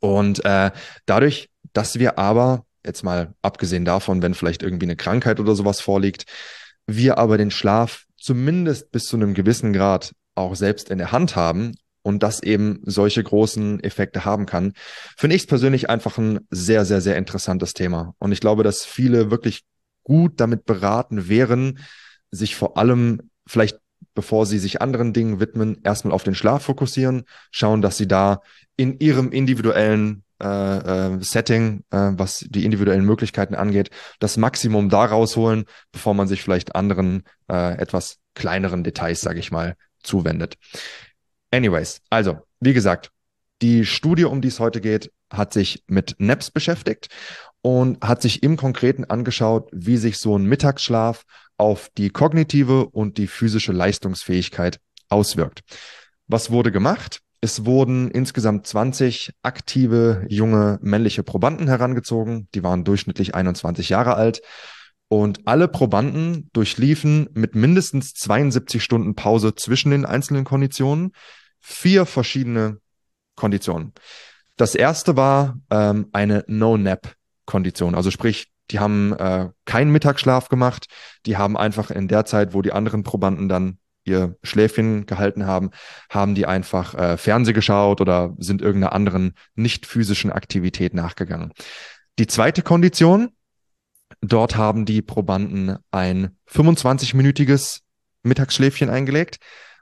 Und 0.00 0.44
äh, 0.44 0.70
dadurch, 1.06 1.50
dass 1.72 1.98
wir 1.98 2.18
aber, 2.18 2.64
jetzt 2.84 3.04
mal 3.04 3.34
abgesehen 3.42 3.84
davon, 3.84 4.22
wenn 4.22 4.34
vielleicht 4.34 4.62
irgendwie 4.62 4.86
eine 4.86 4.96
Krankheit 4.96 5.38
oder 5.40 5.54
sowas 5.54 5.80
vorliegt, 5.80 6.24
wir 6.86 7.18
aber 7.18 7.38
den 7.38 7.50
Schlaf 7.50 8.04
zumindest 8.16 8.90
bis 8.90 9.06
zu 9.06 9.16
einem 9.16 9.34
gewissen 9.34 9.72
Grad 9.72 10.12
auch 10.34 10.56
selbst 10.56 10.90
in 10.90 10.98
der 10.98 11.12
Hand 11.12 11.36
haben 11.36 11.74
und 12.02 12.22
das 12.22 12.42
eben 12.42 12.80
solche 12.84 13.22
großen 13.22 13.82
Effekte 13.84 14.24
haben 14.24 14.46
kann, 14.46 14.72
finde 15.16 15.36
ich 15.36 15.42
es 15.42 15.46
persönlich 15.46 15.90
einfach 15.90 16.16
ein 16.18 16.40
sehr, 16.50 16.84
sehr, 16.84 17.00
sehr 17.00 17.16
interessantes 17.16 17.74
Thema. 17.74 18.14
Und 18.18 18.32
ich 18.32 18.40
glaube, 18.40 18.62
dass 18.62 18.84
viele 18.84 19.30
wirklich 19.30 19.62
gut 20.02 20.40
damit 20.40 20.64
beraten 20.64 21.28
wären, 21.28 21.78
sich 22.30 22.56
vor 22.56 22.78
allem 22.78 23.30
vielleicht 23.46 23.78
bevor 24.14 24.46
sie 24.46 24.58
sich 24.58 24.82
anderen 24.82 25.12
Dingen 25.12 25.40
widmen, 25.40 25.80
erstmal 25.82 26.14
auf 26.14 26.24
den 26.24 26.34
Schlaf 26.34 26.64
fokussieren, 26.64 27.24
schauen, 27.50 27.82
dass 27.82 27.96
sie 27.96 28.08
da 28.08 28.40
in 28.80 28.98
ihrem 28.98 29.30
individuellen 29.30 30.24
äh, 30.42 30.46
äh, 30.46 31.18
Setting, 31.22 31.84
äh, 31.90 32.12
was 32.12 32.46
die 32.48 32.64
individuellen 32.64 33.04
Möglichkeiten 33.04 33.54
angeht, 33.54 33.90
das 34.20 34.38
Maximum 34.38 34.88
da 34.88 35.04
rausholen, 35.04 35.66
bevor 35.92 36.14
man 36.14 36.28
sich 36.28 36.42
vielleicht 36.42 36.74
anderen 36.74 37.24
äh, 37.50 37.76
etwas 37.76 38.16
kleineren 38.34 38.82
Details, 38.82 39.20
sage 39.20 39.38
ich 39.38 39.50
mal, 39.50 39.76
zuwendet. 40.02 40.54
Anyways, 41.50 42.00
also, 42.08 42.38
wie 42.58 42.72
gesagt, 42.72 43.10
die 43.60 43.84
Studie, 43.84 44.24
um 44.24 44.40
die 44.40 44.48
es 44.48 44.60
heute 44.60 44.80
geht, 44.80 45.12
hat 45.30 45.52
sich 45.52 45.84
mit 45.86 46.14
NEPS 46.18 46.50
beschäftigt 46.50 47.08
und 47.60 48.02
hat 48.02 48.22
sich 48.22 48.42
im 48.42 48.56
Konkreten 48.56 49.04
angeschaut, 49.04 49.68
wie 49.72 49.98
sich 49.98 50.16
so 50.16 50.38
ein 50.38 50.46
Mittagsschlaf 50.46 51.24
auf 51.58 51.90
die 51.98 52.08
kognitive 52.08 52.86
und 52.86 53.18
die 53.18 53.26
physische 53.26 53.72
Leistungsfähigkeit 53.72 54.80
auswirkt. 55.10 55.60
Was 56.28 56.50
wurde 56.50 56.72
gemacht? 56.72 57.20
Es 57.42 57.64
wurden 57.64 58.10
insgesamt 58.10 58.66
20 58.66 59.32
aktive 59.42 60.26
junge 60.28 60.78
männliche 60.82 61.22
Probanden 61.22 61.68
herangezogen. 61.68 62.48
Die 62.54 62.62
waren 62.62 62.84
durchschnittlich 62.84 63.34
21 63.34 63.88
Jahre 63.88 64.14
alt. 64.14 64.42
Und 65.08 65.48
alle 65.48 65.66
Probanden 65.66 66.50
durchliefen 66.52 67.28
mit 67.32 67.54
mindestens 67.54 68.14
72 68.14 68.84
Stunden 68.84 69.14
Pause 69.14 69.54
zwischen 69.54 69.90
den 69.90 70.04
einzelnen 70.04 70.44
Konditionen 70.44 71.12
vier 71.58 72.06
verschiedene 72.06 72.78
Konditionen. 73.36 73.92
Das 74.56 74.74
erste 74.74 75.16
war 75.16 75.58
ähm, 75.70 76.08
eine 76.12 76.44
No-Nap-Kondition. 76.46 77.94
Also 77.94 78.10
sprich, 78.10 78.52
die 78.70 78.78
haben 78.78 79.14
äh, 79.14 79.48
keinen 79.64 79.90
Mittagsschlaf 79.90 80.48
gemacht. 80.48 80.86
Die 81.26 81.36
haben 81.36 81.56
einfach 81.56 81.90
in 81.90 82.06
der 82.06 82.26
Zeit, 82.26 82.54
wo 82.54 82.62
die 82.62 82.72
anderen 82.72 83.02
Probanden 83.02 83.48
dann 83.48 83.78
ihr 84.10 84.36
Schläfchen 84.42 85.06
gehalten 85.06 85.46
haben, 85.46 85.70
haben 86.08 86.34
die 86.34 86.46
einfach 86.46 86.94
äh, 86.94 87.16
Fernseh 87.16 87.52
geschaut 87.52 88.00
oder 88.00 88.34
sind 88.38 88.60
irgendeiner 88.60 88.92
anderen 88.92 89.34
nicht 89.54 89.86
physischen 89.86 90.30
Aktivität 90.30 90.94
nachgegangen. 90.94 91.52
Die 92.18 92.26
zweite 92.26 92.62
Kondition, 92.62 93.30
dort 94.20 94.56
haben 94.56 94.84
die 94.84 95.02
Probanden 95.02 95.76
ein 95.90 96.36
25-minütiges 96.50 97.80
Mittagsschläfchen 98.22 98.90
eingelegt. 98.90 99.38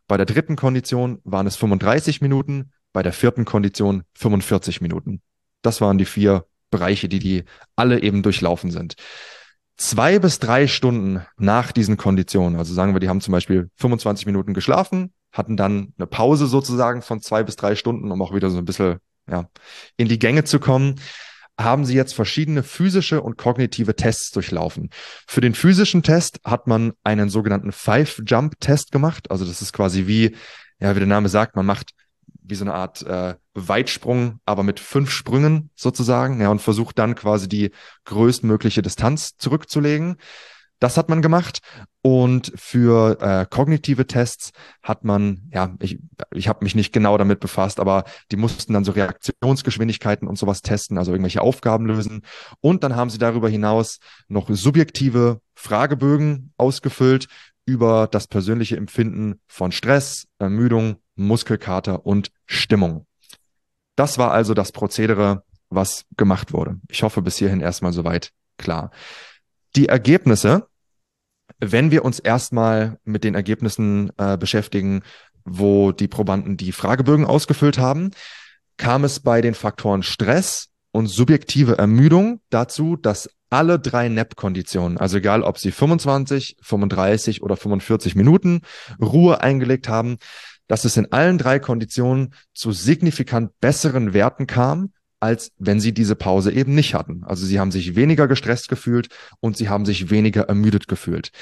Bei 0.07 0.17
der 0.17 0.27
dritten 0.27 0.57
Kondition 0.57 1.21
waren 1.25 1.47
es 1.47 1.57
35 1.57 2.21
Minuten, 2.21 2.73
bei 2.93 3.03
der 3.03 3.12
vierten 3.12 3.45
Kondition 3.45 4.05
45 4.14 4.81
Minuten. 4.81 5.23
Das 5.62 5.81
waren 5.81 5.99
die 5.99 6.05
vier 6.05 6.47
Bereiche, 6.71 7.09
die 7.09 7.19
die 7.19 7.45
alle 7.77 8.03
eben 8.03 8.23
durchlaufen 8.23 8.71
sind 8.71 8.95
zwei 9.79 10.19
bis 10.19 10.38
drei 10.38 10.67
Stunden 10.67 11.25
nach 11.38 11.73
diesen 11.73 11.97
Konditionen, 11.97 12.59
also 12.59 12.75
sagen 12.75 12.95
wir, 12.95 13.01
die 13.01 13.09
haben 13.09 13.21
zum 13.21 13.33
Beispiel 13.33 13.71
25 13.77 14.27
Minuten 14.27 14.53
geschlafen, 14.53 15.12
hatten 15.33 15.57
dann 15.57 15.95
eine 15.97 16.07
Pause 16.07 16.47
sozusagen 16.47 17.01
von 17.01 17.21
zwei 17.21 17.43
bis 17.43 17.57
drei 17.57 17.75
Stunden, 17.75 18.11
um 18.11 18.21
auch 18.21 18.35
wieder 18.35 18.51
so 18.51 18.59
ein 18.59 18.64
bisschen 18.64 18.99
ja, 19.31 19.49
in 19.97 20.09
die 20.09 20.19
Gänge 20.19 20.45
zu 20.45 20.59
kommen, 20.59 20.97
haben 21.59 21.85
sie 21.85 21.95
jetzt 21.95 22.14
verschiedene 22.14 22.62
physische 22.62 23.21
und 23.21 23.37
kognitive 23.37 23.97
Tests 23.97 24.31
durchlaufen. 24.31 24.91
Für 25.27 25.41
den 25.41 25.55
physischen 25.55 26.03
Test 26.03 26.41
hat 26.45 26.67
man 26.67 26.93
einen 27.03 27.31
sogenannten 27.31 27.73
Five-Jump-Test 27.73 28.93
gemacht. 28.93 29.31
Also 29.31 29.45
das 29.45 29.61
ist 29.61 29.73
quasi 29.73 30.07
wie, 30.07 30.37
ja, 30.81 30.95
wie 30.95 31.01
der 31.01 31.09
Name 31.09 31.29
sagt, 31.29 31.57
man 31.57 31.67
macht 31.67 31.91
wie 32.49 32.55
so 32.55 32.65
eine 32.65 32.75
Art 32.75 33.03
äh, 33.03 33.35
Weitsprung, 33.55 34.41
aber 34.47 34.63
mit 34.63 34.81
fünf 34.81 35.11
Sprüngen 35.11 35.71
sozusagen, 35.75 36.41
ja, 36.41 36.49
und 36.49 36.61
versucht 36.61 36.99
dann 36.99 37.15
quasi 37.15 37.49
die 37.49 37.71
größtmögliche 38.05 38.83
Distanz 38.83 39.37
zurückzulegen. 39.37 40.17
Das 40.81 40.97
hat 40.97 41.09
man 41.09 41.23
gemacht. 41.23 41.59
Und 42.03 42.53
für 42.55 43.21
äh, 43.21 43.47
kognitive 43.51 44.07
Tests 44.07 44.53
hat 44.83 45.05
man, 45.05 45.49
ja, 45.53 45.75
ich, 45.81 45.99
ich 46.33 46.49
habe 46.49 46.65
mich 46.65 46.75
nicht 46.75 46.93
genau 46.93 47.19
damit 47.19 47.41
befasst, 47.41 47.81
aber 47.81 48.05
die 48.31 48.37
mussten 48.37 48.73
dann 48.73 48.85
so 48.85 48.93
Reaktionsgeschwindigkeiten 48.93 50.29
und 50.29 50.39
sowas 50.39 50.63
testen, 50.63 50.97
also 50.97 51.11
irgendwelche 51.11 51.43
Aufgaben 51.43 51.87
lösen. 51.87 52.23
Und 52.61 52.85
dann 52.85 52.95
haben 52.95 53.11
sie 53.11 53.19
darüber 53.19 53.49
hinaus 53.49 53.99
noch 54.29 54.49
subjektive 54.49 55.41
Fragebögen 55.55 56.53
ausgefüllt 56.57 57.27
über 57.67 58.07
das 58.07 58.29
persönliche 58.29 58.77
Empfinden 58.77 59.41
von 59.47 59.73
Stress, 59.73 60.27
Ermüdung, 60.39 60.97
Muskelkater 61.19 62.07
und 62.07 62.31
Stimmung. 62.47 63.07
Das 63.97 64.19
war 64.19 64.33
also 64.33 64.55
das 64.55 64.73
Prozedere, 64.73 65.43
was 65.71 66.05
gemacht 66.17 66.53
wurde. 66.53 66.77
Ich 66.89 67.03
hoffe 67.03 67.23
bis 67.23 67.37
hierhin 67.37 67.61
erstmal 67.61 67.93
soweit 67.93 68.31
klar. 68.57 68.91
Die 69.77 69.87
Ergebnisse, 69.87 70.69
wenn 71.59 71.91
wir 71.91 72.05
uns 72.05 72.19
erstmal 72.19 72.99
mit 73.05 73.25
den 73.25 73.35
Ergebnissen 73.35 74.11
äh, 74.17 74.37
beschäftigen, 74.39 75.03
wo 75.45 75.93
die 75.93 76.09
Probanden 76.09 76.57
die 76.57 76.73
Fragebögen 76.73 77.27
ausgefüllt 77.27 77.79
haben, 77.79 78.11
kam 78.77 79.05
es 79.05 79.21
bei 79.21 79.41
den 79.41 79.55
Faktoren 79.55 80.03
Stress 80.03 80.69
und 80.93 81.07
subjektive 81.07 81.79
Ermüdung 81.79 82.41
dazu, 82.51 82.97
dass 82.97 83.29
alle 83.51 83.79
drei 83.79 84.09
NAP-Konditionen, 84.09 84.99
also 84.99 85.19
egal 85.19 85.43
ob 85.43 85.59
sie 85.59 85.73
25, 85.73 86.57
35 86.61 87.43
oder 87.43 87.57
45 87.57 88.14
Minuten 88.14 88.62
Ruhe 89.01 89.41
eingelegt 89.41 89.89
haben, 89.89 90.19
dass 90.69 90.85
es 90.85 90.97
in 90.97 91.12
allen 91.12 91.39
drei 91.39 91.59
Konditionen 91.59 92.35
zu 92.55 92.73
signifikant 92.73 93.59
besseren 93.61 94.12
Werten 94.14 94.47
kam, 94.47 94.93
als 95.21 95.51
wenn 95.59 95.81
sie 95.81 95.93
diese 95.93 96.14
Pause 96.14 96.53
eben 96.53 96.75
nicht 96.75 96.95
hatten. 96.95 97.25
Also 97.25 97.45
sie 97.45 97.59
haben 97.59 97.73
sich 97.73 97.97
weniger 97.97 98.29
gestresst 98.29 98.69
gefühlt 98.69 99.09
und 99.41 99.57
sie 99.57 99.69
haben 99.69 99.85
sich 99.85 100.11
weniger 100.11 100.43
ermüdet 100.43 100.87
gefühlt. 100.87 101.33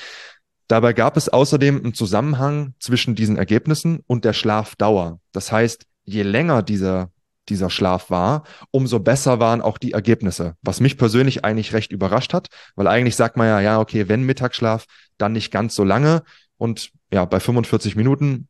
Dabei 0.69 0.95
gab 0.95 1.17
es 1.17 1.29
außerdem 1.29 1.77
einen 1.77 1.95
Zusammenhang 1.95 2.75
zwischen 2.81 3.15
diesen 3.15 3.37
Ergebnissen 3.37 4.01
und 4.07 4.25
der 4.25 4.33
Schlafdauer. 4.33 5.21
Das 5.33 5.53
heißt, 5.53 5.85
je 6.05 6.23
länger 6.23 6.63
dieser, 6.63 7.11
dieser 7.49 7.71
Schlaf 7.71 8.11
war, 8.11 8.45
umso 8.71 8.99
besser 8.99 9.39
waren 9.39 9.61
auch 9.61 9.79
die 9.79 9.93
Ergebnisse, 9.93 10.57
was 10.63 10.81
mich 10.81 10.97
persönlich 10.97 11.45
eigentlich 11.45 11.73
recht 11.73 11.93
überrascht 11.93 12.33
hat, 12.33 12.49
weil 12.75 12.89
eigentlich 12.89 13.15
sagt 13.15 13.37
man 13.37 13.47
ja, 13.47 13.61
ja, 13.61 13.79
okay, 13.79 14.09
wenn 14.09 14.23
Mittagsschlaf, 14.23 14.87
dann 15.19 15.33
nicht 15.33 15.53
ganz 15.53 15.75
so 15.75 15.85
lange 15.85 16.23
und 16.57 16.91
ja, 17.13 17.25
bei 17.25 17.39
45 17.39 17.95
Minuten 17.95 18.49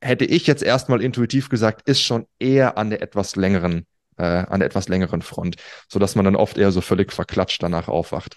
hätte 0.00 0.24
ich 0.24 0.46
jetzt 0.46 0.62
erstmal 0.62 1.02
intuitiv 1.02 1.48
gesagt, 1.48 1.88
ist 1.88 2.02
schon 2.02 2.26
eher 2.38 2.78
an 2.78 2.90
der 2.90 3.02
etwas 3.02 3.36
längeren, 3.36 3.86
äh, 4.16 4.24
an 4.24 4.60
der 4.60 4.66
etwas 4.66 4.88
längeren 4.88 5.22
Front, 5.22 5.56
so 5.88 5.98
dass 5.98 6.14
man 6.14 6.24
dann 6.24 6.36
oft 6.36 6.58
eher 6.58 6.72
so 6.72 6.80
völlig 6.80 7.12
verklatscht 7.12 7.62
danach 7.62 7.88
aufwacht. 7.88 8.36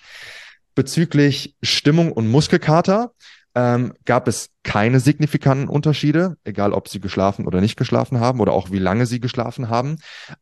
Bezüglich 0.76 1.56
Stimmung 1.62 2.12
und 2.12 2.30
Muskelkater 2.30 3.12
ähm, 3.56 3.94
gab 4.06 4.28
es 4.28 4.50
keine 4.64 5.00
signifikanten 5.00 5.68
Unterschiede, 5.68 6.38
egal 6.44 6.74
ob 6.74 6.88
sie 6.88 7.02
geschlafen 7.02 7.46
oder 7.46 7.60
nicht 7.60 7.76
geschlafen 7.76 8.20
haben 8.20 8.40
oder 8.40 8.54
auch 8.54 8.72
wie 8.72 8.80
lange 8.80 9.06
sie 9.06 9.20
geschlafen 9.20 9.70
haben. 9.70 9.98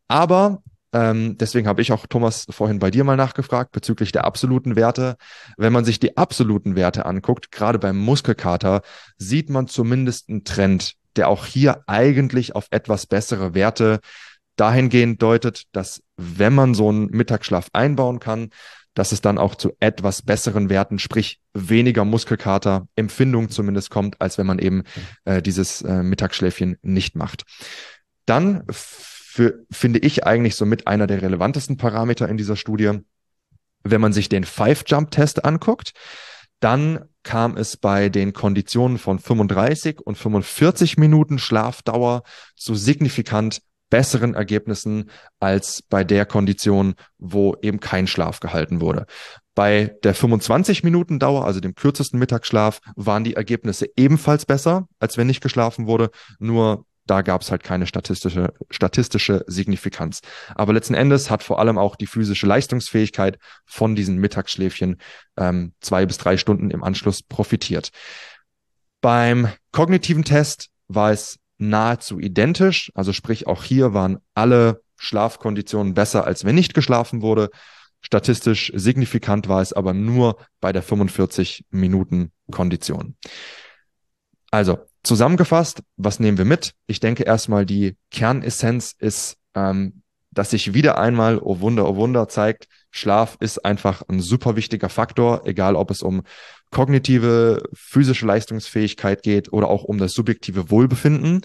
Aber 0.07 0.61
ähm, 0.91 1.37
deswegen 1.37 1.67
habe 1.67 1.81
ich 1.81 1.91
auch 1.91 2.07
Thomas 2.07 2.45
vorhin 2.49 2.79
bei 2.79 2.89
dir 2.89 3.03
mal 3.03 3.15
nachgefragt 3.15 3.71
bezüglich 3.71 4.11
der 4.11 4.25
absoluten 4.25 4.75
Werte. 4.75 5.17
Wenn 5.57 5.73
man 5.73 5.85
sich 5.85 5.99
die 5.99 6.17
absoluten 6.17 6.75
Werte 6.75 7.05
anguckt, 7.05 7.51
gerade 7.51 7.79
beim 7.79 7.97
Muskelkater, 7.97 8.81
sieht 9.17 9.49
man 9.49 9.67
zumindest 9.67 10.29
einen 10.29 10.43
Trend 10.43 10.95
der 11.15 11.27
auch 11.27 11.45
hier 11.45 11.83
eigentlich 11.87 12.55
auf 12.55 12.67
etwas 12.71 13.05
bessere 13.05 13.53
Werte 13.53 13.99
dahingehend 14.55 15.21
deutet, 15.21 15.63
dass 15.71 16.01
wenn 16.17 16.53
man 16.53 16.73
so 16.73 16.89
einen 16.89 17.07
Mittagsschlaf 17.07 17.69
einbauen 17.73 18.19
kann, 18.19 18.49
dass 18.93 19.11
es 19.11 19.21
dann 19.21 19.37
auch 19.37 19.55
zu 19.55 19.71
etwas 19.79 20.21
besseren 20.21 20.69
Werten, 20.69 20.99
sprich 20.99 21.39
weniger 21.53 22.03
Muskelkater, 22.03 22.87
Empfindung 22.95 23.49
zumindest 23.49 23.89
kommt, 23.89 24.19
als 24.19 24.37
wenn 24.37 24.47
man 24.47 24.59
eben 24.59 24.83
äh, 25.25 25.41
dieses 25.41 25.81
äh, 25.81 26.03
Mittagsschläfchen 26.03 26.77
nicht 26.81 27.15
macht. 27.15 27.43
Dann 28.25 28.63
für, 28.69 29.63
finde 29.71 29.99
ich 29.99 30.25
eigentlich 30.25 30.55
somit 30.55 30.87
einer 30.87 31.07
der 31.07 31.21
relevantesten 31.21 31.77
Parameter 31.77 32.27
in 32.27 32.35
dieser 32.35 32.57
Studie, 32.57 32.99
wenn 33.83 34.01
man 34.01 34.11
sich 34.11 34.27
den 34.27 34.43
Five-Jump-Test 34.43 35.45
anguckt, 35.45 35.93
dann 36.59 37.05
kam 37.23 37.57
es 37.57 37.77
bei 37.77 38.09
den 38.09 38.33
Konditionen 38.33 38.97
von 38.97 39.19
35 39.19 40.01
und 40.01 40.17
45 40.17 40.97
Minuten 40.97 41.37
Schlafdauer 41.37 42.23
zu 42.55 42.75
signifikant 42.75 43.61
besseren 43.89 44.35
Ergebnissen 44.35 45.09
als 45.39 45.81
bei 45.81 46.03
der 46.03 46.25
Kondition, 46.25 46.93
wo 47.17 47.55
eben 47.61 47.79
kein 47.79 48.07
Schlaf 48.07 48.39
gehalten 48.39 48.81
wurde. 48.81 49.05
Bei 49.55 49.95
der 50.03 50.13
25 50.13 50.83
Minuten 50.83 51.19
Dauer, 51.19 51.45
also 51.45 51.59
dem 51.59 51.75
kürzesten 51.75 52.19
Mittagsschlaf, 52.19 52.79
waren 52.95 53.23
die 53.23 53.33
Ergebnisse 53.33 53.87
ebenfalls 53.97 54.45
besser, 54.45 54.87
als 54.99 55.17
wenn 55.17 55.27
nicht 55.27 55.41
geschlafen 55.41 55.87
wurde. 55.87 56.11
Nur 56.39 56.85
da 57.09 57.21
gab 57.21 57.41
es 57.41 57.51
halt 57.51 57.63
keine 57.63 57.87
statistische, 57.87 58.53
statistische 58.69 59.43
Signifikanz. 59.47 60.21
Aber 60.55 60.73
letzten 60.73 60.93
Endes 60.93 61.29
hat 61.29 61.43
vor 61.43 61.59
allem 61.59 61.77
auch 61.77 61.95
die 61.95 62.07
physische 62.07 62.45
Leistungsfähigkeit 62.45 63.39
von 63.65 63.95
diesen 63.95 64.17
Mittagsschläfchen 64.17 64.97
ähm, 65.37 65.73
zwei 65.81 66.05
bis 66.05 66.17
drei 66.17 66.37
Stunden 66.37 66.69
im 66.69 66.83
Anschluss 66.83 67.23
profitiert. 67.23 67.89
Beim 69.01 69.49
kognitiven 69.71 70.23
Test 70.23 70.69
war 70.87 71.11
es 71.11 71.39
nahezu 71.57 72.19
identisch. 72.19 72.91
Also 72.93 73.13
sprich, 73.13 73.47
auch 73.47 73.63
hier 73.63 73.93
waren 73.93 74.19
alle 74.35 74.81
Schlafkonditionen 74.97 75.93
besser, 75.93 76.25
als 76.25 76.45
wenn 76.45 76.55
nicht 76.55 76.73
geschlafen 76.73 77.21
wurde. 77.21 77.49
Statistisch 78.01 78.71
signifikant 78.75 79.47
war 79.49 79.61
es 79.61 79.73
aber 79.73 79.93
nur 79.93 80.37
bei 80.61 80.71
der 80.71 80.83
45 80.83 81.65
Minuten 81.71 82.31
Kondition. 82.51 83.15
Also 84.51 84.79
zusammengefasst, 85.03 85.81
was 85.97 86.19
nehmen 86.19 86.37
wir 86.37 86.45
mit? 86.45 86.73
Ich 86.87 86.99
denke 86.99 87.23
erstmal, 87.23 87.65
die 87.65 87.95
Kernessenz 88.11 88.95
ist, 88.97 89.37
ähm, 89.55 90.01
dass 90.31 90.51
sich 90.51 90.73
wieder 90.73 90.97
einmal, 90.97 91.39
oh 91.39 91.59
Wunder, 91.59 91.87
oh 91.87 91.95
Wunder, 91.95 92.27
zeigt, 92.27 92.67
Schlaf 92.91 93.37
ist 93.39 93.65
einfach 93.65 94.03
ein 94.07 94.19
super 94.19 94.55
wichtiger 94.55 94.89
Faktor, 94.89 95.45
egal 95.45 95.75
ob 95.75 95.91
es 95.91 96.01
um 96.01 96.23
kognitive, 96.71 97.63
physische 97.73 98.25
Leistungsfähigkeit 98.25 99.23
geht 99.23 99.51
oder 99.53 99.67
auch 99.67 99.83
um 99.83 99.97
das 99.97 100.13
subjektive 100.13 100.69
Wohlbefinden. 100.69 101.41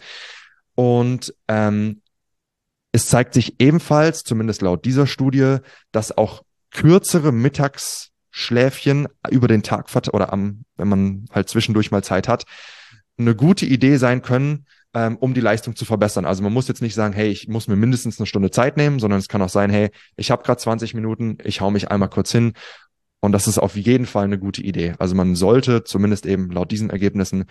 Und 0.75 1.35
ähm, 1.49 2.03
es 2.93 3.07
zeigt 3.09 3.35
sich 3.35 3.61
ebenfalls, 3.61 4.23
zumindest 4.23 4.63
laut 4.63 4.85
dieser 4.85 5.07
Studie, 5.07 5.59
dass 5.93 6.17
auch 6.17 6.43
kürzere 6.71 7.33
Mittagsschläfchen 7.33 9.09
über 9.31 9.49
den 9.49 9.63
Tag 9.63 9.89
oder 10.13 10.33
am, 10.33 10.65
wenn 10.77 10.89
man 10.89 11.25
halt 11.33 11.49
zwischendurch 11.49 11.91
mal 11.91 12.05
Zeit 12.05 12.29
hat, 12.29 12.45
eine 13.19 13.35
gute 13.35 13.67
Idee 13.67 13.97
sein 13.97 14.23
können, 14.23 14.67
ähm, 14.95 15.17
um 15.17 15.35
die 15.35 15.41
Leistung 15.41 15.77
zu 15.77 15.85
verbessern. 15.85 16.25
Also 16.25 16.43
man 16.43 16.53
muss 16.53 16.69
jetzt 16.69 16.83
nicht 16.83 16.95
sagen, 16.95 17.15
hey, 17.15 17.29
ich 17.29 17.49
muss 17.49 17.69
mir 17.69 17.77
mindestens 17.77 18.19
eine 18.19 18.27
Stunde 18.27 18.51
Zeit 18.51 18.77
nehmen, 18.77 19.01
sondern 19.01 19.19
es 19.19 19.29
kann 19.29 19.43
auch 19.43 19.49
sein, 19.49 19.71
hey, 19.71 19.91
ich 20.17 20.31
habe 20.31 20.43
gerade 20.43 20.61
20 20.61 20.95
Minuten, 20.95 21.39
ich 21.45 21.61
hau 21.61 21.71
mich 21.71 21.91
einmal 21.91 22.09
kurz 22.09 22.33
hin. 22.33 22.53
Und 23.21 23.33
das 23.33 23.49
ist 23.49 23.59
auf 23.59 23.75
jeden 23.75 24.05
Fall 24.05 24.25
eine 24.25 24.39
gute 24.39 24.62
Idee. 24.62 24.95
Also 24.99 25.15
man 25.15 25.35
sollte 25.35 25.83
zumindest 25.85 26.27
eben 26.27 26.51
laut 26.51 26.71
diesen 26.71 26.91
Ergebnissen 26.91 27.47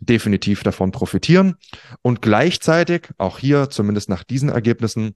definitiv 0.00 0.62
davon 0.62 0.90
profitieren. 0.90 1.56
Und 2.00 2.22
gleichzeitig, 2.22 3.10
auch 3.18 3.38
hier 3.38 3.68
zumindest 3.68 4.08
nach 4.08 4.24
diesen 4.24 4.48
Ergebnissen, 4.48 5.14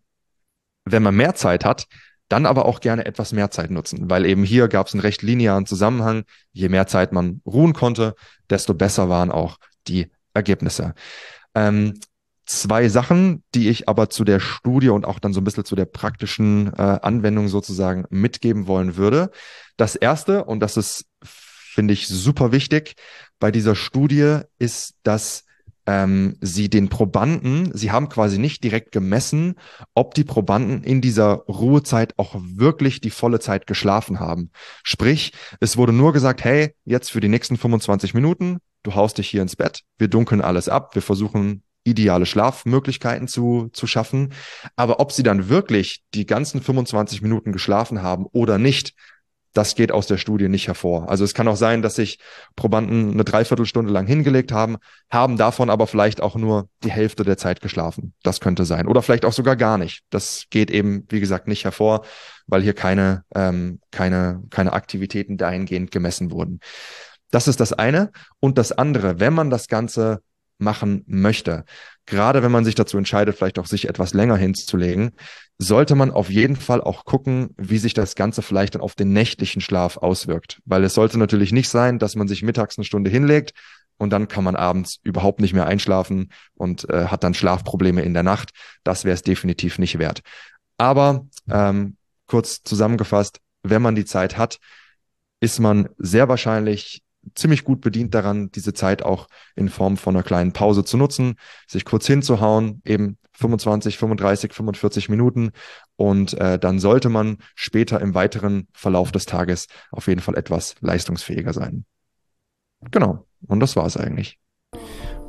wenn 0.85 1.03
man 1.03 1.17
mehr 1.17 1.35
Zeit 1.35 1.65
hat, 1.65 1.87
dann 2.29 2.47
aber 2.47 2.67
auch 2.67 2.81
gerne 2.81 3.07
etwas 3.07 3.33
mehr 3.33 3.51
Zeit 3.51 3.71
nutzen, 3.71 4.09
weil 4.09 4.25
eben 4.25 4.43
hier 4.43 4.69
gab 4.69 4.87
es 4.87 4.95
einen 4.95 5.03
recht 5.03 5.23
linearen 5.23 5.67
Zusammenhang. 5.67 6.25
Je 6.53 6.69
mehr 6.69 6.87
Zeit 6.87 7.13
man 7.13 7.41
ruhen 7.47 7.73
konnte, 7.73 8.15
desto 8.49 8.75
besser 8.75 9.09
waren 9.09 9.31
auch 9.31 9.59
die 9.89 10.11
Ergebnisse. 10.35 10.95
Ähm, 11.55 11.95
zwei 12.47 12.89
Sachen, 12.89 13.43
die 13.55 13.69
ich 13.69 13.89
aber 13.89 14.11
zu 14.11 14.25
der 14.25 14.41
Studie 14.41 14.89
und 14.89 15.05
auch 15.05 15.19
dann 15.19 15.33
so 15.33 15.41
ein 15.41 15.45
bisschen 15.45 15.65
zu 15.65 15.77
der 15.77 15.85
praktischen 15.85 16.73
äh, 16.75 16.99
Anwendung 17.03 17.49
sozusagen 17.49 18.05
mitgeben 18.11 18.67
wollen 18.67 18.97
würde. 18.97 19.31
Das 19.77 19.97
erste, 19.97 20.45
und 20.45 20.61
das 20.61 20.77
ist, 20.77 21.07
finde 21.23 21.95
ich, 21.95 22.09
super 22.09 22.53
wichtig 22.53 22.95
bei 23.39 23.51
dieser 23.51 23.75
Studie, 23.75 24.41
ist, 24.59 24.95
dass 25.03 25.45
ähm, 25.87 26.37
sie 26.41 26.69
den 26.69 26.89
Probanden, 26.89 27.71
sie 27.75 27.91
haben 27.91 28.09
quasi 28.09 28.39
nicht 28.39 28.63
direkt 28.65 28.93
gemessen, 28.93 29.57
ob 29.95 30.15
die 30.15 30.25
Probanden 30.25 30.85
in 30.85 31.01
dieser 31.01 31.45
Ruhezeit 31.49 32.19
auch 32.19 32.37
wirklich 32.39 33.01
die 33.01 33.11
volle 33.11 33.41
Zeit 33.41 33.67
geschlafen 33.67 34.21
haben. 34.21 34.51
Sprich, 34.83 35.33
es 35.61 35.77
wurde 35.77 35.93
nur 35.93 36.13
gesagt, 36.13 36.45
hey, 36.45 36.75
jetzt 36.85 37.11
für 37.11 37.21
die 37.21 37.29
nächsten 37.29 37.57
25 37.57 38.15
Minuten 38.15 38.59
du 38.83 38.95
haust 38.95 39.19
dich 39.19 39.29
hier 39.29 39.43
ins 39.43 39.57
Bett, 39.57 39.83
wir 39.99 40.09
dunkeln 40.09 40.41
alles 40.41 40.69
ab, 40.69 40.95
wir 40.95 41.03
versuchen 41.03 41.63
ideale 41.85 42.27
Schlafmöglichkeiten 42.27 43.27
zu, 43.27 43.69
zu 43.73 43.87
schaffen. 43.87 44.33
Aber 44.77 45.01
ob 45.01 45.11
sie 45.11 45.25
dann 45.25 45.49
wirklich 45.49 46.05
die 46.15 46.27
ganzen 46.27 46.63
25 46.63 47.23
Minuten 47.23 47.53
geschlafen 47.53 48.03
haben 48.03 48.27
oder 48.27 48.59
nicht, 48.59 48.95
das 49.53 49.75
geht 49.75 49.93
aus 49.93 50.07
der 50.07 50.17
Studie 50.17 50.49
nicht 50.49 50.67
hervor. 50.67 51.09
Also 51.09 51.25
es 51.25 51.35
kann 51.35 51.49
auch 51.49 51.57
sein, 51.57 51.83
dass 51.83 51.97
sich 51.97 52.19
Probanden 52.57 53.13
eine 53.13 53.25
Dreiviertelstunde 53.25 53.93
lang 53.93 54.07
hingelegt 54.07 54.53
haben, 54.53 54.79
haben 55.11 55.37
davon 55.37 55.71
aber 55.71 55.87
vielleicht 55.87 56.21
auch 56.21 56.37
nur 56.37 56.69
die 56.85 56.91
Hälfte 56.91 57.25
der 57.25 57.37
Zeit 57.37 57.61
geschlafen. 57.61 58.15
Das 58.23 58.41
könnte 58.41 58.65
sein. 58.65 58.87
Oder 58.87 59.03
vielleicht 59.03 59.25
auch 59.25 59.33
sogar 59.33 59.57
gar 59.57 59.79
nicht. 59.79 60.03
Das 60.11 60.47
geht 60.51 60.71
eben, 60.71 61.05
wie 61.11 61.21
gesagt, 61.21 61.49
nicht 61.49 61.65
hervor, 61.65 62.05
weil 62.47 62.63
hier 62.63 62.75
keine, 62.75 63.25
ähm, 63.35 63.81
keine, 63.91 64.43
keine 64.51 64.73
Aktivitäten 64.73 65.37
dahingehend 65.37 65.91
gemessen 65.91 66.31
wurden. 66.31 66.61
Das 67.31 67.49
ist 67.49 67.61
das 67.61 67.73
eine. 67.73 68.11
Und 68.41 68.59
das 68.59 68.73
andere, 68.73 69.21
wenn 69.21 69.35
man 69.35 69.51
das 69.51 69.69
Ganze 69.69 70.23
machen 70.59 71.03
möchte, 71.07 71.65
gerade 72.07 72.43
wenn 72.43 72.53
man 72.53 72.65
sich 72.65 72.75
dazu 72.75 72.99
entscheidet, 72.99 73.37
vielleicht 73.37 73.59
auch 73.59 73.67
sich 73.67 73.89
etwas 73.89 74.15
länger 74.15 74.37
hinzulegen, 74.37 75.13
sollte 75.59 75.95
man 75.95 76.11
auf 76.11 76.31
jeden 76.31 76.57
Fall 76.57 76.81
auch 76.81 77.05
gucken, 77.05 77.51
wie 77.57 77.79
sich 77.79 77.95
das 77.95 78.15
Ganze 78.15 78.43
vielleicht 78.43 78.75
dann 78.75 78.83
auf 78.83 78.95
den 78.95 79.13
nächtlichen 79.13 79.61
Schlaf 79.61 79.97
auswirkt. 79.97 80.61
Weil 80.65 80.85
es 80.85 80.95
sollte 80.95 81.19
natürlich 81.19 81.53
nicht 81.53 81.69
sein, 81.69 81.99
dass 81.99 82.17
man 82.17 82.29
sich 82.29 82.43
mittags 82.43 82.79
eine 82.79 82.85
Stunde 82.85 83.11
hinlegt 83.11 83.53
und 83.99 84.11
dann 84.11 84.29
kann 84.29 84.45
man 84.45 84.57
abends 84.57 84.99
überhaupt 85.05 85.41
nicht 85.41 85.53
mehr 85.53 85.67
einschlafen 85.67 86.33
und 86.55 86.89
äh, 86.91 87.07
hat 87.07 87.23
dann 87.23 87.35
Schlafprobleme 87.35 88.03
in 88.03 88.15
der 88.15 88.25
Nacht. 88.25 88.51
Das 88.83 89.05
wäre 89.05 89.15
es 89.15 89.23
definitiv 89.23 89.79
nicht 89.79 89.99
wert. 89.99 90.23
Aber 90.79 91.27
ähm, 91.49 91.97
kurz 92.27 92.63
zusammengefasst, 92.65 93.39
wenn 93.63 93.83
man 93.83 93.95
die 93.95 94.05
Zeit 94.05 94.37
hat, 94.37 94.59
ist 95.39 95.61
man 95.61 95.89
sehr 95.99 96.29
wahrscheinlich 96.29 97.03
ziemlich 97.35 97.65
gut 97.65 97.81
bedient 97.81 98.15
daran, 98.15 98.51
diese 98.51 98.75
Zeit 98.75 99.03
auch 99.03 99.29
in 99.55 99.69
Form 99.69 99.97
von 99.97 100.17
einer 100.17 100.25
kleinen 100.25 100.53
Pause 100.53 100.85
zu 100.85 100.97
nutzen, 100.97 101.37
sich 101.67 101.85
kurz 101.85 102.07
hinzuhauen, 102.07 102.83
eben 102.85 103.19
25, 103.33 103.97
35, 103.99 104.53
45 104.53 105.09
Minuten 105.09 105.51
und 105.97 106.35
äh, 106.35 106.59
dann 106.59 106.79
sollte 106.79 107.09
man 107.09 107.39
später 107.55 108.01
im 108.01 108.15
weiteren 108.15 108.69
Verlauf 108.73 109.13
des 109.13 109.27
Tages 109.27 109.69
auf 109.91 110.07
jeden 110.07 110.21
Fall 110.21 110.37
etwas 110.37 110.75
leistungsfähiger 110.81 111.53
sein. 111.53 111.85
Genau, 112.91 113.27
und 113.47 113.61
das 113.61 113.77
war 113.77 113.87
es 113.87 113.97
eigentlich. 113.97 114.39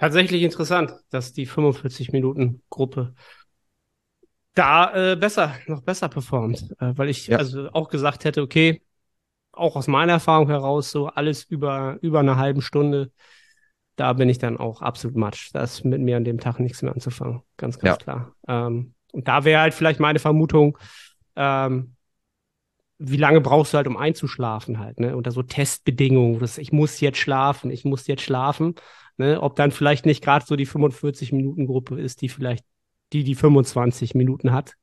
Tatsächlich 0.00 0.42
interessant, 0.42 0.94
dass 1.10 1.34
die 1.34 1.44
45 1.44 2.10
Minuten 2.10 2.62
Gruppe 2.70 3.14
da 4.54 5.12
äh, 5.12 5.16
besser, 5.16 5.54
noch 5.66 5.82
besser 5.82 6.08
performt, 6.08 6.74
äh, 6.80 6.96
weil 6.96 7.10
ich 7.10 7.26
ja. 7.26 7.36
also 7.36 7.68
auch 7.72 7.90
gesagt 7.90 8.24
hätte, 8.24 8.40
okay, 8.40 8.82
auch 9.52 9.76
aus 9.76 9.88
meiner 9.88 10.14
Erfahrung 10.14 10.48
heraus, 10.48 10.90
so 10.90 11.08
alles 11.08 11.44
über, 11.44 11.98
über 12.00 12.20
eine 12.20 12.36
halbe 12.36 12.62
Stunde, 12.62 13.12
da 13.96 14.14
bin 14.14 14.30
ich 14.30 14.38
dann 14.38 14.56
auch 14.56 14.80
absolut 14.80 15.18
matsch. 15.18 15.50
Da 15.52 15.62
ist 15.62 15.84
mit 15.84 16.00
mir 16.00 16.16
an 16.16 16.24
dem 16.24 16.40
Tag 16.40 16.60
nichts 16.60 16.80
mehr 16.80 16.94
anzufangen. 16.94 17.42
Ganz, 17.58 17.78
ganz 17.78 17.98
ja. 17.98 18.02
klar. 18.02 18.34
Ähm, 18.48 18.94
und 19.12 19.28
da 19.28 19.44
wäre 19.44 19.60
halt 19.60 19.74
vielleicht 19.74 20.00
meine 20.00 20.18
Vermutung, 20.18 20.78
ähm, 21.36 21.94
wie 22.96 23.18
lange 23.18 23.42
brauchst 23.42 23.74
du 23.74 23.76
halt, 23.76 23.86
um 23.86 23.96
einzuschlafen 23.98 24.78
halt, 24.78 25.00
ne? 25.00 25.16
Unter 25.16 25.30
so 25.30 25.42
Testbedingungen, 25.42 26.38
dass 26.38 26.58
ich 26.58 26.72
muss 26.72 27.00
jetzt 27.00 27.18
schlafen, 27.18 27.70
ich 27.70 27.84
muss 27.84 28.06
jetzt 28.06 28.22
schlafen. 28.22 28.74
Ne? 29.20 29.40
Ob 29.40 29.54
dann 29.54 29.70
vielleicht 29.70 30.06
nicht 30.06 30.24
gerade 30.24 30.44
so 30.46 30.56
die 30.56 30.66
45-Minuten-Gruppe 30.66 32.00
ist, 32.00 32.22
die 32.22 32.28
vielleicht 32.28 32.64
die 33.12 33.24
die 33.24 33.34
25 33.34 34.14
Minuten 34.14 34.52
hat. 34.52 34.74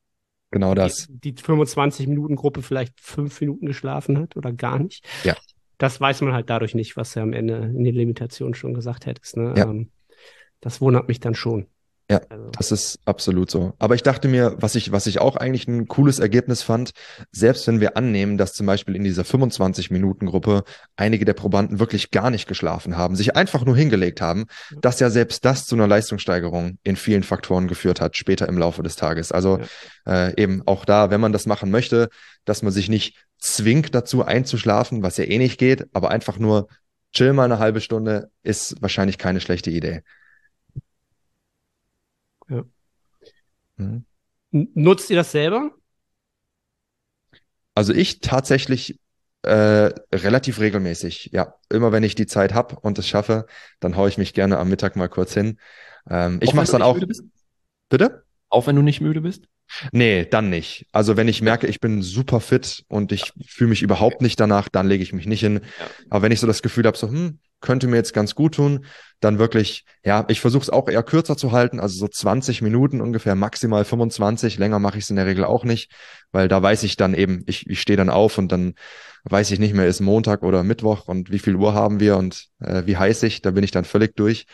Genau 0.50 0.74
das. 0.74 1.06
Die, 1.08 1.32
die 1.34 1.42
25-Minuten-Gruppe 1.42 2.62
vielleicht 2.62 3.00
fünf 3.00 3.40
Minuten 3.40 3.66
geschlafen 3.66 4.18
hat 4.18 4.36
oder 4.36 4.52
gar 4.52 4.78
nicht. 4.78 5.04
Ja. 5.24 5.36
Das 5.76 6.00
weiß 6.00 6.22
man 6.22 6.32
halt 6.32 6.48
dadurch 6.50 6.74
nicht, 6.74 6.96
was 6.96 7.12
du 7.12 7.20
am 7.20 7.32
Ende 7.32 7.56
in 7.56 7.84
den 7.84 7.94
Limitationen 7.94 8.54
schon 8.54 8.74
gesagt 8.74 9.06
hättest. 9.06 9.36
Ne? 9.36 9.54
Ja. 9.56 9.64
Ähm, 9.68 9.90
das 10.60 10.80
wundert 10.80 11.08
mich 11.08 11.20
dann 11.20 11.34
schon. 11.34 11.66
Ja, 12.10 12.22
Also, 12.30 12.48
das 12.52 12.72
ist 12.72 12.98
absolut 13.04 13.50
so. 13.50 13.74
Aber 13.78 13.94
ich 13.94 14.02
dachte 14.02 14.28
mir, 14.28 14.56
was 14.58 14.74
ich, 14.76 14.92
was 14.92 15.06
ich 15.06 15.20
auch 15.20 15.36
eigentlich 15.36 15.68
ein 15.68 15.88
cooles 15.88 16.18
Ergebnis 16.20 16.62
fand, 16.62 16.92
selbst 17.32 17.66
wenn 17.66 17.80
wir 17.80 17.98
annehmen, 17.98 18.38
dass 18.38 18.54
zum 18.54 18.66
Beispiel 18.66 18.96
in 18.96 19.04
dieser 19.04 19.24
25-Minuten-Gruppe 19.24 20.64
einige 20.96 21.26
der 21.26 21.34
Probanden 21.34 21.80
wirklich 21.80 22.10
gar 22.10 22.30
nicht 22.30 22.48
geschlafen 22.48 22.96
haben, 22.96 23.14
sich 23.14 23.36
einfach 23.36 23.66
nur 23.66 23.76
hingelegt 23.76 24.22
haben, 24.22 24.46
dass 24.80 25.00
ja 25.00 25.10
selbst 25.10 25.44
das 25.44 25.66
zu 25.66 25.74
einer 25.74 25.86
Leistungssteigerung 25.86 26.78
in 26.82 26.96
vielen 26.96 27.24
Faktoren 27.24 27.68
geführt 27.68 28.00
hat, 28.00 28.16
später 28.16 28.48
im 28.48 28.56
Laufe 28.56 28.82
des 28.82 28.96
Tages. 28.96 29.30
Also 29.30 29.60
äh, 30.06 30.34
eben 30.40 30.62
auch 30.64 30.86
da, 30.86 31.10
wenn 31.10 31.20
man 31.20 31.32
das 31.34 31.44
machen 31.44 31.70
möchte, 31.70 32.08
dass 32.46 32.62
man 32.62 32.72
sich 32.72 32.88
nicht 32.88 33.16
zwingt 33.38 33.94
dazu 33.94 34.24
einzuschlafen, 34.24 35.02
was 35.02 35.18
ja 35.18 35.24
eh 35.24 35.36
nicht 35.36 35.58
geht, 35.58 35.86
aber 35.92 36.10
einfach 36.10 36.38
nur 36.38 36.68
chill 37.12 37.34
mal 37.34 37.44
eine 37.44 37.58
halbe 37.58 37.82
Stunde, 37.82 38.30
ist 38.42 38.80
wahrscheinlich 38.80 39.18
keine 39.18 39.40
schlechte 39.40 39.70
Idee. 39.70 40.02
Ja. 42.48 42.64
Mhm. 43.78 44.04
nutzt 44.50 45.10
ihr 45.10 45.16
das 45.16 45.32
selber? 45.32 45.70
Also 47.74 47.92
ich 47.92 48.20
tatsächlich 48.20 48.98
äh, 49.42 49.90
relativ 50.12 50.58
regelmäßig, 50.60 51.30
ja. 51.32 51.54
Immer 51.70 51.92
wenn 51.92 52.02
ich 52.02 52.14
die 52.14 52.26
Zeit 52.26 52.54
habe 52.54 52.76
und 52.80 52.98
es 52.98 53.06
schaffe, 53.06 53.46
dann 53.80 53.96
haue 53.96 54.08
ich 54.08 54.18
mich 54.18 54.34
gerne 54.34 54.58
am 54.58 54.68
Mittag 54.68 54.96
mal 54.96 55.08
kurz 55.08 55.32
hin. 55.32 55.58
Ähm, 56.10 56.40
ich 56.42 56.54
mache 56.54 56.64
es 56.64 56.70
dann 56.72 56.82
auch. 56.82 56.98
Bitte? 57.88 58.24
Auch 58.50 58.66
wenn 58.66 58.76
du 58.76 58.82
nicht 58.82 59.00
müde 59.00 59.20
bist? 59.20 59.44
Nee, 59.92 60.24
dann 60.24 60.48
nicht. 60.48 60.86
Also 60.92 61.16
wenn 61.16 61.28
ich 61.28 61.42
merke, 61.42 61.66
ich 61.66 61.80
bin 61.80 62.02
super 62.02 62.40
fit 62.40 62.84
und 62.88 63.12
ich 63.12 63.32
fühle 63.46 63.68
mich 63.68 63.82
überhaupt 63.82 64.22
nicht 64.22 64.40
danach, 64.40 64.68
dann 64.68 64.88
lege 64.88 65.02
ich 65.02 65.12
mich 65.12 65.26
nicht 65.26 65.40
hin. 65.40 65.60
Aber 66.08 66.22
wenn 66.22 66.32
ich 66.32 66.40
so 66.40 66.46
das 66.46 66.62
Gefühl 66.62 66.86
habe, 66.86 66.96
so, 66.96 67.08
hm, 67.08 67.38
könnte 67.60 67.86
mir 67.88 67.96
jetzt 67.96 68.14
ganz 68.14 68.34
gut 68.34 68.54
tun, 68.54 68.86
dann 69.20 69.38
wirklich, 69.38 69.84
ja, 70.04 70.24
ich 70.28 70.40
versuche 70.40 70.62
es 70.62 70.70
auch 70.70 70.88
eher 70.88 71.02
kürzer 71.02 71.36
zu 71.36 71.52
halten, 71.52 71.80
also 71.80 71.98
so 71.98 72.08
20 72.08 72.62
Minuten 72.62 73.00
ungefähr, 73.00 73.34
maximal 73.34 73.84
25. 73.84 74.58
Länger 74.58 74.78
mache 74.78 74.98
ich 74.98 75.04
es 75.04 75.10
in 75.10 75.16
der 75.16 75.26
Regel 75.26 75.44
auch 75.44 75.64
nicht, 75.64 75.90
weil 76.30 76.48
da 76.48 76.62
weiß 76.62 76.84
ich 76.84 76.96
dann 76.96 77.14
eben, 77.14 77.42
ich, 77.46 77.68
ich 77.68 77.80
stehe 77.80 77.96
dann 77.96 78.10
auf 78.10 78.38
und 78.38 78.52
dann 78.52 78.74
weiß 79.24 79.50
ich 79.50 79.58
nicht 79.58 79.74
mehr, 79.74 79.86
ist 79.86 80.00
Montag 80.00 80.42
oder 80.42 80.62
Mittwoch 80.62 81.08
und 81.08 81.30
wie 81.30 81.40
viel 81.40 81.56
Uhr 81.56 81.74
haben 81.74 82.00
wir 82.00 82.16
und 82.16 82.46
äh, 82.60 82.84
wie 82.86 82.96
heiß 82.96 83.22
ich, 83.24 83.42
da 83.42 83.50
bin 83.50 83.64
ich 83.64 83.72
dann 83.72 83.84
völlig 83.84 84.14
durch. 84.16 84.46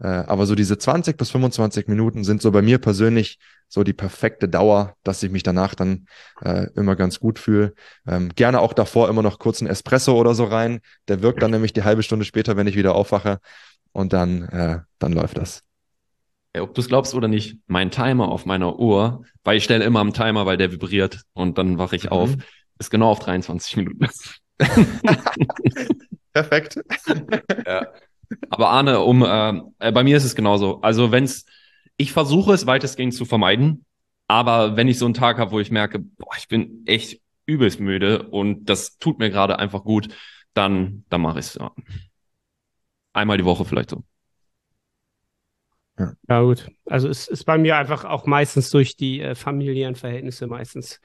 Äh, 0.00 0.06
aber 0.06 0.46
so 0.46 0.54
diese 0.54 0.78
20 0.78 1.16
bis 1.16 1.30
25 1.30 1.88
Minuten 1.88 2.24
sind 2.24 2.40
so 2.42 2.50
bei 2.52 2.62
mir 2.62 2.78
persönlich 2.78 3.38
so 3.68 3.84
die 3.84 3.92
perfekte 3.92 4.48
Dauer, 4.48 4.94
dass 5.02 5.22
ich 5.22 5.30
mich 5.30 5.42
danach 5.42 5.74
dann 5.74 6.06
äh, 6.42 6.66
immer 6.74 6.96
ganz 6.96 7.20
gut 7.20 7.38
fühle. 7.38 7.74
Ähm, 8.06 8.30
gerne 8.34 8.60
auch 8.60 8.72
davor 8.72 9.08
immer 9.08 9.22
noch 9.22 9.38
kurz 9.38 9.60
einen 9.60 9.70
Espresso 9.70 10.16
oder 10.18 10.34
so 10.34 10.44
rein. 10.44 10.80
Der 11.08 11.22
wirkt 11.22 11.42
dann 11.42 11.50
nämlich 11.50 11.72
die 11.72 11.84
halbe 11.84 12.02
Stunde 12.02 12.24
später, 12.24 12.56
wenn 12.56 12.66
ich 12.66 12.76
wieder 12.76 12.94
aufwache. 12.94 13.38
Und 13.92 14.12
dann, 14.12 14.44
äh, 14.44 14.78
dann 14.98 15.12
läuft 15.12 15.38
das. 15.38 15.62
Ja, 16.54 16.62
ob 16.62 16.74
du 16.74 16.80
es 16.80 16.88
glaubst 16.88 17.14
oder 17.14 17.28
nicht, 17.28 17.58
mein 17.66 17.90
Timer 17.90 18.28
auf 18.28 18.46
meiner 18.46 18.78
Uhr, 18.78 19.24
weil 19.44 19.58
ich 19.58 19.64
stelle 19.64 19.84
immer 19.84 20.00
einen 20.00 20.14
Timer, 20.14 20.46
weil 20.46 20.56
der 20.56 20.72
vibriert 20.72 21.22
und 21.34 21.58
dann 21.58 21.78
wache 21.78 21.96
ich 21.96 22.04
Mhm. 22.04 22.10
auf, 22.10 22.30
ist 22.78 22.90
genau 22.90 23.10
auf 23.10 23.18
23 23.18 23.76
Minuten. 23.76 24.08
Perfekt. 26.32 26.80
Aber 28.50 28.70
Arne, 28.70 29.00
um 29.00 29.22
äh, 29.22 29.88
äh, 29.88 29.92
bei 29.92 30.04
mir 30.04 30.16
ist 30.16 30.24
es 30.24 30.34
genauso. 30.34 30.80
Also 30.80 31.12
wenn's, 31.12 31.46
ich 31.96 32.12
versuche 32.12 32.52
es 32.52 32.66
weitestgehend 32.66 33.14
zu 33.14 33.24
vermeiden, 33.24 33.84
aber 34.26 34.76
wenn 34.76 34.88
ich 34.88 34.98
so 34.98 35.06
einen 35.06 35.14
Tag 35.14 35.38
habe, 35.38 35.50
wo 35.52 35.60
ich 35.60 35.70
merke, 35.70 35.98
boah, 35.98 36.36
ich 36.36 36.48
bin 36.48 36.82
echt 36.86 37.20
übelst 37.46 37.80
müde 37.80 38.28
und 38.28 38.66
das 38.66 38.98
tut 38.98 39.18
mir 39.18 39.30
gerade 39.30 39.58
einfach 39.58 39.82
gut, 39.82 40.08
dann, 40.52 41.04
dann 41.08 41.22
mache 41.22 41.38
ich 41.38 41.46
es. 41.46 41.54
Ja. 41.54 41.72
Einmal 43.14 43.38
die 43.38 43.44
Woche 43.44 43.64
vielleicht 43.64 43.90
so. 43.90 44.04
Ja, 46.28 46.42
gut. 46.42 46.68
Also 46.86 47.08
es 47.08 47.26
ist 47.28 47.44
bei 47.44 47.58
mir 47.58 47.76
einfach 47.76 48.04
auch 48.04 48.26
meistens 48.26 48.70
durch 48.70 48.96
die 48.96 49.20
äh, 49.20 49.34
familiären 49.34 49.96
Verhältnisse 49.96 50.46
meistens. 50.46 51.00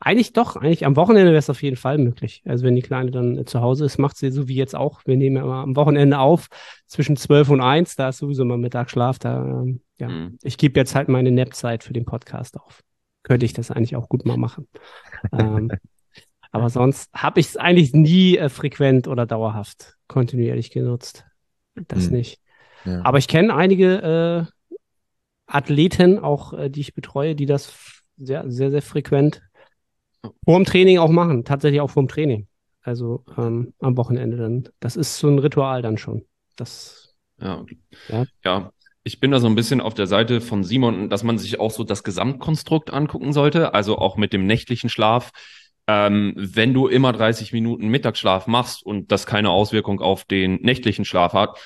Eigentlich 0.00 0.32
doch, 0.32 0.56
eigentlich 0.56 0.86
am 0.86 0.96
Wochenende 0.96 1.32
wäre 1.32 1.38
es 1.38 1.50
auf 1.50 1.62
jeden 1.62 1.76
Fall 1.76 1.98
möglich. 1.98 2.42
Also 2.46 2.64
wenn 2.64 2.74
die 2.74 2.82
Kleine 2.82 3.10
dann 3.10 3.36
äh, 3.38 3.44
zu 3.44 3.60
Hause 3.60 3.84
ist, 3.84 3.98
macht 3.98 4.16
sie 4.16 4.30
so 4.30 4.48
wie 4.48 4.54
jetzt 4.54 4.74
auch. 4.74 5.02
Wir 5.04 5.16
nehmen 5.16 5.36
ja 5.36 5.42
immer 5.42 5.56
am 5.56 5.76
Wochenende 5.76 6.18
auf 6.18 6.48
zwischen 6.86 7.16
12 7.16 7.50
und 7.50 7.60
1, 7.60 7.96
da 7.96 8.08
ist 8.08 8.18
sowieso 8.18 8.44
mal 8.44 8.56
Mittagsschlaf. 8.58 9.18
Da, 9.18 9.44
ähm, 9.44 9.82
ja, 9.98 10.08
Mhm. 10.08 10.38
ich 10.42 10.56
gebe 10.56 10.78
jetzt 10.80 10.94
halt 10.94 11.08
meine 11.08 11.30
Nap-Zeit 11.30 11.84
für 11.84 11.92
den 11.92 12.04
Podcast 12.06 12.58
auf. 12.58 12.80
Könnte 13.24 13.44
ich 13.44 13.52
das 13.52 13.70
eigentlich 13.70 13.96
auch 13.96 14.08
gut 14.08 14.24
mal 14.24 14.38
machen. 14.38 14.66
ähm, 15.32 15.70
aber 16.52 16.70
sonst 16.70 17.12
habe 17.12 17.40
ich 17.40 17.48
es 17.48 17.56
eigentlich 17.58 17.92
nie 17.92 18.38
äh, 18.38 18.48
frequent 18.48 19.08
oder 19.08 19.26
dauerhaft 19.26 19.96
kontinuierlich 20.06 20.70
genutzt. 20.70 21.26
Das 21.74 22.06
Hm. 22.06 22.12
nicht. 22.12 22.40
Ja. 22.84 23.04
Aber 23.04 23.18
ich 23.18 23.28
kenne 23.28 23.54
einige 23.54 24.46
äh, 24.48 24.52
Athleten, 25.46 26.18
auch 26.18 26.52
äh, 26.52 26.68
die 26.68 26.80
ich 26.80 26.94
betreue, 26.94 27.34
die 27.34 27.46
das 27.46 27.72
sehr, 28.16 28.50
sehr, 28.50 28.70
sehr 28.70 28.82
frequent 28.82 29.42
vorm 30.44 30.64
Training 30.64 30.98
auch 30.98 31.10
machen. 31.10 31.44
Tatsächlich 31.44 31.80
auch 31.80 31.90
vorm 31.90 32.08
Training. 32.08 32.46
Also 32.82 33.24
ähm, 33.36 33.74
am 33.80 33.96
Wochenende 33.96 34.36
dann. 34.36 34.68
Das 34.80 34.96
ist 34.96 35.18
so 35.18 35.28
ein 35.28 35.38
Ritual 35.38 35.82
dann 35.82 35.98
schon. 35.98 36.24
Das, 36.56 37.14
Ja. 37.40 37.64
Ja. 38.08 38.24
ja. 38.44 38.72
Ich 39.04 39.20
bin 39.20 39.30
da 39.30 39.40
so 39.40 39.46
ein 39.46 39.54
bisschen 39.54 39.80
auf 39.80 39.94
der 39.94 40.06
Seite 40.06 40.42
von 40.42 40.64
Simon, 40.64 41.08
dass 41.08 41.22
man 41.22 41.38
sich 41.38 41.60
auch 41.60 41.70
so 41.70 41.82
das 41.82 42.04
Gesamtkonstrukt 42.04 42.92
angucken 42.92 43.32
sollte, 43.32 43.72
also 43.72 43.96
auch 43.96 44.18
mit 44.18 44.34
dem 44.34 44.46
nächtlichen 44.46 44.90
Schlaf. 44.90 45.30
Ähm, 45.86 46.34
wenn 46.36 46.74
du 46.74 46.88
immer 46.88 47.12
30 47.12 47.54
Minuten 47.54 47.88
Mittagsschlaf 47.88 48.46
machst 48.46 48.84
und 48.84 49.10
das 49.10 49.24
keine 49.24 49.48
Auswirkung 49.48 50.00
auf 50.02 50.24
den 50.24 50.56
nächtlichen 50.56 51.06
Schlaf 51.06 51.32
hat, 51.32 51.58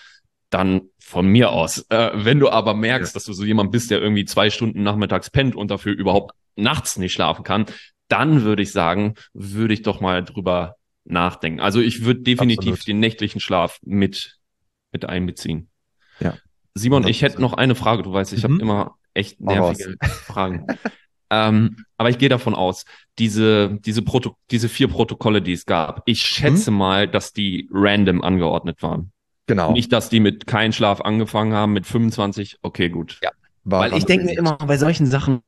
dann 0.52 0.82
von 0.98 1.26
mir 1.26 1.50
aus. 1.50 1.86
Äh, 1.88 2.10
wenn 2.14 2.38
du 2.38 2.48
aber 2.50 2.74
merkst, 2.74 3.16
dass 3.16 3.24
du 3.24 3.32
so 3.32 3.44
jemand 3.44 3.72
bist, 3.72 3.90
der 3.90 4.00
irgendwie 4.00 4.24
zwei 4.24 4.50
Stunden 4.50 4.82
nachmittags 4.82 5.30
pennt 5.30 5.56
und 5.56 5.70
dafür 5.70 5.92
überhaupt 5.94 6.32
nachts 6.56 6.98
nicht 6.98 7.12
schlafen 7.12 7.44
kann, 7.44 7.66
dann 8.08 8.42
würde 8.42 8.62
ich 8.62 8.72
sagen, 8.72 9.14
würde 9.32 9.72
ich 9.74 9.82
doch 9.82 10.00
mal 10.00 10.22
drüber 10.22 10.76
nachdenken. 11.04 11.60
Also 11.60 11.80
ich 11.80 12.04
würde 12.04 12.20
definitiv 12.20 12.72
Absolut. 12.72 12.86
den 12.86 13.00
nächtlichen 13.00 13.40
Schlaf 13.40 13.78
mit, 13.82 14.38
mit 14.92 15.08
einbeziehen. 15.08 15.68
Ja. 16.20 16.34
Simon, 16.74 17.06
ich 17.06 17.22
hätte 17.22 17.40
noch 17.40 17.54
eine 17.54 17.74
Frage. 17.74 18.02
Du 18.02 18.12
weißt, 18.12 18.32
ich 18.32 18.44
habe 18.44 18.54
Mhm. 18.54 18.60
immer 18.60 18.94
echt 19.14 19.40
nervige 19.40 19.96
Fragen. 20.02 20.66
ähm, 21.30 21.84
aber 21.96 22.10
ich 22.10 22.18
gehe 22.18 22.28
davon 22.28 22.54
aus, 22.54 22.84
diese, 23.18 23.78
diese, 23.80 24.02
Proto 24.02 24.36
diese 24.50 24.68
vier 24.68 24.88
Protokolle, 24.88 25.42
die 25.42 25.52
es 25.52 25.66
gab, 25.66 26.02
ich 26.06 26.20
schätze 26.20 26.70
mal, 26.70 27.08
dass 27.08 27.32
die 27.32 27.68
random 27.72 28.22
angeordnet 28.22 28.82
waren. 28.82 29.11
Genau. 29.46 29.72
Nicht, 29.72 29.92
dass 29.92 30.08
die 30.08 30.20
mit 30.20 30.46
kein 30.46 30.72
Schlaf 30.72 31.00
angefangen 31.00 31.52
haben, 31.52 31.72
mit 31.72 31.86
25. 31.86 32.58
Okay, 32.62 32.88
gut. 32.90 33.18
Ja. 33.22 33.30
War 33.64 33.80
Weil 33.80 33.94
ich 33.96 34.04
denke 34.04 34.24
mir 34.26 34.36
immer 34.36 34.56
bei 34.56 34.76
solchen 34.76 35.06
Sachen, 35.06 35.40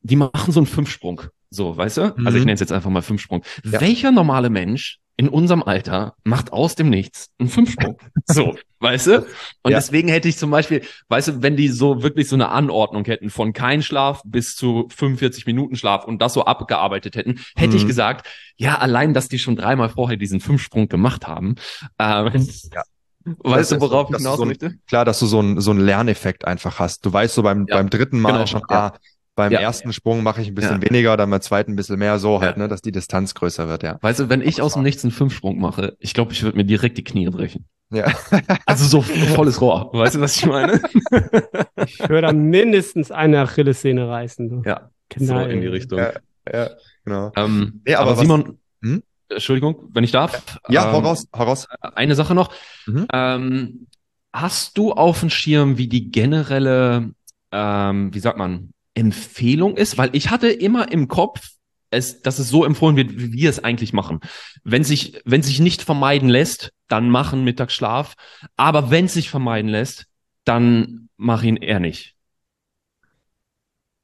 die 0.00 0.16
machen 0.16 0.52
so 0.52 0.60
einen 0.60 0.66
Fünfsprung. 0.66 1.22
So, 1.50 1.76
weißt 1.76 1.96
du? 1.98 2.02
Also 2.02 2.30
ich 2.30 2.34
Mhm. 2.34 2.40
nenne 2.40 2.52
es 2.54 2.60
jetzt 2.60 2.72
einfach 2.72 2.90
mal 2.90 3.02
Fünfsprung. 3.02 3.42
Ja. 3.64 3.80
Welcher 3.80 4.10
normale 4.10 4.50
Mensch 4.50 4.98
in 5.16 5.28
unserem 5.28 5.62
Alter 5.62 6.14
macht 6.24 6.52
aus 6.52 6.74
dem 6.74 6.90
Nichts 6.90 7.30
einen 7.38 7.48
Fünfsprung? 7.48 7.98
so, 8.26 8.56
weißt 8.80 9.06
du? 9.06 9.18
Und 9.62 9.70
Ja. 9.70 9.78
deswegen 9.78 10.08
hätte 10.08 10.28
ich 10.28 10.36
zum 10.36 10.50
Beispiel, 10.50 10.82
weißt 11.08 11.28
du, 11.28 11.42
wenn 11.42 11.56
die 11.56 11.68
so 11.68 12.02
wirklich 12.02 12.28
so 12.28 12.34
eine 12.36 12.48
Anordnung 12.50 13.04
hätten 13.04 13.30
von 13.30 13.52
kein 13.52 13.82
Schlaf 13.82 14.22
bis 14.24 14.56
zu 14.56 14.88
45 14.94 15.46
Minuten 15.46 15.76
Schlaf 15.76 16.04
und 16.04 16.20
das 16.20 16.34
so 16.34 16.44
abgearbeitet 16.44 17.16
hätten, 17.16 17.40
hätte 17.56 17.76
ich 17.76 17.84
Mhm. 17.84 17.88
gesagt, 17.88 18.28
ja, 18.56 18.78
allein, 18.78 19.14
dass 19.14 19.28
die 19.28 19.38
schon 19.38 19.56
dreimal 19.56 19.88
vorher 19.88 20.16
diesen 20.16 20.40
Fünfsprung 20.40 20.88
gemacht 20.88 21.26
haben. 21.28 21.54
Ähm, 21.98 22.46
Ja. 22.74 22.82
Weißt 23.26 23.60
Das 23.60 23.68
du, 23.70 23.74
ist 23.76 23.80
worauf 23.80 24.08
so, 24.08 24.14
ich 24.14 24.18
hinaus 24.18 24.36
so 24.36 24.42
ein- 24.42 24.48
möchte? 24.48 24.74
Klar, 24.86 25.04
dass 25.04 25.18
du 25.18 25.26
so 25.26 25.38
einen 25.40 25.60
so 25.60 25.70
einen 25.72 25.80
Lerneffekt 25.80 26.44
einfach 26.46 26.78
hast. 26.78 27.04
Du 27.04 27.12
weißt 27.12 27.34
so 27.34 27.42
beim, 27.42 27.66
Ja, 27.68 27.76
beim 27.76 27.90
dritten 27.90 28.20
Mal 28.20 28.32
genau, 28.32 28.46
schon, 28.46 28.62
ja. 28.70 28.86
ah, 28.86 28.98
beim 29.34 29.52
Ja. 29.52 29.60
ersten 29.60 29.92
Sprung 29.92 30.22
mache 30.22 30.40
ich 30.40 30.48
ein 30.48 30.54
bisschen 30.54 30.80
weniger, 30.82 31.16
dann 31.16 31.28
beim 31.30 31.40
zweiten 31.42 31.72
ein 31.72 31.76
bisschen 31.76 31.98
mehr, 31.98 32.18
so 32.18 32.40
halt, 32.40 32.56
Ja. 32.56 32.62
ne, 32.62 32.68
dass 32.68 32.80
die 32.82 32.92
Distanz 32.92 33.34
größer 33.34 33.68
wird, 33.68 33.82
ja. 33.82 33.98
Weißt 34.00 34.20
du, 34.20 34.28
wenn 34.30 34.40
ich 34.40 34.62
aus 34.62 34.74
dem 34.74 34.82
Nichts 34.82 35.04
einen 35.04 35.10
Fünfsprung 35.12 35.58
mache, 35.60 35.96
ich 35.98 36.14
glaube, 36.14 36.32
ich 36.32 36.42
würde 36.42 36.56
mir 36.56 36.64
direkt 36.64 36.96
die 36.98 37.04
Knie 37.04 37.28
brechen. 37.28 37.66
Ja. 37.92 38.06
Also 38.66 38.84
so 38.86 39.02
volles 39.02 39.60
Rohr. 39.60 39.90
Weißt 39.92 40.14
du, 40.16 40.20
was 40.20 40.36
ich 40.36 40.46
meine? 40.46 40.80
ich 41.86 41.98
würde 42.00 42.22
da 42.22 42.32
mindestens 42.32 43.10
eine 43.10 43.40
Achillessehne 43.42 44.08
reißen. 44.08 44.48
Du. 44.48 44.62
Ja, 44.64 44.90
so 45.16 45.24
Knall. 45.26 45.50
in 45.50 45.60
die 45.60 45.66
Richtung. 45.68 45.98
Ja. 45.98 46.12
ja, 46.52 46.70
genau. 47.04 47.32
Ähm, 47.36 47.82
Nee, 47.86 47.94
aber 47.94 48.02
aber 48.10 48.12
was- 48.16 48.20
Simon, 48.22 48.58
Hm? 48.82 49.02
Entschuldigung, 49.28 49.88
wenn 49.92 50.04
ich 50.04 50.12
darf. 50.12 50.58
Ja, 50.68 50.86
ähm, 50.86 50.92
hau 50.92 50.98
raus, 51.00 51.26
hau 51.34 51.44
raus. 51.44 51.66
Eine 51.80 52.14
Sache 52.14 52.34
noch. 52.34 52.52
Mhm. 52.86 53.06
Ähm, 53.12 53.86
hast 54.32 54.78
du 54.78 54.92
auf 54.92 55.20
dem 55.20 55.30
Schirm, 55.30 55.78
wie 55.78 55.88
die 55.88 56.10
generelle, 56.10 57.12
ähm, 57.52 58.14
wie 58.14 58.18
sagt 58.18 58.38
man, 58.38 58.72
Empfehlung 58.94 59.76
ist? 59.76 59.98
Weil 59.98 60.10
ich 60.12 60.30
hatte 60.30 60.48
immer 60.48 60.90
im 60.92 61.08
Kopf, 61.08 61.50
es, 61.90 62.22
dass 62.22 62.38
es 62.38 62.48
so 62.48 62.64
empfohlen 62.64 62.96
wird, 62.96 63.16
wie 63.16 63.32
wir 63.32 63.50
es 63.50 63.62
eigentlich 63.62 63.92
machen. 63.92 64.20
Wenn 64.64 64.84
sich, 64.84 65.20
wenn 65.24 65.42
sich 65.42 65.60
nicht 65.60 65.82
vermeiden 65.82 66.28
lässt, 66.28 66.72
dann 66.88 67.10
machen 67.10 67.44
Mittagsschlaf. 67.44 68.14
Aber 68.56 68.90
wenn 68.90 69.06
es 69.06 69.14
sich 69.14 69.30
vermeiden 69.30 69.70
lässt, 69.70 70.06
dann 70.44 71.08
mach 71.16 71.42
ihn 71.42 71.56
eher 71.56 71.80
nicht. 71.80 72.14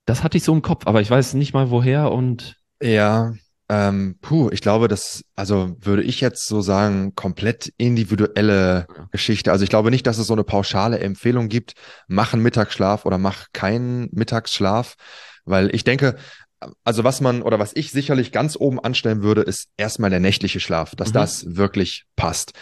Das 0.04 0.22
hatte 0.22 0.36
ich 0.36 0.44
so 0.44 0.52
im 0.52 0.62
Kopf, 0.62 0.86
aber 0.86 1.00
ich 1.00 1.10
weiß 1.10 1.34
nicht 1.34 1.54
mal 1.54 1.70
woher 1.70 2.10
und 2.10 2.56
Ja, 2.82 3.34
ähm, 3.74 4.16
puh, 4.20 4.50
ich 4.52 4.60
glaube, 4.60 4.86
das, 4.86 5.24
also 5.34 5.74
würde 5.80 6.02
ich 6.02 6.20
jetzt 6.20 6.46
so 6.46 6.60
sagen, 6.60 7.14
komplett 7.14 7.72
individuelle 7.78 8.86
Ja. 8.94 9.08
Geschichte. 9.10 9.50
Also 9.50 9.64
ich 9.64 9.70
glaube 9.70 9.90
nicht, 9.90 10.06
dass 10.06 10.18
es 10.18 10.26
so 10.26 10.34
eine 10.34 10.44
pauschale 10.44 10.98
Empfehlung 10.98 11.48
gibt, 11.48 11.72
mach 12.06 12.34
einen 12.34 12.42
Mittagsschlaf 12.42 13.06
oder 13.06 13.16
mach 13.16 13.46
keinen 13.54 14.10
Mittagsschlaf, 14.12 14.96
weil 15.46 15.74
ich 15.74 15.84
denke, 15.84 16.16
also 16.84 17.02
was 17.02 17.20
man 17.22 17.40
oder 17.40 17.58
was 17.58 17.72
ich 17.74 17.90
sicherlich 17.92 18.30
ganz 18.30 18.56
oben 18.56 18.78
anstellen 18.78 19.22
würde, 19.22 19.40
ist 19.40 19.68
erstmal 19.78 20.10
der 20.10 20.20
nächtliche 20.20 20.60
Schlaf, 20.60 20.94
dass 20.94 21.08
Mhm. 21.08 21.14
das 21.14 21.56
wirklich 21.56 22.04
passt. 22.14 22.52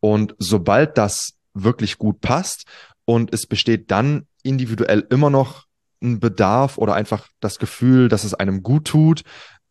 Und 0.00 0.34
sobald 0.38 0.96
das 0.96 1.34
wirklich 1.52 1.98
gut 1.98 2.20
passt 2.20 2.64
und 3.04 3.34
es 3.34 3.46
besteht 3.46 3.90
dann 3.90 4.26
individuell 4.42 5.06
immer 5.10 5.28
noch 5.30 5.64
ein 6.02 6.20
Bedarf 6.20 6.78
oder 6.78 6.94
einfach 6.94 7.28
das 7.40 7.58
Gefühl, 7.58 8.08
dass 8.08 8.24
es 8.24 8.34
einem 8.34 8.62
gut 8.62 8.86
tut, 8.86 9.22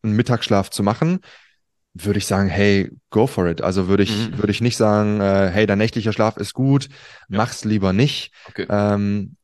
einen 0.03 0.15
Mittagsschlaf 0.15 0.69
zu 0.69 0.83
machen, 0.83 1.19
würde 1.93 2.17
ich 2.17 2.25
sagen, 2.27 2.49
hey, 2.49 2.91
go 3.09 3.27
for 3.27 3.47
it. 3.47 3.61
Also 3.61 3.87
würde 3.87 4.03
ich, 4.03 4.29
Mhm. 4.29 4.37
würde 4.37 4.51
ich 4.51 4.61
nicht 4.61 4.77
sagen, 4.77 5.21
äh, 5.21 5.49
hey, 5.51 5.65
dein 5.65 5.77
nächtlicher 5.77 6.11
Schlaf 6.13 6.37
ist 6.37 6.53
gut, 6.53 6.89
Ja. 7.29 7.37
mach's 7.37 7.65
lieber 7.65 7.93
nicht. 7.93 8.31
okay. 8.47 8.65
Ähm, 8.69 9.35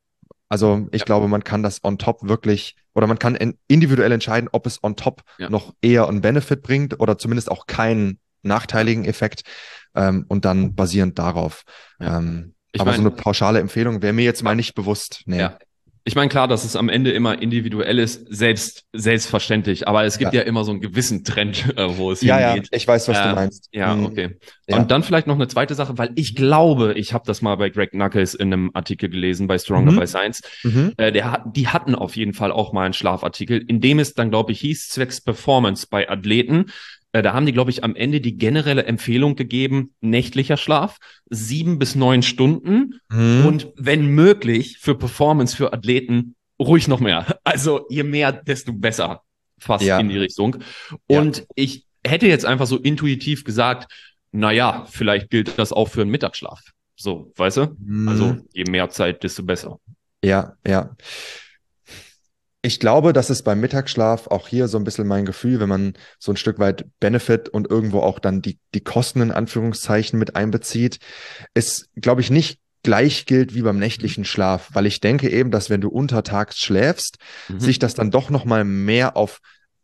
also 0.49 0.87
ich 0.91 1.01
Ja. 1.01 1.05
glaube, 1.05 1.27
man 1.27 1.43
kann 1.43 1.61
das 1.61 1.83
on 1.83 1.97
top 1.99 2.27
wirklich 2.27 2.75
oder 2.95 3.05
man 3.07 3.19
kann 3.19 3.35
in, 3.35 3.57
individuell 3.67 4.11
entscheiden, 4.11 4.49
ob 4.51 4.65
es 4.65 4.83
on 4.83 4.95
top 4.95 5.21
Ja. 5.37 5.49
noch 5.49 5.73
eher 5.81 6.07
einen 6.07 6.21
Benefit 6.21 6.61
bringt 6.63 6.99
oder 6.99 7.17
zumindest 7.19 7.51
auch 7.51 7.67
keinen 7.67 8.19
nachteiligen 8.41 9.05
Effekt 9.05 9.43
ähm, 9.95 10.25
und 10.27 10.45
dann 10.45 10.73
basierend 10.75 11.19
darauf. 11.19 11.63
Ähm, 11.99 12.55
aber 12.77 12.85
mein- 12.91 12.95
so 12.95 13.01
eine 13.01 13.11
pauschale 13.11 13.59
Empfehlung 13.59 14.01
wäre 14.01 14.13
mir 14.13 14.23
jetzt 14.25 14.43
mal 14.43 14.55
nicht 14.55 14.73
bewusst. 14.73 15.21
Nee. 15.25 15.39
Ja. 15.39 15.59
Ich 16.05 16.15
meine, 16.15 16.29
klar, 16.29 16.47
dass 16.47 16.63
es 16.63 16.75
am 16.75 16.89
Ende 16.89 17.11
immer 17.11 17.41
individuell 17.41 17.99
ist, 17.99 18.25
selbst, 18.29 18.85
selbstverständlich, 18.93 19.87
aber 19.87 20.05
es 20.05 20.17
gibt 20.17 20.33
ja, 20.33 20.41
immer 20.41 20.63
so 20.63 20.71
einen 20.71 20.79
gewissen 20.81 21.23
Trend, 21.23 21.65
äh, 21.77 21.97
wo 21.97 22.11
es 22.11 22.21
Ja, 22.21 22.39
ja, 22.39 22.53
hingeht. 22.53 22.69
ich 22.71 22.87
weiß, 22.87 23.07
was 23.07 23.17
du 23.21 23.27
Ähm, 23.29 23.35
meinst. 23.35 23.69
Ja, 23.73 23.93
Mhm. 23.95 24.05
okay. 24.05 24.37
Ja. 24.67 24.77
Und 24.77 24.91
dann 24.91 25.03
vielleicht 25.03 25.27
noch 25.27 25.35
eine 25.35 25.47
zweite 25.47 25.75
Sache, 25.75 25.97
weil 25.97 26.11
ich 26.15 26.35
glaube, 26.35 26.93
ich 26.95 27.13
habe 27.13 27.25
das 27.27 27.41
mal 27.41 27.55
bei 27.55 27.69
Greg 27.69 27.91
Knuckles 27.91 28.33
in 28.33 28.53
einem 28.53 28.71
Artikel 28.73 29.09
gelesen 29.09 29.47
bei 29.47 29.57
Stronger 29.57 29.91
Mhm. 29.91 29.99
by 29.99 30.07
Science. 30.07 30.41
Mhm. 30.63 30.93
Äh, 30.97 31.11
der 31.11 31.43
die 31.45 31.67
hatten 31.67 31.95
auf 31.95 32.15
jeden 32.15 32.33
Fall 32.33 32.51
auch 32.51 32.71
mal 32.73 32.85
einen 32.85 32.93
Schlafartikel, 32.93 33.63
in 33.67 33.81
dem 33.81 33.99
es 33.99 34.13
dann, 34.13 34.29
glaube 34.29 34.51
ich, 34.53 34.61
hieß, 34.61 34.89
zwecks 34.89 35.21
Performance 35.21 35.87
bei 35.89 36.09
Athleten. 36.09 36.65
Äh, 37.11 37.21
da 37.23 37.33
haben 37.33 37.45
die, 37.45 37.53
glaube 37.53 37.71
ich, 37.71 37.83
am 37.83 37.95
Ende 37.95 38.21
die 38.21 38.37
generelle 38.37 38.83
Empfehlung 38.85 39.35
gegeben, 39.35 39.93
nächtlicher 40.01 40.57
Schlaf, 40.57 40.97
sieben 41.29 41.79
bis 41.79 41.95
neun 41.95 42.21
Stunden 42.21 42.99
Mhm. 43.09 43.45
und 43.45 43.67
wenn 43.77 44.07
möglich 44.07 44.77
für 44.79 44.95
Performance 44.95 45.55
für 45.55 45.73
Athleten 45.73 46.35
ruhig 46.59 46.87
noch 46.87 46.99
mehr. 46.99 47.25
Also 47.43 47.85
je 47.89 48.03
mehr, 48.03 48.31
desto 48.31 48.73
besser. 48.73 49.21
Fast 49.59 49.83
Ja. 49.83 49.99
in 49.99 50.09
die 50.09 50.17
Richtung. 50.17 50.57
Ja. 51.09 51.19
Und 51.19 51.45
ich 51.55 51.85
hätte 52.05 52.27
jetzt 52.27 52.45
einfach 52.45 52.67
so 52.67 52.77
intuitiv 52.77 53.43
gesagt, 53.43 53.91
na 54.31 54.51
ja, 54.51 54.85
vielleicht 54.89 55.29
gilt 55.31 55.57
das 55.57 55.73
auch 55.73 55.87
für 55.89 56.01
einen 56.01 56.11
Mittagsschlaf. 56.11 56.61
So, 56.95 57.33
weißt 57.35 57.57
du? 57.57 57.75
Mhm. 57.79 58.07
Also 58.07 58.37
je 58.53 58.65
mehr 58.65 58.89
Zeit, 58.89 59.23
desto 59.23 59.43
besser. 59.43 59.79
Ja, 60.23 60.53
ja. 60.65 60.95
Ich 62.61 62.79
glaube, 62.81 63.13
das 63.13 63.29
ist 63.29 63.43
beim 63.43 63.61
Mittagsschlaf 63.61 64.27
auch 64.27 64.47
hier 64.49 64.67
so 64.67 64.77
ein 64.77 64.83
bisschen 64.83 65.07
mein 65.07 65.25
Gefühl, 65.25 65.61
wenn 65.61 65.69
man 65.69 65.93
so 66.19 66.33
ein 66.33 66.37
Stück 66.37 66.59
weit 66.59 66.85
Benefit 66.99 67.47
und 67.47 67.69
irgendwo 67.69 68.01
auch 68.01 68.19
dann 68.19 68.41
die, 68.41 68.59
die 68.73 68.81
Kosten 68.83 69.21
in 69.21 69.31
Anführungszeichen 69.31 70.19
mit 70.19 70.35
einbezieht, 70.35 70.99
ist, 71.53 71.87
glaube 71.95 72.19
ich, 72.19 72.29
nicht 72.31 72.59
gleich 72.83 73.25
gilt 73.25 73.53
wie 73.55 73.61
beim 73.61 73.79
nächtlichen 73.79 74.25
Schlaf, 74.25 74.69
weil 74.73 74.85
ich 74.85 74.99
denke 74.99 75.29
eben, 75.29 75.51
dass 75.51 75.69
wenn 75.69 75.81
du 75.81 75.89
untertags 75.89 76.57
schläfst, 76.57 77.17
Mhm. 77.47 77.59
sich 77.61 77.79
das 77.79 77.93
dann 77.93 78.11
doch 78.11 78.29
noch 78.29 78.43
mal 78.45 78.63
mehr 78.65 79.15
auf 79.15 79.39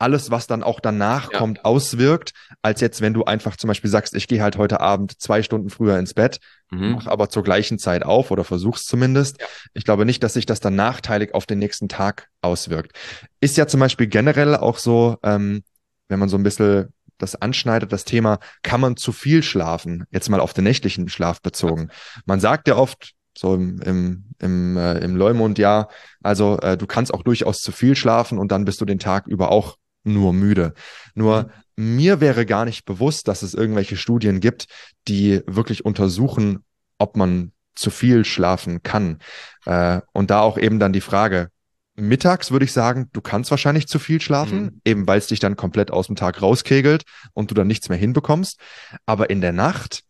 alles, 0.05 0.29
was 0.29 0.45
dann 0.45 0.61
auch 0.61 0.79
danach 0.79 1.31
Ja. 1.31 1.39
kommt, 1.39 1.65
auswirkt, 1.65 2.33
als 2.61 2.79
jetzt, 2.79 3.01
wenn 3.01 3.15
du 3.15 3.23
einfach 3.25 3.57
zum 3.57 3.69
Beispiel 3.69 3.89
sagst, 3.89 4.13
ich 4.13 4.27
gehe 4.27 4.43
halt 4.43 4.55
heute 4.57 4.79
Abend 4.81 5.19
zwei 5.19 5.41
Stunden 5.41 5.71
früher 5.71 5.97
ins 5.97 6.13
Bett, 6.13 6.37
Mhm. 6.69 6.91
mach 6.91 7.07
aber 7.07 7.27
zur 7.29 7.43
gleichen 7.43 7.79
Zeit 7.79 8.03
auf 8.03 8.29
oder 8.29 8.43
versuch's 8.43 8.83
zumindest. 8.83 9.41
Ja. 9.41 9.47
Ich 9.73 9.83
glaube 9.83 10.05
nicht, 10.05 10.21
dass 10.23 10.33
sich 10.33 10.45
das 10.45 10.59
dann 10.59 10.75
nachteilig 10.75 11.33
auf 11.33 11.47
den 11.47 11.57
nächsten 11.57 11.89
Tag 11.89 12.27
auswirkt. 12.41 12.91
Ist 13.39 13.57
ja 13.57 13.65
zum 13.65 13.79
Beispiel 13.79 14.05
generell 14.07 14.55
auch 14.55 14.77
so, 14.77 15.17
ähm, 15.23 15.63
wenn 16.07 16.19
man 16.19 16.29
so 16.29 16.37
ein 16.37 16.43
bisschen 16.43 16.93
das 17.17 17.35
anschneidet, 17.41 17.91
das 17.91 18.03
Thema, 18.05 18.37
kann 18.61 18.79
man 18.81 18.95
zu 18.97 19.11
viel 19.11 19.41
schlafen? 19.41 20.03
Jetzt 20.11 20.29
mal 20.29 20.39
auf 20.39 20.53
den 20.53 20.65
nächtlichen 20.65 21.09
Schlaf 21.09 21.41
bezogen. 21.41 21.89
Man 22.27 22.39
sagt 22.39 22.67
ja 22.67 22.75
oft, 22.75 23.13
so 23.37 23.53
im, 23.55 23.81
im, 23.81 24.25
im, 24.39 24.77
äh, 24.77 24.99
im 24.99 25.15
Leumund, 25.17 25.57
ja, 25.57 25.87
also 26.23 26.57
äh, 26.59 26.77
du 26.77 26.87
kannst 26.87 27.13
auch 27.13 27.21
durchaus 27.23 27.57
zu 27.59 27.71
viel 27.73 27.95
schlafen 27.95 28.37
und 28.37 28.51
dann 28.51 28.63
bist 28.65 28.79
du 28.81 28.85
den 28.85 28.99
Tag 28.99 29.27
über 29.27 29.49
auch 29.51 29.75
nur 30.05 30.33
müde. 30.33 30.73
Nur 31.13 31.51
mir 31.75 32.21
wäre 32.21 32.45
gar 32.45 32.63
nicht 32.65 32.85
bewusst, 32.85 33.27
dass 33.27 33.41
es 33.41 33.53
irgendwelche 33.53 33.97
Studien 33.97 34.39
gibt, 34.39 34.67
die 35.07 35.41
wirklich 35.45 35.83
untersuchen, 35.83 36.63
ob 36.97 37.17
man 37.17 37.51
zu 37.75 37.89
viel 37.89 38.23
schlafen 38.23 38.81
kann. 38.83 39.19
Äh, 39.65 39.99
und 40.13 40.31
da 40.31 40.39
auch 40.39 40.57
eben 40.57 40.79
dann 40.79 40.93
die 40.93 41.01
Frage, 41.01 41.49
mittags 41.95 42.51
würde 42.51 42.65
ich 42.65 42.71
sagen, 42.71 43.09
du 43.11 43.21
kannst 43.21 43.51
wahrscheinlich 43.51 43.87
zu 43.87 43.99
viel 43.99 44.21
schlafen, 44.21 44.61
Mhm. 44.63 44.81
eben 44.85 45.07
weil 45.07 45.17
es 45.17 45.27
dich 45.27 45.39
dann 45.39 45.55
komplett 45.57 45.91
aus 45.91 46.07
dem 46.07 46.15
Tag 46.15 46.41
rauskegelt 46.41 47.03
und 47.33 47.51
du 47.51 47.55
dann 47.55 47.67
nichts 47.67 47.89
mehr 47.89 47.97
hinbekommst. 47.97 48.59
Aber 49.05 49.29
in 49.29 49.41
der 49.41 49.53
Nacht 49.53 50.03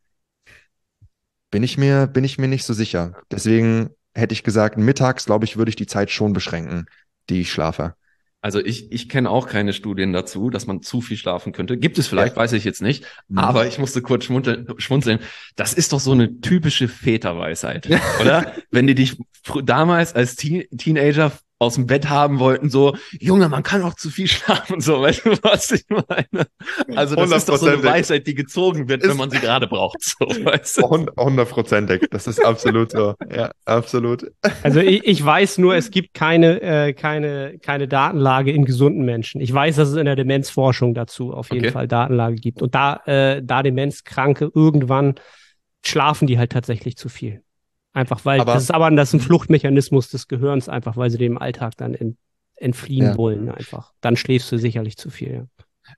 bin 1.51 1.63
ich 1.63 1.77
mir, 1.77 2.07
bin 2.07 2.23
ich 2.23 2.37
mir 2.37 2.47
nicht 2.47 2.65
so 2.65 2.73
sicher. 2.73 3.13
Deswegen 3.31 3.89
hätte 4.13 4.33
ich 4.33 4.43
gesagt, 4.43 4.77
mittags, 4.77 5.25
glaube 5.25 5.45
ich, 5.45 5.57
würde 5.57 5.69
ich 5.69 5.75
die 5.75 5.87
Zeit 5.87 6.11
schon 6.11 6.33
beschränken, 6.33 6.85
die 7.29 7.41
ich 7.41 7.51
schlafe. 7.51 7.95
Also 8.45 8.63
ich, 8.63 8.91
ich 8.91 9.09
kenne 9.09 9.31
auch 9.31 9.47
keine 9.47 9.73
Studien 9.73 10.13
dazu, 10.13 10.51
dass 10.51 10.67
man 10.67 10.83
zu 10.83 11.01
viel 11.01 11.17
schlafen 11.17 11.51
könnte. 11.51 11.77
Gibt 11.77 11.97
es 11.97 12.05
vielleicht, 12.05 12.35
weiß 12.35 12.53
ich 12.53 12.63
jetzt 12.63 12.79
nicht. 12.79 13.03
Mhm. 13.27 13.39
Aber 13.39 13.65
ich 13.65 13.79
musste 13.79 14.03
kurz 14.03 14.25
schmunzeln. 14.25 15.19
Das 15.55 15.73
ist 15.73 15.93
doch 15.93 15.99
so 15.99 16.11
eine 16.11 16.41
typische 16.41 16.87
Väterweisheit, 16.87 17.89
oder? 18.21 18.53
Wenn 18.69 18.85
die 18.85 18.93
dich 18.93 19.17
damals 19.63 20.13
als 20.13 20.35
Teen 20.35 20.65
Teenager 20.77 21.31
aus 21.57 21.75
dem 21.75 21.87
Bett 21.87 22.09
haben 22.09 22.39
wollten, 22.39 22.69
so, 22.69 22.97
Junge, 23.19 23.47
man 23.47 23.63
kann 23.63 23.81
auch 23.81 23.93
zu 23.93 24.09
viel 24.09 24.27
schlafen, 24.29 24.81
so, 24.81 25.01
weißt 25.01 25.25
du, 25.25 25.29
was 25.41 25.71
ich 25.71 25.85
meine? 25.89 26.47
Also 26.95 27.15
das 27.15 27.31
ist 27.31 27.47
doch 27.49 27.57
so 27.57 27.67
eine. 27.67 27.81
Weisheit, 27.81 28.27
die 28.27 28.35
gezogen 28.35 28.89
wird, 28.89 29.03
Ist- 29.03 29.09
wenn 29.09 29.17
man 29.17 29.29
sie 29.29 29.39
gerade 29.39 29.67
braucht, 29.67 29.97
so, 30.03 30.25
weißt 30.25 30.77
du? 30.79 30.89
Hund- 30.89 31.11
Hundertprozentig. 31.17 32.07
Das 32.11 32.27
ist 32.27 32.43
absolut 32.43 32.91
so. 32.91 33.15
Ja, 33.33 33.51
absolut. 33.63 34.29
Also 34.63 34.81
ich, 34.81 35.05
ich 35.05 35.23
weiß 35.25 35.57
nur, 35.59 35.75
es 35.75 35.91
gibt 35.91 36.13
keine, 36.13 36.61
äh, 36.61 36.93
keine, 36.93 37.57
keine 37.59 37.87
Datenlage 37.87 38.51
in 38.51 38.65
gesunden 38.65 39.05
Menschen. 39.05 39.39
Ich 39.39 39.53
weiß, 39.53 39.77
dass 39.77 39.89
es 39.89 39.95
in 39.95 40.05
der 40.05 40.17
Demenzforschung 40.17 40.93
dazu 40.93 41.33
auf 41.33 41.51
jeden 41.51 41.65
Okay. 41.65 41.71
Fall 41.71 41.87
Datenlage 41.87 42.35
gibt. 42.35 42.61
Und 42.61 42.75
da, 42.75 43.01
äh, 43.05 43.41
da 43.41 43.63
Demenzkranke 43.63 44.51
irgendwann 44.53 45.15
schlafen 45.85 46.27
die 46.27 46.37
halt 46.37 46.51
tatsächlich 46.51 46.97
zu 46.97 47.07
viel. 47.07 47.43
Einfach 47.95 48.25
weil, 48.25 48.41
Aber- 48.41 48.53
das 48.55 48.63
ist 48.63 48.71
aber 48.71 48.91
das 48.91 49.09
ist 49.09 49.13
ein 49.13 49.19
Fluchtmechanismus 49.21 50.09
des 50.09 50.27
Gehirns, 50.27 50.67
einfach 50.67 50.97
weil 50.97 51.09
sie 51.09 51.17
dem 51.17 51.37
Alltag 51.37 51.77
dann 51.77 51.93
ent, 51.95 52.17
entfliehen 52.57 53.05
Ja. 53.07 53.17
wollen, 53.17 53.49
einfach. 53.49 53.93
Dann 54.01 54.17
schläfst 54.17 54.51
du 54.51 54.57
sicherlich 54.57 54.97
zu 54.97 55.09
viel, 55.09 55.33
ja. 55.33 55.45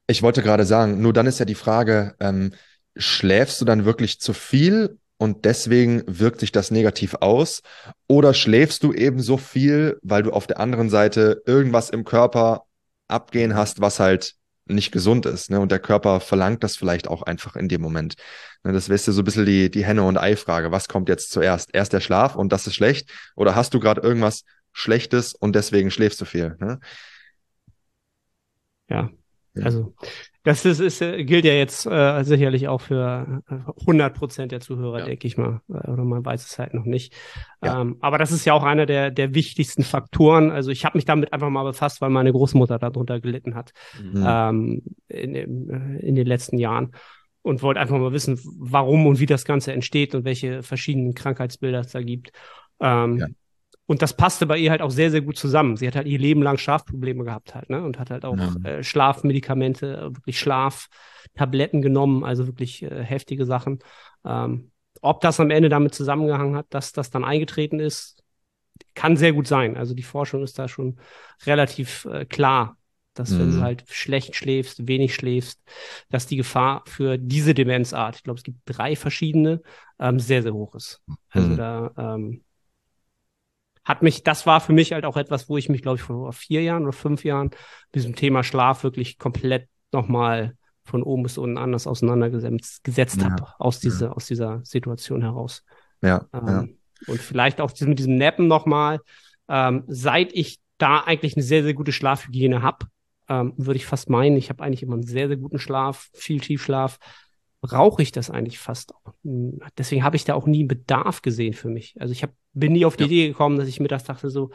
Ich 0.05 0.21
wollte 0.21 0.43
gerade 0.43 0.63
sagen, 0.65 1.01
nur 1.01 1.11
dann 1.11 1.25
ist 1.25 1.39
ja 1.39 1.45
die 1.45 1.55
Frage, 1.55 2.13
ähm, 2.19 2.53
schläfst 2.95 3.59
du 3.59 3.65
dann 3.65 3.83
wirklich 3.85 4.19
zu 4.19 4.33
viel 4.33 4.99
und 5.17 5.45
deswegen 5.45 6.03
wirkt 6.05 6.39
sich 6.41 6.51
das 6.51 6.69
negativ 6.69 7.15
aus? 7.21 7.61
Oder 8.07 8.35
schläfst 8.35 8.83
du 8.83 8.93
eben 8.93 9.19
so 9.19 9.37
viel, 9.37 9.97
weil 10.03 10.21
du 10.21 10.31
auf 10.31 10.45
der 10.45 10.59
anderen 10.59 10.89
Seite 10.89 11.41
irgendwas 11.47 11.89
im 11.89 12.03
Körper 12.03 12.63
abgehen 13.07 13.55
hast, 13.55 13.81
was 13.81 13.99
halt 13.99 14.33
nicht 14.69 14.91
gesund 14.91 15.25
ist, 15.25 15.49
ne? 15.49 15.59
Und 15.59 15.71
der 15.71 15.79
Körper 15.79 16.19
verlangt 16.19 16.63
das 16.63 16.75
vielleicht 16.75 17.07
auch 17.07 17.23
einfach 17.23 17.55
in 17.55 17.67
dem 17.69 17.81
Moment. 17.81 18.15
Ne, 18.63 18.73
das 18.73 18.89
wäre 18.89 18.97
so 18.99 19.21
ein 19.21 19.25
bisschen 19.25 19.45
die, 19.45 19.69
die 19.71 19.85
Henne- 19.85 20.03
und 20.03 20.17
Ei-Frage. 20.17 20.71
Was 20.71 20.87
kommt 20.87 21.09
jetzt 21.09 21.31
zuerst? 21.31 21.69
Erst 21.73 21.93
der 21.93 21.99
Schlaf 22.01 22.35
und 22.35 22.51
das 22.51 22.67
ist 22.67 22.75
schlecht? 22.75 23.09
Oder 23.35 23.55
hast 23.55 23.73
du 23.73 23.79
gerade 23.79 24.01
irgendwas 24.01 24.43
Schlechtes 24.73 25.33
und 25.33 25.55
deswegen 25.55 25.91
schläfst 25.91 26.21
du 26.21 26.25
viel? 26.25 26.55
Ne? 26.59 26.79
Ja, 28.89 29.09
Ja. 29.53 29.63
also 29.63 29.93
das 30.47 30.65
ist, 30.65 30.79
ist, 30.79 31.01
äh, 31.01 31.23
gilt 31.25 31.45
ja 31.45 31.53
jetzt 31.53 31.85
äh, 31.85 32.23
sicherlich 32.23 32.67
auch 32.67 32.81
für 32.81 33.43
äh, 33.49 33.53
100 33.81 34.13
Prozent 34.15 34.51
der 34.51 34.59
Zuhörer, 34.61 34.99
Ja. 34.99 35.05
denke 35.05 35.27
ich 35.27 35.37
mal. 35.37 35.61
Äh, 35.69 35.89
Oder 35.91 36.03
man 36.03 36.25
weiß 36.25 36.45
es 36.45 36.57
halt 36.57 36.73
noch 36.73 36.85
nicht. 36.85 37.13
Ja. 37.63 37.81
Ähm, 37.81 37.97
aber 37.99 38.17
das 38.17 38.31
ist 38.31 38.45
ja 38.45 38.53
auch 38.53 38.63
einer 38.63 38.85
der, 38.85 39.11
der 39.11 39.33
wichtigsten 39.35 39.83
Faktoren. 39.83 40.49
Also 40.51 40.71
ich 40.71 40.85
habe 40.85 40.97
mich 40.97 41.05
damit 41.05 41.33
einfach 41.33 41.49
mal 41.49 41.63
befasst, 41.63 42.01
weil 42.01 42.09
meine 42.09 42.31
Großmutter 42.31 42.79
darunter 42.79 43.19
gelitten 43.19 43.55
hat 43.55 43.71
Mhm. 44.01 44.23
ähm, 44.25 44.81
in, 45.09 45.35
äh, 45.35 45.99
in 46.05 46.15
den 46.15 46.25
letzten 46.27 46.57
Jahren 46.57 46.91
und 47.41 47.61
wollte 47.61 47.79
einfach 47.79 47.97
mal 47.97 48.11
wissen, 48.13 48.39
warum 48.57 49.05
und 49.05 49.19
wie 49.19 49.25
das 49.25 49.45
Ganze 49.45 49.71
entsteht 49.73 50.15
und 50.15 50.25
welche 50.25 50.63
verschiedenen 50.63 51.13
Krankheitsbilder 51.13 51.81
es 51.81 51.91
da 51.91 52.01
gibt. 52.01 52.31
Ähm, 52.81 53.17
Ja. 53.17 53.27
Und 53.87 54.01
das 54.01 54.15
passte 54.15 54.45
bei 54.45 54.57
ihr 54.57 54.71
halt 54.71 54.81
auch 54.81 54.91
sehr, 54.91 55.11
sehr 55.11 55.21
gut 55.21 55.37
zusammen. 55.37 55.77
Sie 55.77 55.87
hat 55.87 55.95
halt 55.95 56.07
ihr 56.07 56.19
Leben 56.19 56.43
lang 56.43 56.57
Schlafprobleme 56.57 57.23
gehabt 57.23 57.55
halt, 57.55 57.69
ne? 57.69 57.81
Und 57.83 57.99
hat 57.99 58.11
halt 58.11 58.25
auch 58.25 58.37
Ja. 58.37 58.53
äh, 58.63 58.83
Schlafmedikamente, 58.83 60.09
wirklich 60.13 60.39
Schlaftabletten 60.39 61.81
genommen, 61.81 62.23
also 62.23 62.47
wirklich 62.47 62.83
äh, 62.83 63.03
heftige 63.03 63.45
Sachen. 63.45 63.79
Ähm, 64.25 64.71
ob 65.01 65.21
das 65.21 65.39
am 65.39 65.51
Ende 65.51 65.69
damit 65.69 65.95
zusammengehangen 65.95 66.55
hat, 66.55 66.67
dass 66.69 66.91
das 66.91 67.09
dann 67.11 67.23
eingetreten 67.23 67.79
ist, 67.79 68.23
kann 68.95 69.17
sehr 69.17 69.33
gut 69.33 69.47
sein. 69.47 69.77
Also 69.77 69.93
die 69.93 70.03
Forschung 70.03 70.43
ist 70.43 70.57
da 70.59 70.67
schon 70.67 70.99
relativ 71.45 72.05
äh, 72.05 72.25
klar, 72.25 72.77
dass 73.13 73.37
wenn 73.39 73.51
du 73.51 73.59
Mhm. 73.59 73.61
halt 73.61 73.83
schlecht 73.89 74.35
schläfst, 74.35 74.87
wenig 74.87 75.15
schläfst, 75.15 75.61
dass 76.09 76.27
die 76.27 76.37
Gefahr 76.37 76.83
für 76.87 77.17
diese 77.17 77.53
Demenzart, 77.53 78.17
ich 78.17 78.23
glaube, 78.23 78.37
es 78.37 78.43
gibt 78.43 78.59
drei 78.65 78.95
verschiedene, 78.95 79.61
ähm, 79.99 80.19
sehr, 80.19 80.43
sehr 80.43 80.53
hoch 80.53 80.75
ist. 80.75 81.01
Also 81.29 81.53
Mhm. 81.53 81.55
da 81.55 81.91
ähm, 81.97 82.43
hat 83.87 84.03
mich, 84.03 84.23
das 84.23 84.45
war 84.45 84.59
für 84.59 84.73
mich 84.73 84.91
halt 84.91 85.05
auch 85.05 85.15
etwas, 85.17 85.47
wo 85.47 85.57
ich 85.57 85.69
mich, 85.69 85.81
glaube 85.81 85.95
ich, 85.97 86.03
vor 86.03 86.33
vier 86.33 86.61
Jahren 86.61 86.83
oder 86.83 86.93
fünf 86.93 87.23
Jahren 87.23 87.47
mit 87.47 87.95
diesem 87.95 88.15
Thema 88.15 88.43
Schlaf 88.43 88.83
wirklich 88.83 89.17
komplett 89.17 89.69
nochmal 89.93 90.55
von 90.83 91.03
oben 91.03 91.23
bis 91.23 91.37
unten 91.37 91.57
anders 91.57 91.87
auseinandergesetzt 91.87 92.83
gesetzt 92.83 93.21
Ja. 93.21 93.31
habe, 93.31 93.47
aus, 93.59 93.79
diese, 93.79 94.15
aus 94.15 94.25
dieser 94.25 94.61
Situation 94.63 95.21
heraus. 95.21 95.63
Ja, 96.01 96.25
Ähm, 96.33 96.47
ja. 96.47 96.65
Und 97.07 97.21
vielleicht 97.21 97.61
auch 97.61 97.71
mit 97.81 97.99
diesem 97.99 98.17
Nappen 98.17 98.47
nochmal, 98.47 98.99
ähm, 99.47 99.83
seit 99.87 100.33
ich 100.33 100.59
da 100.77 101.01
eigentlich 101.01 101.35
eine 101.35 101.43
sehr, 101.43 101.63
sehr 101.63 101.73
gute 101.73 101.91
Schlafhygiene 101.91 102.61
habe, 102.61 102.87
ähm, 103.29 103.53
würde 103.57 103.77
ich 103.77 103.85
fast 103.85 104.09
meinen, 104.09 104.37
ich 104.37 104.49
habe 104.49 104.63
eigentlich 104.63 104.83
immer 104.83 104.95
einen 104.95 105.03
sehr, 105.03 105.27
sehr 105.27 105.37
guten 105.37 105.59
Schlaf, 105.59 106.09
viel 106.13 106.39
Tiefschlaf, 106.39 106.97
brauche 107.61 108.01
ich 108.01 108.11
das 108.11 108.29
eigentlich 108.29 108.59
fast 108.59 108.93
auch. 108.95 109.13
Deswegen 109.77 110.03
habe 110.03 110.15
ich 110.15 110.25
da 110.25 110.35
auch 110.35 110.45
nie 110.45 110.59
einen 110.59 110.67
Bedarf 110.67 111.21
gesehen 111.21 111.53
für 111.53 111.69
mich. 111.69 111.99
Also 111.99 112.11
ich 112.11 112.23
hab, 112.23 112.31
bin 112.53 112.73
nie 112.73 112.85
auf 112.85 112.97
die 112.97 113.03
Ja. 113.03 113.07
Idee 113.07 113.27
gekommen, 113.29 113.57
dass 113.57 113.67
ich 113.67 113.79
mittags 113.79 114.03
dachte 114.03 114.29
so, 114.29 114.51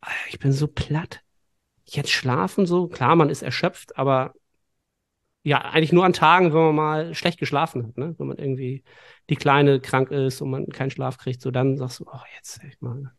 "Ah, 0.00 0.10
ich 0.28 0.38
bin 0.38 0.52
so 0.52 0.68
platt. 0.68 1.20
Jetzt 1.86 2.10
schlafen 2.10 2.66
so, 2.66 2.88
klar, 2.88 3.16
man 3.16 3.30
ist 3.30 3.42
erschöpft, 3.42 3.96
aber 3.96 4.34
ja, 5.44 5.60
eigentlich 5.60 5.92
nur 5.92 6.04
an 6.04 6.12
Tagen, 6.12 6.52
wenn 6.52 6.60
man 6.60 6.74
mal 6.74 7.14
schlecht 7.14 7.38
geschlafen 7.38 7.84
hat, 7.88 7.98
ne? 7.98 8.14
Wenn 8.18 8.28
man 8.28 8.38
irgendwie 8.38 8.84
die 9.28 9.36
Kleine 9.36 9.80
krank 9.80 10.10
ist 10.12 10.40
und 10.40 10.50
man 10.50 10.66
keinen 10.68 10.90
Schlaf 10.90 11.18
kriegt, 11.18 11.40
so 11.42 11.50
dann 11.50 11.76
sagst 11.76 12.00
du, 12.00 12.06
oh, 12.06 12.20
jetzt 12.36 12.62
echt 12.62 12.80
mal, 12.80 13.12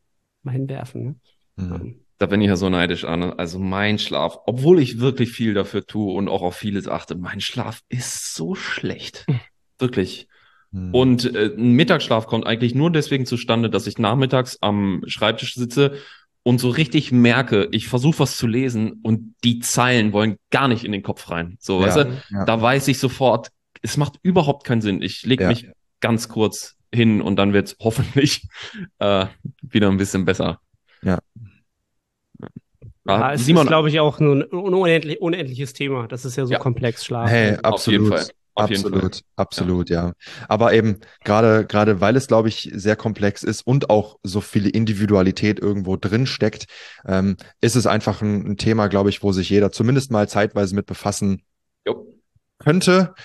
mal 0.43 0.51
hinwerfen, 0.53 1.03
ne? 1.03 1.15
Mhm. 1.57 2.03
Da 2.24 2.28
bin 2.28 2.39
ich 2.39 2.47
ja 2.47 2.55
so 2.55 2.69
neidisch 2.69 3.03
an. 3.03 3.34
Also 3.34 3.59
mein 3.59 3.99
Schlaf, 3.99 4.38
obwohl 4.45 4.80
ich 4.80 5.01
wirklich 5.01 5.32
viel 5.32 5.53
dafür 5.53 5.86
tue 5.86 6.13
und 6.13 6.30
auch 6.30 6.41
auf 6.41 6.55
vieles 6.55 6.88
achte, 6.88 7.15
mein 7.15 7.41
Schlaf 7.41 7.82
ist 7.89 8.34
so 8.34 8.55
schlecht. 8.55 9.26
Wirklich. 9.78 10.30
Mhm. 10.71 10.93
Und 10.95 11.36
äh, 11.36 11.47
ein 11.57 11.74
Mittagsschlaf 11.74 12.26
kommt 12.28 12.47
eigentlich 12.47 12.76
nur 12.76 12.91
deswegen 12.91 13.26
zustande, 13.26 13.69
dass 13.69 13.88
ich 13.88 13.97
nachmittags 13.97 14.57
am 14.61 15.03
Schreibtisch 15.05 15.55
sitze 15.55 15.97
und 16.43 16.61
so 16.61 16.69
richtig 16.69 17.11
merke, 17.11 17.67
ich 17.74 17.89
versuche 17.89 18.19
was 18.19 18.38
zu 18.38 18.47
lesen 18.47 19.01
und 19.03 19.36
die 19.43 19.59
Zeilen 19.59 20.13
wollen 20.13 20.38
gar 20.49 20.69
nicht 20.69 20.86
in 20.86 20.93
den 20.93 21.03
Kopf 21.03 21.30
rein. 21.30 21.57
So, 21.59 21.82
Ja. 21.82 21.88
weißt 21.88 21.97
du, 21.97 22.21
Ja. 22.30 22.45
da 22.45 22.61
weiß 22.61 22.88
ich 22.88 22.99
sofort, 22.99 23.49
es 23.82 23.97
macht 23.97 24.13
überhaupt 24.21 24.65
keinen 24.65 24.82
Sinn. 24.82 25.01
Ich 25.01 25.24
lege 25.24 25.43
Ja. 25.43 25.49
mich 25.49 25.67
ganz 25.99 26.30
kurz 26.30 26.78
hin 26.95 27.21
und 27.21 27.36
dann 27.36 27.51
wird 27.51 27.67
es 27.67 27.76
hoffentlich 27.82 28.47
äh, 28.99 29.26
wieder 29.61 29.89
ein 29.89 29.97
bisschen 29.97 30.24
besser. 30.24 30.61
Ja. 31.01 31.19
Ah, 33.06 33.20
ja, 33.20 33.34
es 33.34 33.45
Simon, 33.45 33.64
ist, 33.64 33.68
glaube 33.70 33.89
ich, 33.89 33.99
auch 33.99 34.20
nur 34.20 34.36
ein 34.36 34.43
unendlich, 34.43 35.20
unendliches 35.22 35.74
Thema. 35.74 36.08
Das 36.08 36.24
ist 36.26 36.36
ja 36.38 36.45
so 36.45 36.54
Ja. 36.54 36.60
komplex, 36.60 37.04
Schlaf. 37.06 37.30
Hey, 37.30 37.58
auf 37.62 37.86
jeden 37.88 38.06
absolut. 38.06 38.10
Fall. 38.14 38.28
Auf 38.56 38.70
jeden 38.70 38.86
absolut, 38.86 39.16
Fall. 39.16 39.22
absolut, 39.36 39.89
ja. 39.89 40.14
Aber 40.47 40.74
eben 40.74 40.99
gerade 41.26 41.66
gerade 41.66 42.01
weil 42.01 42.16
es 42.16 42.28
glaube 42.28 42.49
ich 42.49 42.70
sehr 42.74 42.95
komplex 42.95 43.41
ist 43.41 43.66
und 43.66 43.89
auch 43.89 44.20
so 44.22 44.41
viele 44.41 44.70
Individualität 44.70 45.60
irgendwo 45.60 45.97
drin 45.97 46.28
steckt, 46.28 46.66
ähm, 47.08 47.36
ist 47.62 47.76
es 47.76 47.88
einfach 47.88 48.22
ein, 48.22 48.45
ein 48.51 48.58
Thema, 48.58 48.88
glaube 48.89 49.10
ich, 49.10 49.24
wo 49.24 49.32
sich 49.32 49.49
jeder 49.49 49.72
zumindest 49.72 50.12
mal 50.12 50.30
zeitweise 50.30 50.76
mit 50.76 50.86
befassen 50.86 51.41
Jo. 51.88 52.06
könnte, 52.60 53.16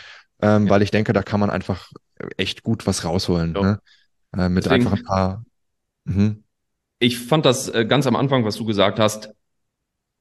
ähm, 0.41 0.65
Ja. 0.67 0.71
weil 0.71 0.81
ich 0.83 0.91
denke, 0.91 1.13
da 1.13 1.23
kann 1.23 1.41
man 1.41 1.51
einfach 1.51 1.91
echt 2.39 2.63
gut 2.63 2.87
was 2.87 3.05
rausholen, 3.05 3.53
ne? 3.53 3.81
Äh, 4.35 4.49
mit 4.49 4.65
Deswegen- 4.65 4.87
einfach 4.87 4.97
ein 4.99 5.05
paar. 5.05 5.45
Mhm. 6.05 6.43
Ich 7.01 7.19
fand 7.19 7.45
das 7.45 7.69
äh, 7.69 7.85
ganz 7.85 8.07
am 8.07 8.17
Anfang, 8.17 8.45
was 8.47 8.57
du 8.57 8.65
gesagt 8.65 8.99
hast, 8.99 9.31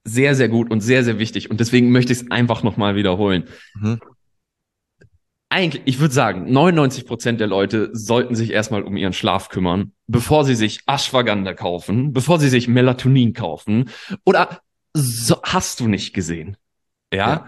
sehr, 0.07 0.35
sehr 0.35 0.47
gut 0.47 0.71
und 0.71 0.79
sehr, 0.79 1.03
sehr 1.03 1.19
wichtig. 1.19 1.51
Und 1.51 1.59
deswegen 1.59 1.91
möchte 1.91 2.13
ich 2.13 2.21
es 2.21 2.31
einfach 2.31 2.63
nochmal 2.63 2.95
wiederholen. 2.95 3.43
Mhm. 3.75 3.99
Eigentlich, 5.49 5.83
ich 5.85 5.99
würde 5.99 6.13
sagen, 6.13 6.51
99 6.51 7.05
Prozent 7.05 7.39
der 7.39 7.47
Leute 7.47 7.89
sollten 7.93 8.35
sich 8.35 8.51
erstmal 8.51 8.83
um 8.83 8.97
ihren 8.97 9.13
Schlaf 9.13 9.49
kümmern, 9.49 9.93
bevor 10.07 10.43
sie 10.43 10.55
sich 10.55 10.81
Ashwagandha 10.87 11.53
kaufen, 11.53 12.11
bevor 12.11 12.39
sie 12.39 12.49
sich 12.49 12.67
Melatonin 12.67 13.33
kaufen 13.33 13.89
oder 14.25 14.61
so, 14.93 15.41
hast 15.43 15.79
du 15.79 15.87
nicht 15.87 16.13
gesehen. 16.13 16.57
Ja? 17.13 17.29
Ja. 17.29 17.45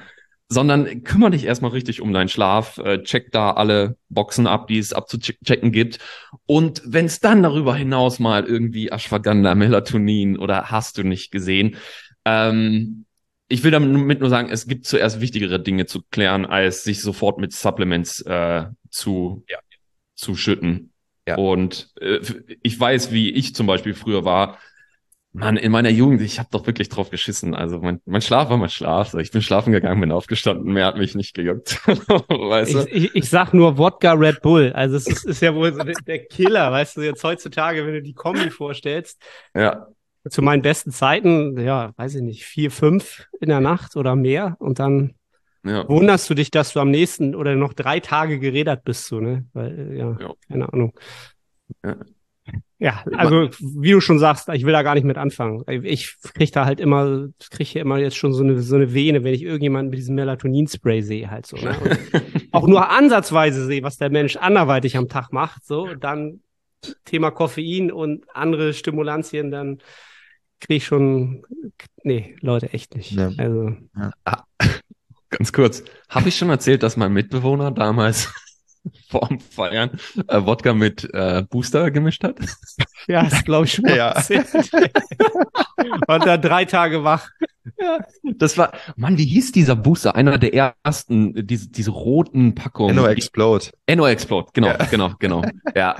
Sondern 0.52 1.04
kümmere 1.04 1.32
dich 1.32 1.46
erstmal 1.46 1.72
richtig 1.72 2.02
um 2.02 2.12
deinen 2.12 2.30
Schlaf, 2.30 2.80
äh, 2.80 3.04
check 3.04 3.32
da 3.32 3.52
alle 3.52 3.98
Boxen 4.10 4.48
ab, 4.48 4.68
die 4.68 4.80
es 4.80 4.94
abzuchecken 4.94 5.72
gibt. 5.72 6.00
Und 6.46 6.82
wenn 6.86 7.06
es 7.06 7.20
dann 7.20 7.44
darüber 7.44 7.76
hinaus 7.76 8.20
mal 8.20 8.46
irgendwie 8.46 8.90
Ashwagandha, 8.90 9.54
Melatonin 9.56 10.40
oder 10.40 10.72
hast 10.72 10.98
du 10.98 11.04
nicht 11.04 11.32
gesehen, 11.32 11.76
ähm, 12.26 13.06
ich 13.48 13.64
will 13.64 13.72
damit 13.72 14.20
nur 14.20 14.30
sagen, 14.30 14.50
es 14.50 14.68
gibt 14.68 14.86
zuerst 14.86 15.22
wichtigere 15.22 15.60
Dinge 15.60 15.86
zu 15.88 16.02
klären, 16.12 16.46
als 16.46 16.84
sich 16.84 17.02
sofort 17.02 17.40
mit 17.40 17.52
Supplements 17.52 18.22
äh, 18.22 18.66
zu, 18.90 19.44
Ja. 19.50 19.58
zu 20.16 20.36
schütten. 20.36 20.94
Ja. 21.28 21.36
Und 21.38 21.92
äh, 22.00 22.20
ich 22.62 22.80
weiß, 22.80 23.12
wie 23.12 23.32
ich 23.32 23.56
zum 23.56 23.68
Beispiel 23.68 23.94
früher 23.94 24.24
war. 24.24 24.58
Mann, 25.32 25.58
in 25.58 25.72
meiner 25.72 25.90
Jugend, 25.90 26.22
ich 26.22 26.40
habe 26.40 26.50
doch 26.52 26.66
wirklich 26.66 26.90
drauf 26.90 27.12
geschissen. 27.12 27.54
Also 27.54 27.80
mein, 27.80 28.02
mein 28.06 28.22
Schlaf 28.22 28.50
war 28.50 28.58
mein 28.58 28.70
Schlaf. 28.70 29.14
Ich 29.14 29.30
bin 29.30 29.44
schlafen 29.44 29.72
gegangen, 29.72 30.02
bin 30.02 30.12
aufgestanden, 30.12 30.74
mehr 30.74 30.88
hat 30.88 30.98
mich 30.98 31.14
nicht 31.14 31.36
gejuckt. 31.36 31.80
weißt 31.88 32.74
du? 32.74 32.80
Ich, 32.88 33.06
ich, 33.06 33.16
ich 33.16 33.30
sag 33.30 33.54
nur 33.54 33.78
Wodka 33.78 34.14
Red 34.14 34.42
Bull. 34.42 34.74
Also 34.74 34.96
es 34.96 35.06
ist, 35.06 35.26
ist 35.26 35.42
ja 35.42 35.54
wohl 35.54 35.72
so 35.72 35.84
der, 35.84 35.94
der 36.08 36.26
Killer, 36.26 36.72
weißt 36.72 36.98
du, 36.98 37.02
jetzt 37.02 37.24
heutzutage, 37.24 37.86
wenn 37.86 37.94
du 37.94 38.02
die 38.02 38.14
Kombi 38.16 38.50
vorstellst. 38.50 39.22
Ja, 39.56 39.88
Zu 40.28 40.42
meinen 40.42 40.62
besten 40.62 40.92
Zeiten, 40.92 41.58
ja, 41.60 41.94
weiß 41.96 42.16
ich 42.16 42.22
nicht, 42.22 42.44
vier, 42.44 42.72
fünf 42.72 43.28
in 43.40 43.50
der 43.50 43.62
Nacht 43.62 43.96
oder 43.96 44.16
mehr. 44.16 44.58
Und 44.60 44.80
dann 44.80 45.14
ja. 45.64 45.88
wunderst 45.88 46.30
du 46.30 46.34
dich, 46.34 46.52
dass 46.52 46.74
du 46.74 46.80
am 46.80 46.92
nächsten 46.92 47.36
oder 47.36 47.56
noch 47.56 47.74
drei 47.74 48.00
Tage 48.00 48.40
gerädert 48.40 48.84
bist, 48.84 49.06
so, 49.06 49.20
ne? 49.20 49.46
Weil, 49.54 49.94
äh, 49.94 49.98
ja, 49.98 50.18
Ja. 50.20 50.34
keine 50.48 50.72
Ahnung. 50.74 50.94
Ja. 51.84 51.96
Ja, 52.82 53.04
also 53.18 53.50
wie 53.60 53.92
du 53.92 54.00
schon 54.00 54.20
sagst, 54.20 54.48
ich 54.50 54.66
will 54.66 54.72
da 54.72 54.84
gar 54.84 54.96
nicht 54.96 55.04
mit 55.04 55.18
anfangen. 55.18 55.64
Ich 55.68 56.16
krieg 56.34 56.54
da 56.54 56.66
halt 56.66 56.80
immer, 56.80 57.28
krieg 57.52 57.68
hier 57.68 57.82
immer 57.82 57.98
jetzt 57.98 58.16
schon 58.16 58.32
so 58.32 58.42
eine, 58.42 58.62
so 58.62 58.78
eine 58.78 58.94
Vene, 58.94 59.26
wenn 59.26 59.34
ich 59.34 59.44
irgendjemanden 59.44 59.90
mit 59.90 60.00
diesem 60.00 60.16
Melatonin-Spray 60.16 61.02
sehe, 61.02 61.30
halt 61.30 61.46
so. 61.46 61.58
Ne? 61.58 61.76
Auch 62.54 62.68
nur 62.68 62.90
ansatzweise 62.90 63.66
sehe, 63.66 63.84
was 63.84 63.98
der 63.98 64.10
Mensch 64.10 64.38
anderweitig 64.38 64.96
am 64.96 65.10
Tag 65.10 65.34
macht, 65.34 65.66
so, 65.66 65.94
dann 65.94 66.40
Thema 67.06 67.32
Koffein 67.32 67.92
und 67.92 68.26
andere 68.34 68.74
Stimulantien, 68.74 69.52
dann 69.52 69.80
krieg 70.60 70.78
ich 70.78 70.86
schon, 70.86 71.44
nee, 72.04 72.36
Leute, 72.42 72.74
echt 72.74 72.96
nicht. 72.96 73.12
Ja. 73.12 73.32
Also, 73.38 73.76
Ganz 75.30 75.54
kurz. 75.54 75.84
Habe 76.10 76.30
ich 76.30 76.38
schon 76.38 76.50
erzählt, 76.50 76.82
dass 76.84 76.98
mein 76.98 77.14
Mitbewohner 77.14 77.72
damals 77.72 78.34
vorm 79.10 79.40
Feiern 79.40 79.92
äh, 80.28 80.42
Wodka 80.44 80.74
mit 80.74 81.08
äh, 81.14 81.44
Booster 81.50 81.92
gemischt 81.92 82.24
hat? 82.24 82.40
ja, 83.08 83.24
das 83.24 83.44
glaube 83.44 83.66
ich 83.66 83.74
schon 83.74 83.86
Ja. 83.88 84.10
erzählt. 84.10 84.48
Und 86.08 86.26
dann 86.26 86.42
drei 86.42 86.66
Tage 86.66 87.04
wach. 87.04 87.30
Das 88.38 88.58
war, 88.58 88.72
Mann, 88.96 89.18
wie 89.18 89.26
hieß 89.26 89.52
dieser 89.52 89.76
Booster? 89.76 90.16
Einer 90.16 90.38
der 90.38 90.54
ersten, 90.54 91.36
äh, 91.36 91.44
diese, 91.44 91.70
diese 91.70 91.92
roten 91.92 92.56
Packungen. 92.56 92.92
Enno 92.98 93.08
Explode. 93.08 93.68
Enno 93.86 94.08
Explode, 94.08 94.50
genau, 94.54 94.68
Ja. 94.68 94.76
genau, 94.90 95.12
genau. 95.20 95.42
Ja, 95.76 95.96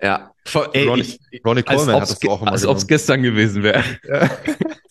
ja. 0.00 0.30
Vor- 0.46 0.70
Ey, 0.74 0.86
Ronny- 0.88 1.00
ich, 1.30 1.42
Coleman 1.42 2.00
hat 2.00 2.08
so 2.08 2.30
auch 2.30 2.42
immer 2.42 2.52
als 2.52 2.64
ob's 2.66 2.82
genommen. 2.82 2.88
gestern 2.88 3.22
gewesen 3.22 3.62
wäre. 3.62 3.82
Ja. 4.08 4.30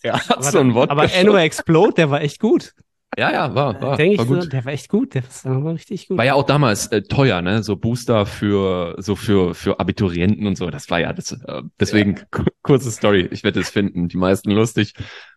Er 0.02 0.12
hat 0.28 0.44
so 0.44 0.58
ein 0.58 0.74
Wodka. 0.74 0.92
Aber 0.92 1.10
Enno 1.10 1.34
Explode, 1.36 1.94
der 1.94 2.10
war 2.10 2.20
echt 2.20 2.38
gut. 2.38 2.74
ja, 3.16 3.32
ja, 3.32 3.54
war, 3.54 3.80
war, 3.80 3.96
Denke 3.96 4.18
war 4.18 4.24
ich 4.24 4.28
gut. 4.30 4.42
so, 4.42 4.48
der 4.50 4.64
war 4.66 4.72
echt 4.74 4.88
gut. 4.90 5.14
Der 5.14 5.22
war 5.44 5.72
richtig 5.72 6.08
gut. 6.08 6.18
War 6.18 6.26
ja 6.26 6.34
auch 6.34 6.42
damals 6.42 6.88
äh, 6.88 7.00
teuer, 7.00 7.40
ne? 7.40 7.62
So 7.62 7.76
Booster 7.76 8.26
für 8.26 8.96
so 8.98 9.16
für 9.16 9.54
für 9.54 9.80
Abiturienten 9.80 10.46
und 10.46 10.58
so. 10.58 10.68
Das 10.68 10.90
war 10.90 11.00
ja 11.00 11.14
das. 11.14 11.32
Äh, 11.32 11.62
deswegen 11.80 12.16
ku- 12.30 12.44
kurze 12.62 12.90
Story. 12.90 13.26
Ich 13.30 13.44
werde 13.44 13.60
es 13.60 13.70
finden. 13.70 14.08
Die 14.08 14.18
meisten 14.18 14.50
lustig. 14.50 14.92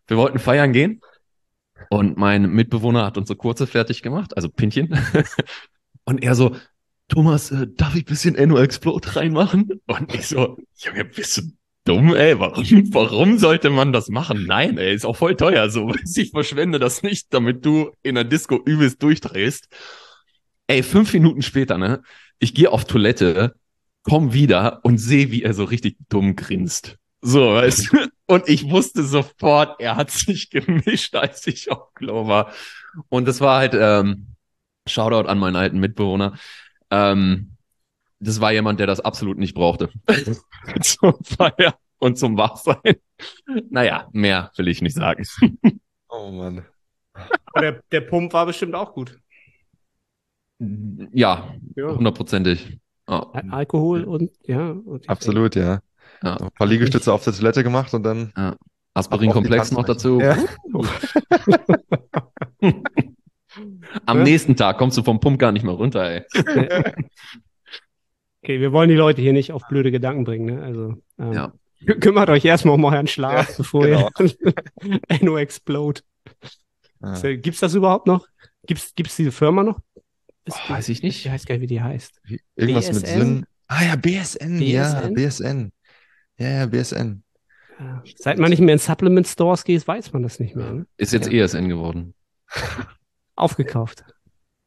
Wir 0.07 0.17
wollten 0.17 0.39
feiern 0.39 0.73
gehen 0.73 1.01
und 1.89 2.17
mein 2.17 2.49
Mitbewohner 2.49 3.05
hat 3.05 3.17
unsere 3.17 3.37
kurze 3.37 3.67
fertig 3.67 4.01
gemacht, 4.01 4.35
also 4.35 4.49
Pintchen. 4.49 4.97
und 6.05 6.23
er 6.23 6.35
so, 6.35 6.55
Thomas, 7.07 7.51
äh, 7.51 7.67
darf 7.75 7.95
ich 7.95 8.05
bisschen 8.05 8.35
Enno 8.35 8.57
Explode 8.57 9.15
reinmachen? 9.15 9.81
Und 9.85 10.13
ich 10.13 10.27
so, 10.27 10.57
Junge, 10.77 11.05
bist 11.05 11.37
du 11.37 11.41
dumm, 11.85 12.13
ey? 12.13 12.37
Warum, 12.39 12.93
warum 12.93 13.37
sollte 13.37 13.69
man 13.69 13.93
das 13.93 14.09
machen? 14.09 14.45
Nein, 14.45 14.77
ey, 14.77 14.93
ist 14.93 15.05
auch 15.05 15.15
voll 15.15 15.35
teuer. 15.35 15.69
So, 15.69 15.93
ich 16.15 16.31
verschwende 16.31 16.79
das 16.79 17.03
nicht, 17.03 17.33
damit 17.33 17.65
du 17.65 17.91
in 18.03 18.15
der 18.15 18.25
Disco 18.25 18.61
übelst 18.63 19.01
durchdrehst. 19.01 19.69
Ey, 20.67 20.83
fünf 20.83 21.13
Minuten 21.13 21.41
später, 21.41 21.77
ne? 21.77 22.01
Ich 22.39 22.53
gehe 22.53 22.71
auf 22.71 22.85
Toilette, 22.85 23.55
komm 24.03 24.33
wieder 24.33 24.81
und 24.83 24.97
sehe, 24.97 25.31
wie 25.31 25.43
er 25.43 25.53
so 25.53 25.63
richtig 25.63 25.95
dumm 26.09 26.35
grinst. 26.35 26.97
So, 27.21 27.53
weißt 27.55 27.93
du? 27.93 28.07
Und 28.27 28.47
ich 28.47 28.69
wusste 28.69 29.03
sofort, 29.03 29.79
er 29.79 29.95
hat 29.95 30.11
sich 30.11 30.49
gemischt, 30.51 31.15
als 31.15 31.45
ich 31.47 31.71
auf 31.71 31.93
Klo 31.93 32.27
war. 32.27 32.51
Und 33.09 33.27
das 33.27 33.41
war 33.41 33.57
halt, 33.59 33.73
ähm, 33.79 34.27
Shoutout 34.87 35.27
an 35.27 35.37
meinen 35.39 35.55
alten 35.57 35.79
Mitbewohner. 35.79 36.37
Ähm, 36.91 37.57
das 38.19 38.41
war 38.41 38.51
jemand, 38.53 38.79
der 38.79 38.87
das 38.87 38.99
absolut 39.01 39.37
nicht 39.37 39.53
brauchte. 39.53 39.89
Zum 40.81 41.15
Feiern. 41.23 41.73
und 41.99 42.17
zum 42.17 42.37
Wachsein. 42.37 42.95
Naja, 43.69 44.07
mehr 44.13 44.51
will 44.55 44.67
ich 44.69 44.81
nicht 44.81 44.95
sagen. 44.95 45.25
Oh 46.09 46.31
Mann. 46.31 46.65
Aber 47.13 47.61
der, 47.61 47.83
der 47.91 48.01
Pump 48.01 48.33
war 48.33 48.45
bestimmt 48.45 48.75
auch 48.75 48.93
gut. 48.93 49.19
Ja, 50.59 51.53
hundertprozentig. 51.77 52.79
Ja. 53.09 53.29
Al- 53.31 53.49
Alkohol 53.51 54.03
und 54.03 54.31
ja. 54.45 54.71
Und 54.71 55.07
Absolut, 55.09 55.55
ja. 55.55 55.81
Ja. 56.23 56.37
Ein 56.37 56.49
paar 56.51 56.67
Liegestütze 56.67 57.11
auf 57.13 57.23
der 57.23 57.33
Toilette 57.33 57.63
gemacht 57.63 57.93
und 57.93 58.03
dann. 58.03 58.33
Aspirin-Komplex 58.93 59.71
noch 59.71 59.85
dazu. 59.85 60.19
Ja. 60.19 60.37
Am 64.05 64.17
Ja. 64.19 64.23
nächsten 64.23 64.55
Tag 64.55 64.77
kommst 64.77 64.97
du 64.97 65.03
vom 65.03 65.19
Pump 65.19 65.39
gar 65.39 65.51
nicht 65.51 65.63
mehr 65.63 65.73
runter, 65.73 66.03
ey. 66.09 66.23
Okay, 68.43 68.61
wir 68.61 68.71
wollen 68.71 68.87
die 68.87 68.95
Leute 68.95 69.21
hier 69.21 69.33
nicht 69.33 69.51
auf 69.51 69.63
blöde 69.67 69.91
Gedanken 69.91 70.23
bringen. 70.23 70.45
Ne? 70.45 70.63
Also 70.63 70.93
ähm, 71.19 71.33
Ja. 71.33 71.53
kü- 71.83 71.99
kümmert 71.99 72.29
euch 72.29 72.45
erstmal 72.45 72.75
um 72.75 72.85
euren 72.85 73.07
Schlaf, 73.07 73.49
Ja, 73.49 73.55
bevor 73.57 73.83
genau. 73.85 74.09
ihr 74.19 75.01
Enno 75.09 75.37
explode. 75.37 76.01
Ja. 77.01 77.15
So, 77.15 77.27
Gibt's 77.27 77.59
das 77.59 77.73
überhaupt 77.73 78.07
noch? 78.07 78.25
Gibt's, 78.65 78.93
gibt's 78.95 79.17
diese 79.17 79.31
Firma 79.33 79.63
noch? 79.63 79.79
Ist 80.45 80.57
Oh, 80.69 80.73
weiß 80.73 80.87
ich 80.89 81.03
nicht. 81.03 81.25
Ich 81.25 81.31
weiß 81.31 81.45
gar 81.45 81.55
nicht, 81.55 81.63
wie 81.63 81.67
die 81.67 81.81
heißt. 81.81 82.21
Irgendwas 82.55 82.87
mit 82.93 83.03
BSN? 83.03 83.19
Sinn. 83.19 83.45
Ah 83.67 83.83
ja, 83.83 83.95
BSN, 83.97 84.61
ja, 84.61 85.09
BSN? 85.09 85.71
Ja, 86.37 86.49
ja, 86.49 86.65
BSN. 86.67 87.23
Ja. 87.79 88.03
Seit 88.15 88.37
man 88.39 88.49
nicht 88.49 88.59
mehr 88.59 88.73
in 88.73 88.79
Supplement 88.79 89.27
Stores 89.27 89.63
geht, 89.63 89.87
weiß 89.87 90.13
man 90.13 90.23
das 90.23 90.39
nicht 90.39 90.55
mehr. 90.55 90.71
Ne? 90.71 90.87
Ist 90.97 91.13
jetzt 91.13 91.31
ESN 91.31 91.69
geworden. 91.69 92.13
Aufgekauft. 93.35 94.03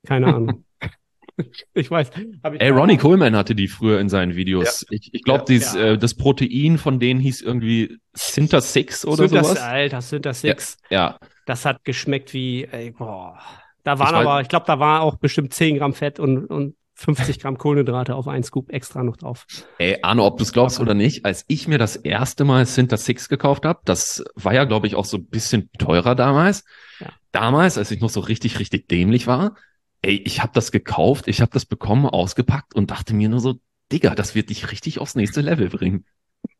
Keine 0.06 0.34
Ahnung. 0.34 0.64
ich 1.74 1.90
weiß. 1.90 2.10
Ich 2.16 2.60
Ey, 2.60 2.70
Ronnie 2.70 2.96
Coleman 2.96 3.34
hatte 3.36 3.54
die 3.54 3.68
früher 3.68 4.00
in 4.00 4.08
seinen 4.08 4.36
Videos. 4.36 4.86
Ich, 4.90 5.10
ich 5.12 5.22
glaube, 5.22 5.52
Ja. 5.52 5.58
Ja. 5.74 5.84
äh, 5.92 5.98
das 5.98 6.14
Protein 6.14 6.78
von 6.78 7.00
denen 7.00 7.20
hieß 7.20 7.42
irgendwie 7.42 7.98
Sinter 8.12 8.60
Six 8.60 9.04
oder 9.04 9.28
das, 9.28 9.48
sowas. 9.48 9.60
Alter, 9.60 10.20
das 10.20 10.40
Six. 10.40 10.76
Ja, 10.88 11.18
Das 11.46 11.64
hat 11.64 11.84
geschmeckt 11.84 12.32
wie, 12.32 12.64
ey, 12.64 12.92
boah. 12.92 13.38
Da 13.82 13.98
waren 13.98 14.14
Ich 14.14 14.28
aber, 14.28 14.40
ich 14.42 14.48
glaube, 14.48 14.66
da 14.66 14.78
war 14.78 15.00
auch 15.02 15.16
bestimmt 15.16 15.54
10 15.54 15.78
Gramm 15.78 15.94
Fett 15.94 16.20
und, 16.20 16.46
und 16.46 16.76
50 17.00 17.40
Gramm 17.40 17.56
Kohlenhydrate 17.56 18.14
auf 18.14 18.28
einen 18.28 18.44
Scoop 18.44 18.70
extra 18.70 19.02
noch 19.02 19.16
drauf. 19.16 19.46
Ey, 19.78 19.98
Arno, 20.02 20.26
ob 20.26 20.36
du 20.36 20.42
es 20.42 20.52
glaubst 20.52 20.80
oder 20.80 20.92
nicht, 20.92 21.24
als 21.24 21.44
ich 21.48 21.66
mir 21.66 21.78
das 21.78 21.96
erste 21.96 22.44
Mal 22.44 22.66
Sinter 22.66 22.98
Six 22.98 23.28
gekauft 23.30 23.64
habe, 23.64 23.80
das 23.86 24.22
war 24.34 24.52
ja, 24.52 24.64
glaube 24.64 24.86
ich, 24.86 24.94
auch 24.96 25.06
so 25.06 25.16
ein 25.16 25.26
bisschen 25.26 25.70
teurer 25.78 26.14
damals. 26.14 26.64
Ja. 27.00 27.08
Damals, 27.32 27.78
als 27.78 27.90
ich 27.90 28.00
noch 28.00 28.10
so 28.10 28.20
richtig, 28.20 28.58
richtig 28.58 28.86
dämlich 28.88 29.26
war, 29.26 29.54
ey, 30.02 30.16
ich 30.26 30.42
habe 30.42 30.52
das 30.54 30.72
gekauft, 30.72 31.26
ich 31.26 31.40
habe 31.40 31.50
das 31.52 31.64
bekommen, 31.64 32.04
ausgepackt 32.06 32.74
und 32.74 32.90
dachte 32.90 33.14
mir 33.14 33.28
nur 33.30 33.40
so, 33.40 33.54
Digga, 33.92 34.14
das 34.14 34.34
wird 34.34 34.50
dich 34.50 34.70
richtig 34.70 34.98
aufs 34.98 35.14
nächste 35.14 35.40
Level 35.40 35.68
bringen. 35.70 36.04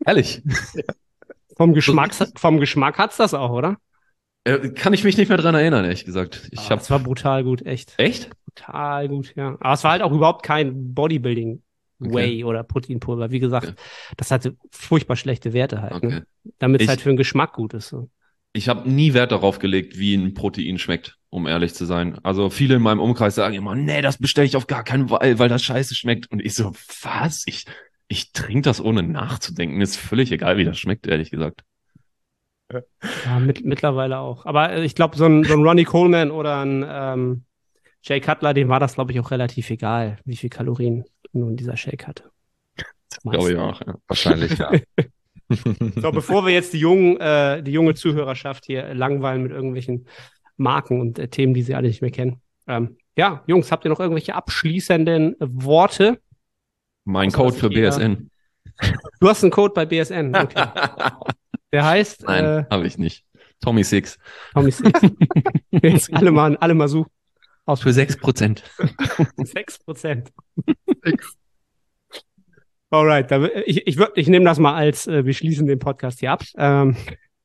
Ehrlich. 0.06 0.42
Vom 1.56 1.74
Geschmack, 1.74 2.14
vom 2.36 2.58
Geschmack 2.58 2.96
hat's 2.96 3.18
das 3.18 3.34
auch, 3.34 3.50
oder? 3.50 3.76
Äh, 4.44 4.70
kann 4.70 4.94
ich 4.94 5.04
mich 5.04 5.18
nicht 5.18 5.28
mehr 5.28 5.36
dran 5.36 5.54
erinnern, 5.54 5.84
ehrlich 5.84 6.06
gesagt. 6.06 6.48
Ich 6.50 6.60
Ah, 6.60 6.64
habe 6.70 6.76
das 6.76 6.90
war 6.90 6.98
brutal 6.98 7.44
gut, 7.44 7.66
echt. 7.66 7.92
echt? 7.98 8.30
Total 8.54 9.08
gut, 9.08 9.34
ja. 9.36 9.56
Aber 9.60 9.72
es 9.74 9.84
war 9.84 9.92
halt 9.92 10.02
auch 10.02 10.12
überhaupt 10.12 10.44
kein 10.44 10.94
Bodybuilding 10.94 11.62
Whey 11.98 12.44
oder 12.44 12.62
Proteinpulver. 12.62 13.30
Wie 13.30 13.40
gesagt, 13.40 13.66
Okay. 13.68 13.76
das 14.16 14.30
hatte 14.30 14.56
furchtbar 14.70 15.16
schlechte 15.16 15.52
Werte 15.52 15.82
halt, 15.82 15.92
Okay. 15.92 16.08
ne? 16.08 16.26
damit 16.58 16.80
es 16.80 16.88
halt 16.88 17.02
für 17.02 17.10
den 17.10 17.18
Geschmack 17.18 17.52
gut 17.52 17.74
ist. 17.74 17.88
So. 17.88 18.08
Ich 18.54 18.68
habe 18.70 18.88
nie 18.90 19.12
Wert 19.12 19.32
darauf 19.32 19.58
gelegt, 19.58 19.98
wie 19.98 20.14
ein 20.14 20.32
Protein 20.32 20.78
schmeckt, 20.78 21.18
um 21.28 21.46
ehrlich 21.46 21.74
zu 21.74 21.84
sein. 21.84 22.18
Also 22.22 22.48
viele 22.48 22.76
in 22.76 22.82
meinem 22.82 23.00
Umkreis 23.00 23.34
sagen 23.34 23.54
immer, 23.54 23.74
nee, 23.74 24.00
das 24.00 24.16
bestelle 24.16 24.46
ich 24.46 24.56
auf 24.56 24.66
gar 24.66 24.82
keinen 24.82 25.08
Fall, 25.08 25.38
weil 25.38 25.50
das 25.50 25.62
scheiße 25.62 25.94
schmeckt. 25.94 26.30
Und 26.32 26.40
ich 26.40 26.54
so, 26.54 26.72
was? 27.02 27.42
Ich, 27.46 27.66
ich 28.08 28.32
trinke 28.32 28.62
das 28.62 28.80
ohne 28.82 29.02
nachzudenken. 29.02 29.76
Mir 29.76 29.84
ist 29.84 29.96
völlig 29.96 30.32
egal, 30.32 30.56
wie 30.56 30.64
das 30.64 30.78
schmeckt, 30.78 31.06
ehrlich 31.06 31.30
gesagt. 31.30 31.64
Ja, 33.26 33.38
mit, 33.40 33.64
mittlerweile 33.64 34.18
auch. 34.18 34.46
Aber 34.46 34.70
äh, 34.72 34.84
ich 34.84 34.94
glaube, 34.94 35.16
so 35.16 35.26
ein, 35.26 35.44
so 35.44 35.54
ein 35.54 35.62
Ronnie 35.64 35.84
Coleman 35.84 36.30
oder 36.30 36.60
ein 36.64 36.84
ähm, 36.88 37.44
Jay 38.02 38.20
Cutler, 38.20 38.54
dem 38.54 38.68
war 38.68 38.80
das, 38.80 38.94
glaube 38.94 39.12
ich, 39.12 39.20
auch 39.20 39.30
relativ 39.30 39.70
egal, 39.70 40.18
wie 40.24 40.36
viel 40.36 40.50
Kalorien 40.50 41.04
nun 41.32 41.56
dieser 41.56 41.76
Shake 41.76 42.06
hatte. 42.06 42.30
Glaube 43.22 43.52
ich 43.52 43.58
auch. 43.58 43.80
Ja. 43.86 43.94
Wahrscheinlich, 44.06 44.58
ja. 44.58 44.72
So, 45.96 46.12
bevor 46.12 46.46
wir 46.46 46.52
jetzt 46.52 46.72
die 46.74 46.78
jungen, 46.78 47.16
äh, 47.18 47.60
die 47.60 47.72
junge 47.72 47.94
Zuhörerschaft 47.94 48.66
hier 48.66 48.94
langweilen 48.94 49.42
mit 49.42 49.50
irgendwelchen 49.50 50.06
Marken 50.56 51.00
und 51.00 51.18
äh, 51.18 51.26
Themen, 51.26 51.54
die 51.54 51.62
sie 51.62 51.74
alle 51.74 51.88
nicht 51.88 52.02
mehr 52.02 52.12
kennen. 52.12 52.40
Ähm, 52.68 52.98
ja, 53.16 53.42
Jungs, 53.48 53.72
habt 53.72 53.84
ihr 53.84 53.88
noch 53.88 53.98
irgendwelche 53.98 54.36
abschließenden 54.36 55.34
Worte? 55.40 56.20
Mein 57.04 57.32
Code 57.32 57.56
für 57.56 57.68
jeder- 57.68 57.90
BSN. 57.90 58.30
Du 59.18 59.28
hast 59.28 59.42
einen 59.42 59.50
Code 59.50 59.74
bei 59.74 59.86
BSN. 59.86 60.36
Okay. 60.36 60.66
Der 61.72 61.84
heißt 61.84 62.22
Nein, 62.28 62.44
äh, 62.44 62.64
habe 62.70 62.86
ich 62.86 62.96
nicht. 62.96 63.24
Tommy 63.60 63.82
Six. 63.82 64.18
Tommy 64.54 64.70
Six. 64.70 65.00
Jetzt 65.70 66.14
alle 66.14 66.30
mal, 66.30 66.56
alle 66.58 66.74
mal 66.74 66.86
suchen. 66.86 67.10
Aus 67.70 67.82
Für 67.82 67.90
6%. 67.90 68.62
6 69.36 69.78
Prozent. 69.84 70.32
Alright, 72.90 73.30
da, 73.30 73.44
ich, 73.64 73.86
ich, 73.86 73.96
ich 74.16 74.26
nehme 74.26 74.44
das 74.44 74.58
mal 74.58 74.74
als, 74.74 75.06
äh, 75.06 75.24
wir 75.24 75.34
schließen 75.34 75.68
den 75.68 75.78
Podcast 75.78 76.18
hier 76.18 76.32
ab. 76.32 76.42
Ähm, 76.56 76.96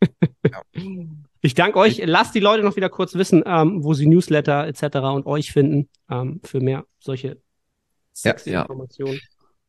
Ich 1.42 1.54
danke 1.54 1.78
euch. 1.78 2.02
Lasst 2.04 2.34
die 2.34 2.40
Leute 2.40 2.64
noch 2.64 2.76
wieder 2.76 2.90
kurz 2.90 3.14
wissen, 3.14 3.44
ähm, 3.46 3.84
wo 3.84 3.94
sie 3.94 4.08
Newsletter 4.08 4.66
etc. 4.66 4.98
und 5.14 5.28
euch 5.28 5.52
finden 5.52 5.90
ähm, 6.10 6.42
für 6.44 6.60
mehr 6.60 6.86
solche 6.98 7.40
sexy 8.14 8.50
ja. 8.50 8.64
Informationen. 8.64 9.20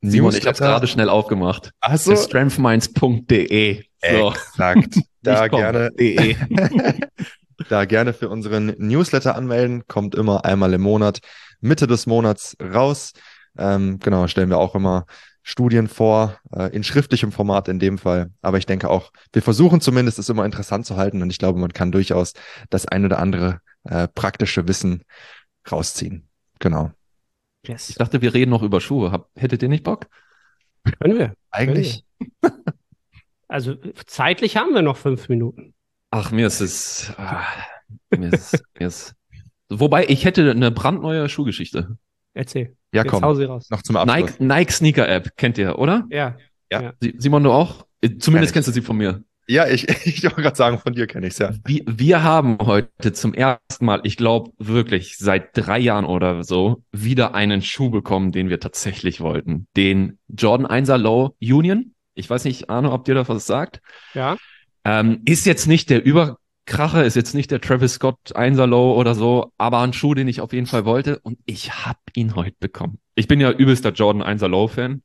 Simon, 0.01 0.31
ich 0.31 0.37
habe 0.37 0.53
Newsletter. 0.53 0.65
gerade 0.65 0.87
schnell 0.87 1.11
aufgemacht. 1.11 1.73
Achso, 1.81 2.17
Strengthminds.de. 2.17 3.83
So. 4.01 4.31
exakt. 4.31 5.01
Da 5.21 5.49
gerne, 5.49 5.91
De. 5.91 6.35
da 7.69 7.85
gerne 7.85 8.13
für 8.13 8.29
unseren 8.29 8.75
Newsletter 8.79 9.35
anmelden. 9.35 9.87
Kommt 9.87 10.15
immer 10.15 10.45
einmal 10.45 10.73
im 10.75 10.83
Monat, 10.83 11.21
Mitte 11.61 11.87
des 11.87 12.07
Monats 12.07 12.57
raus. 12.61 13.13
Ähm, 13.59 13.99
genau, 13.99 14.27
stellen 14.27 14.51
wir 14.51 14.59
auch 14.59 14.75
immer 14.75 15.07
Studien 15.43 15.87
vor, 15.87 16.39
äh, 16.53 16.75
in 16.75 16.83
schriftlichem 16.83 17.33
Format 17.33 17.69
in 17.69 17.79
dem 17.79 17.99
Fall. 17.99 18.31
Aber 18.43 18.59
ich 18.59 18.67
denke 18.67 18.91
auch, 18.91 19.13
wir 19.33 19.43
versuchen 19.43 19.81
zumindest, 19.81 20.19
es 20.19 20.29
immer 20.29 20.45
interessant 20.45 20.87
zu 20.87 20.97
halten 20.97 21.23
und 21.23 21.31
ich 21.31 21.39
glaube, 21.39 21.59
man 21.59 21.73
kann 21.73 21.93
durchaus 21.93 22.33
das 22.69 22.87
ein 22.87 23.05
oder 23.05 23.19
andere 23.19 23.61
äh, 23.85 24.09
praktische 24.09 24.67
Wissen 24.67 25.03
rausziehen. 25.71 26.29
Genau. 26.59 26.91
Yes. 27.67 27.91
Ich 27.91 27.97
dachte, 27.97 28.23
wir 28.23 28.35
reden 28.35 28.51
noch 28.51 28.63
über 28.63 28.81
Schuhe. 28.81 29.13
Hab, 29.13 29.29
hättet 29.37 29.63
ihr 29.63 29.69
nicht 29.69 29.85
Bock? 29.85 30.07
Können 31.01 31.19
wir. 31.19 31.35
Eigentlich, 31.51 32.05
Also 33.49 33.77
zeitlich 34.07 34.57
haben 34.57 34.75
wir 34.75 34.83
noch 34.83 34.97
fünf 34.97 35.29
Minuten. 35.29 35.75
Ach, 36.11 36.31
mir 36.31 36.47
ist 36.47 36.61
es. 36.61 37.13
Ah, 37.19 37.45
mir 38.17 38.33
ist, 38.33 38.63
mir 38.79 38.87
ist. 38.89 39.15
Wobei, 39.69 40.07
ich 40.09 40.25
hätte 40.25 40.51
eine 40.51 40.71
brandneue 40.71 41.29
Schuhgeschichte. 41.29 41.99
Erzähl. 42.35 42.77
ja 42.93 43.03
Jetzt 43.03 43.13
hau 43.13 43.21
komm, 43.21 43.37
sie 43.37 43.45
raus. 43.45 43.69
noch 43.71 43.83
zum 43.83 43.97
Abschluss. 43.97 44.39
Nike, 44.39 44.43
Nike 44.45 44.73
Sneaker 44.73 45.09
App, 45.09 45.37
kennt 45.37 45.59
ihr, 45.59 45.79
oder? 45.79 46.05
Ja. 46.11 46.37
Si- 47.01 47.15
Simon, 47.19 47.43
du 47.43 47.53
auch? 47.53 47.87
Äh, 48.01 48.17
Zumindest 48.19 48.53
Kenn 48.53 48.59
kennst 48.63 48.69
du 48.69 48.73
sie 48.73 48.83
von 48.83 48.97
mir. 48.97 49.23
Ja, 49.49 49.67
ich, 49.69 49.89
ich 50.07 50.23
wollte 50.25 50.43
gerade 50.43 50.57
sagen, 50.57 50.79
von 50.79 50.93
dir 50.93 51.07
kenne 51.07 51.27
ich 51.27 51.33
es 51.35 51.39
ja. 51.39 51.53
Wir, 51.65 51.83
wir 51.87 52.23
haben 52.23 52.59
heute 52.61 53.13
zum 53.13 53.33
ersten 53.35 53.85
Mal, 53.85 54.01
ich 54.05 54.17
glaube 54.17 54.51
wirklich 54.59 55.17
seit 55.19 55.57
drei 55.57 55.79
Jahren 55.79 56.05
oder 56.05 56.45
so, 56.45 56.83
wieder 56.93 57.35
einen 57.35 57.63
Schuh 57.63 57.91
bekommen, 57.91 58.33
den 58.33 58.49
wir 58.49 58.61
tatsächlich 58.61 59.21
wollten. 59.21 59.67
Den 59.77 60.19
Jordan 60.29 60.67
1er 60.67 60.99
Low 60.99 61.37
Union. 61.41 61.95
Ich 62.15 62.29
weiß 62.29 62.45
nicht, 62.45 62.71
Arno, 62.71 62.93
ob 62.93 63.05
dir 63.05 63.15
das 63.15 63.29
was 63.29 63.47
sagt. 63.47 63.81
Ja. 64.15 64.37
Ähm, 64.87 65.23
ist 65.25 65.47
jetzt 65.47 65.67
nicht 65.67 65.91
der 65.91 66.05
Überkracher, 66.05 67.05
ist 67.05 67.17
jetzt 67.17 67.35
nicht 67.35 67.51
der 67.51 67.61
Travis 67.61 67.95
Scott 67.95 68.19
1er 68.31 68.67
Low 68.67 68.95
oder 68.95 69.17
so, 69.17 69.53
aber 69.59 69.81
ein 69.81 69.93
Schuh, 69.93 70.15
den 70.15 70.29
ich 70.29 70.41
auf 70.41 70.53
jeden 70.53 70.69
Fall 70.69 70.85
wollte 70.85 71.19
und 71.19 71.41
ich 71.45 71.85
hab 71.85 71.99
ihn 72.15 72.37
heute 72.37 72.57
bekommen. 72.61 73.01
Ich 73.17 73.27
bin 73.27 73.41
ja 73.41 73.51
übelster 73.51 73.91
Jordan 73.91 74.23
1er 74.23 74.47
Low 74.47 74.69
Fan. 74.69 75.03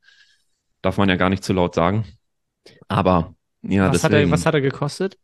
Darf 0.82 0.98
man 0.98 1.08
ja 1.08 1.16
gar 1.16 1.30
nicht 1.30 1.42
zu 1.42 1.52
laut 1.52 1.74
sagen. 1.74 2.04
Aber 2.86 3.34
ja, 3.62 3.92
was, 3.92 4.04
hat 4.04 4.12
er, 4.12 4.30
was 4.30 4.46
hat 4.46 4.54
er 4.54 4.60
gekostet? 4.60 5.18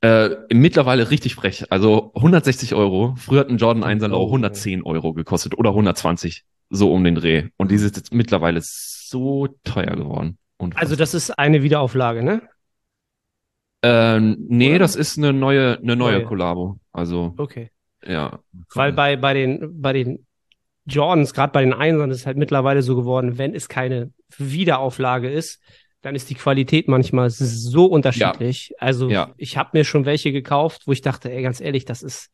Äh, 0.00 0.30
mittlerweile 0.52 1.10
richtig 1.10 1.34
frech. 1.34 1.64
Also 1.70 2.12
160 2.14 2.76
Euro. 2.76 3.16
Früher 3.16 3.40
hat 3.40 3.48
ein 3.48 3.58
Jordan 3.58 3.82
1er 3.82 4.06
Low 4.08 4.22
Oh. 4.22 4.26
110 4.26 4.84
Euro 4.84 5.12
gekostet 5.12 5.58
oder 5.58 5.70
120. 5.70 6.44
So 6.70 6.92
um 6.92 7.02
den 7.02 7.16
Dreh. 7.16 7.48
Und 7.56 7.72
die 7.72 7.74
ist 7.74 7.96
jetzt 7.96 8.14
mittlerweile 8.14 8.60
so 8.62 9.48
teuer 9.64 9.96
geworden. 9.96 10.38
Unfassbar. 10.56 10.82
Also 10.82 10.94
das 10.94 11.14
ist 11.14 11.36
eine 11.36 11.64
Wiederauflage, 11.64 12.22
ne? 12.22 12.42
Ähm, 13.82 14.36
nee, 14.48 14.70
Oder? 14.70 14.80
das 14.80 14.96
ist 14.96 15.18
eine 15.18 15.32
neue, 15.32 15.78
eine 15.78 15.96
neue 15.96 16.18
Neue. 16.18 16.24
Kollabo. 16.24 16.78
Also, 16.92 17.34
Okay. 17.36 17.70
ja. 18.06 18.38
Weil 18.74 18.92
bei, 18.92 19.16
bei 19.16 19.34
den, 19.34 19.80
bei 19.80 19.92
den 19.92 20.26
Jordans, 20.84 21.32
gerade 21.34 21.52
bei 21.52 21.62
den 21.62 21.72
Einsern, 21.72 22.10
ist 22.10 22.18
es 22.18 22.26
halt 22.26 22.36
mittlerweile 22.36 22.82
so 22.82 22.96
geworden, 22.96 23.38
wenn 23.38 23.54
es 23.54 23.68
keine 23.68 24.12
Wiederauflage 24.36 25.30
ist, 25.30 25.60
dann 26.02 26.16
ist 26.16 26.28
die 26.30 26.34
Qualität 26.34 26.88
manchmal 26.88 27.30
so 27.30 27.86
unterschiedlich. 27.86 28.72
Also 28.78 29.08
Ja. 29.08 29.32
ich 29.36 29.56
habe 29.56 29.70
mir 29.74 29.84
schon 29.84 30.04
welche 30.04 30.32
gekauft, 30.32 30.82
wo 30.86 30.92
ich 30.92 31.00
dachte, 31.00 31.30
ey, 31.30 31.42
ganz 31.42 31.60
ehrlich, 31.60 31.84
das 31.84 32.02
ist 32.02 32.30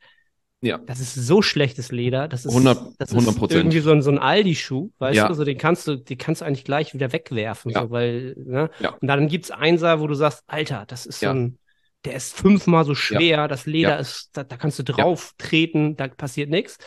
Ja. 0.61 0.79
Das 0.79 0.99
ist 1.01 1.15
so 1.15 1.41
schlechtes 1.41 1.93
Leder. 1.93 2.27
Das 2.27 2.45
ist, 2.45 2.51
100 2.53 2.79
das 2.99 3.13
ist 3.13 3.17
100%. 3.17 3.53
irgendwie 3.55 3.79
so 3.81 3.93
ein, 3.93 4.03
so 4.03 4.11
ein 4.11 4.19
Aldi-Schuh, 4.19 4.91
weißt 4.99 5.17
Ja. 5.17 5.25
du? 5.25 5.29
Also 5.31 5.45
den 5.45 5.57
kannst 5.57 5.87
du, 5.87 5.97
den 5.97 6.19
kannst 6.19 6.41
du 6.41 6.45
eigentlich 6.47 6.65
gleich 6.65 6.95
wieder 6.95 7.13
wegwerfen, 7.13 7.71
Ja. 7.71 7.83
so, 7.83 7.91
weil, 7.91 8.35
ne? 8.37 8.69
Ja. 8.81 8.91
Und 9.01 9.07
dann 9.07 9.29
gibt's 9.29 9.51
Einser, 9.53 10.01
wo 10.01 10.07
du 10.09 10.15
sagst, 10.15 10.43
Alter, 10.49 10.85
das 10.89 11.07
ist 11.07 11.23
Ja. 11.23 11.31
so 11.33 11.39
ein, 11.39 11.59
der 12.05 12.15
ist 12.15 12.35
fünfmal 12.37 12.85
so 12.85 12.95
schwer, 12.95 13.47
das 13.49 13.67
Leder 13.67 13.99
ist, 14.01 14.31
da, 14.33 14.43
da 14.45 14.57
kannst 14.57 14.79
du 14.79 14.83
drauf 14.85 15.33
treten, 15.39 15.97
da 15.97 16.09
passiert 16.09 16.51
nichts. 16.51 16.79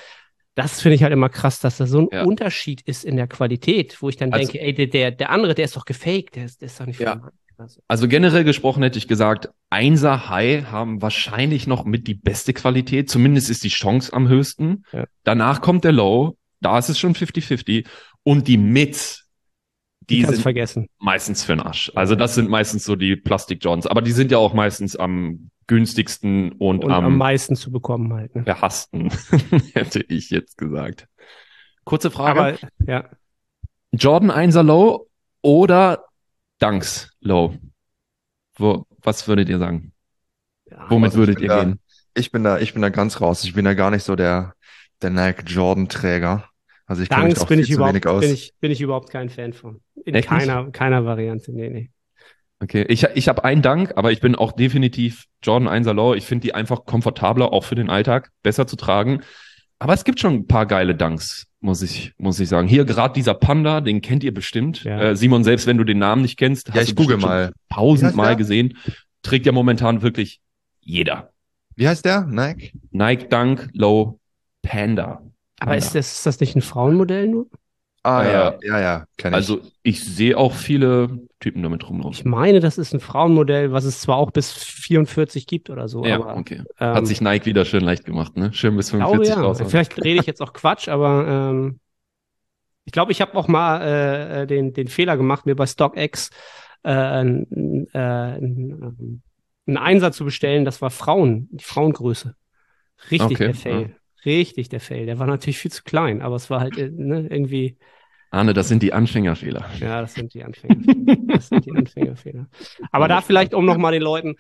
Das 0.56 0.82
finde 0.82 0.96
ich 0.96 1.04
halt 1.04 1.14
immer 1.14 1.30
krass, 1.30 1.62
dass 1.62 1.78
da 1.78 1.86
so 1.88 2.10
ein. 2.12 2.26
Unterschied 2.26 2.82
ist 2.82 3.06
in 3.06 3.16
der 3.16 3.28
Qualität, 3.28 4.02
wo 4.02 4.10
ich 4.10 4.18
dann 4.18 4.34
Also- 4.34 4.52
denke, 4.52 4.60
ey, 4.66 4.74
der, 4.74 4.88
der, 4.88 5.12
der 5.12 5.30
andere, 5.30 5.56
der 5.56 5.64
ist 5.64 5.78
doch 5.78 5.86
gefaked, 5.86 6.36
der 6.36 6.44
ist, 6.46 6.60
der 6.62 6.66
ist 6.66 6.78
doch 6.80 6.86
nicht 6.86 7.00
Ja. 7.00 7.12
Hand. 7.12 7.24
Also, 7.88 8.08
generell 8.08 8.44
gesprochen 8.44 8.84
hätte 8.84 8.98
ich 8.98 9.08
gesagt, 9.08 9.50
Einser 9.70 10.30
High 10.30 10.66
haben 10.66 11.02
wahrscheinlich 11.02 11.68
noch 11.68 11.86
mit 11.86 12.08
die 12.08 12.16
beste 12.16 12.54
Qualität. 12.54 13.10
Zumindest 13.10 13.50
ist 13.50 13.64
die 13.64 13.70
Chance 13.70 14.14
am 14.14 14.28
höchsten. 14.28 14.84
Ja. 14.92 15.06
Danach 15.24 15.62
kommt 15.62 15.84
der 15.84 15.92
Low. 15.92 16.38
Da 16.60 16.78
ist 16.78 16.90
es 16.90 17.00
schon 17.00 17.16
50-50. 17.16 17.88
Und 18.24 18.48
die 18.48 18.58
Mids, 18.58 19.28
die 20.10 20.18
die 20.18 20.26
sind 20.26 20.42
vergessen. 20.42 20.88
meistens 21.00 21.44
für 21.44 21.54
den 21.56 21.62
Arsch. 21.62 21.92
Also 21.96 22.16
das 22.16 22.36
sind 22.36 22.50
meistens 22.50 22.84
so 22.86 22.96
die 22.96 23.16
Plastik 23.16 23.64
Johns. 23.64 23.88
Aber 23.88 24.02
die 24.02 24.12
sind 24.12 24.32
ja 24.32 24.38
auch 24.38 24.54
meistens 24.54 24.96
am 24.96 25.50
günstigsten 25.68 26.52
und, 26.54 26.84
Und 26.84 26.92
am 26.92 27.06
am 27.06 27.18
meisten 27.18 27.56
zu 27.56 27.72
bekommen 27.72 28.14
halt. 28.14 28.36
Ne? 28.36 28.44
verhassten, 28.44 29.10
hätte 29.74 30.04
ich 30.10 30.30
jetzt 30.30 30.58
gesagt. 30.58 31.08
Kurze 31.86 32.12
Frage. 32.12 32.40
Aber, 32.40 32.58
ja. 32.86 33.10
Jordan 33.94 34.32
1er 34.32 34.64
Low 34.64 35.08
oder 35.42 36.06
Dunks 36.62 37.10
Low? 37.22 37.56
Wo, 38.56 38.86
was 39.02 39.28
würdet 39.28 39.50
ihr 39.50 39.60
sagen? 39.60 39.92
ja 40.66 40.86
Womit 40.90 41.12
Also 41.12 41.16
ich 41.24 41.28
würdet 41.28 41.36
bin 41.36 41.44
ihr 41.44 41.50
da- 41.50 41.64
gehen? 41.64 41.80
Ich 42.14 42.32
bin 42.32 42.44
da, 42.44 42.60
ich 42.60 42.74
bin 42.74 42.82
da 42.82 42.90
ganz 42.90 43.22
raus. 43.22 43.44
Ich 43.46 43.54
bin 43.54 43.64
da 43.66 43.74
gar 43.74 43.90
nicht 43.90 44.04
so 44.04 44.16
der, 44.18 44.54
der 45.02 45.12
Nike 45.12 45.44
Jordan 45.48 45.88
Träger. 45.88 46.46
Also 46.86 47.04
ich 47.04 47.10
kenne 47.10 47.24
mich 47.26 47.36
Dunks 47.36 47.44
auch 47.44 47.48
bin 47.48 47.58
viel 47.60 47.64
ich, 47.64 47.70
zu 47.70 47.76
überhaupt, 47.76 47.94
wenig 47.94 48.08
aus. 48.08 48.20
bin, 48.22 48.34
ich, 48.34 48.54
bin 48.60 48.72
ich 48.72 48.82
überhaupt 48.82 49.10
kein 49.10 49.30
Fan 49.30 49.54
von. 49.54 49.82
In 50.04 50.14
Echt 50.16 50.30
nicht? 50.30 50.40
keiner, 50.46 50.70
keiner 50.72 51.06
Variante. 51.06 51.54
Nee, 51.54 51.70
nee. 51.70 51.92
Okay, 52.60 52.84
ich, 52.90 53.04
ich 53.16 53.28
habe 53.30 53.44
einen 53.46 53.62
Dank, 53.62 53.94
aber 53.96 54.12
ich 54.12 54.20
bin 54.20 54.36
auch 54.36 54.52
definitiv 54.52 55.26
Jordan 55.42 55.70
1er 55.70 55.94
Low. 55.94 56.14
Ich 56.14 56.26
finde 56.26 56.44
die 56.44 56.54
einfach 56.54 56.86
komfortabler, 56.86 57.54
auch 57.54 57.64
für 57.64 57.76
den 57.76 57.90
Alltag, 57.90 58.30
besser 58.44 58.68
zu 58.68 58.76
tragen. 58.76 59.22
Aber 59.82 59.96
es 59.96 60.04
gibt 60.04 60.20
schon 60.20 60.34
ein 60.36 60.48
paar 60.48 60.68
geile 60.68 60.94
Dunks, 60.94 61.48
muss 61.60 61.82
ich, 61.82 62.14
muss 62.20 62.40
ich 62.40 62.48
sagen. 62.48 62.68
Hier 62.68 62.86
gerade 62.86 63.16
dieser 63.16 63.34
Panda, 63.34 63.82
den 63.82 64.02
kennt 64.02 64.24
ihr 64.24 64.32
bestimmt. 64.32 64.84
Ja. 64.84 65.02
Äh, 65.02 65.16
Simon, 65.16 65.44
selbst 65.44 65.66
wenn 65.66 65.80
du 65.80 65.84
den 65.84 65.98
Namen 65.98 66.22
nicht 66.22 66.38
kennst, 66.38 66.68
Ja, 66.68 66.84
ich 66.84 66.90
du 66.90 67.02
google 67.02 67.18
mal. 67.18 67.52
Tausendmal 67.74 68.36
gesehen. 68.36 68.78
Trägt 69.24 69.48
ja 69.48 69.52
momentan 69.52 70.04
wirklich 70.04 70.40
jeder. 70.82 71.32
Wie 71.76 71.88
heißt 71.88 72.06
der? 72.06 72.28
Nike? 72.28 72.74
Nike 72.92 73.28
Dunk 73.28 73.70
Low 73.74 74.20
Panda. 74.62 75.24
Aber 75.60 75.72
Panda. 75.72 75.74
ist 75.74 75.96
das, 75.96 76.12
ist 76.14 76.26
das 76.28 76.40
nicht 76.42 76.56
ein 76.56 76.62
Frauenmodell 76.62 77.28
nur? 77.28 77.48
Ah, 78.04 78.24
Äh, 78.24 78.34
ja, 78.34 78.54
ja, 78.64 78.80
ja, 78.80 79.06
kenne 79.18 79.32
ich. 79.34 79.36
Also 79.36 79.62
ich 79.84 80.04
sehe 80.04 80.38
auch 80.38 80.54
viele 80.54 81.20
Typen 81.40 81.62
damit 81.62 81.84
Ich 81.84 81.90
rumlaufen. 81.90 82.30
meine, 82.32 82.60
das 82.60 82.78
ist 82.78 82.94
ein 82.94 83.00
Frauenmodell, 83.00 83.72
was 83.72 83.84
es 83.84 84.02
zwar 84.02 84.18
auch 84.18 84.32
bis 84.32 84.52
44 84.52 85.46
gibt 85.46 85.70
oder 85.70 85.88
so. 85.88 86.06
Ja, 86.06 86.16
aber, 86.16 86.36
okay. 86.38 86.64
ähm, 86.80 86.94
Hat 86.96 87.08
sich 87.08 87.22
Nike 87.22 87.46
wieder 87.48 87.66
schön 87.66 87.84
leicht 87.84 88.06
gemacht, 88.06 88.38
ne? 88.38 88.52
Schön 88.54 88.76
bis 88.76 88.88
Ich 88.88 88.94
glaube, 88.98 89.26
45 89.26 89.36
ja. 89.36 89.42
raus. 89.42 89.62
Vielleicht 89.70 90.04
rede 90.04 90.20
ich 90.20 90.26
jetzt 90.26 90.42
auch 90.42 90.54
Quatsch, 90.54 90.88
aber 90.88 91.28
ähm, 91.28 91.80
ich 92.86 92.92
glaube, 92.92 93.12
ich 93.12 93.22
habe 93.22 93.36
auch 93.36 93.48
mal 93.48 93.82
äh, 93.82 94.42
äh, 94.42 94.48
den, 94.48 94.74
den 94.74 94.88
Fehler 94.88 95.18
gemacht, 95.18 95.46
mir 95.46 95.56
bei 95.56 95.66
StockX 95.68 96.30
äh, 96.84 96.92
äh, 96.92 97.20
ein, 97.98 99.22
einen 99.68 99.78
Einsatz 99.78 100.18
zu 100.18 100.26
bestellen. 100.26 100.66
Das 100.66 100.82
war 100.82 100.90
Frauen, 100.90 101.48
die 101.52 101.64
Frauengröße. 101.64 102.36
Richtig 103.12 103.32
Okay, 103.38 103.46
der 103.46 103.56
Fail. 103.56 103.96
Richtig 104.26 104.70
der 104.70 104.80
Fail. 104.80 105.06
Der 105.06 105.20
war 105.20 105.28
natürlich 105.28 105.58
viel 105.58 105.72
zu 105.72 105.84
klein, 105.84 106.22
aber 106.22 106.36
es 106.36 106.50
war 106.50 106.60
halt 106.60 106.78
äh, 106.78 106.90
ne, 106.90 107.28
irgendwie, 107.30 107.78
Arne, 108.32 108.54
das 108.54 108.70
sind 108.70 108.82
die 108.82 108.94
Anfängerfehler. 108.94 109.66
ja, 109.80 110.02
das 110.02 110.14
sind 110.14 110.34
die 110.34 110.44
Anfängerfehler. 110.44 111.18
das 111.28 111.50
sind 111.50 111.66
die 111.66 111.72
Anfängerfehler. 111.72 112.48
Aber 112.92 113.10
da 113.10 113.22
vielleicht, 113.22 113.54
um 113.54 113.66
nochmal 113.66 113.92
den 113.92 114.02
Leuten 114.02 114.36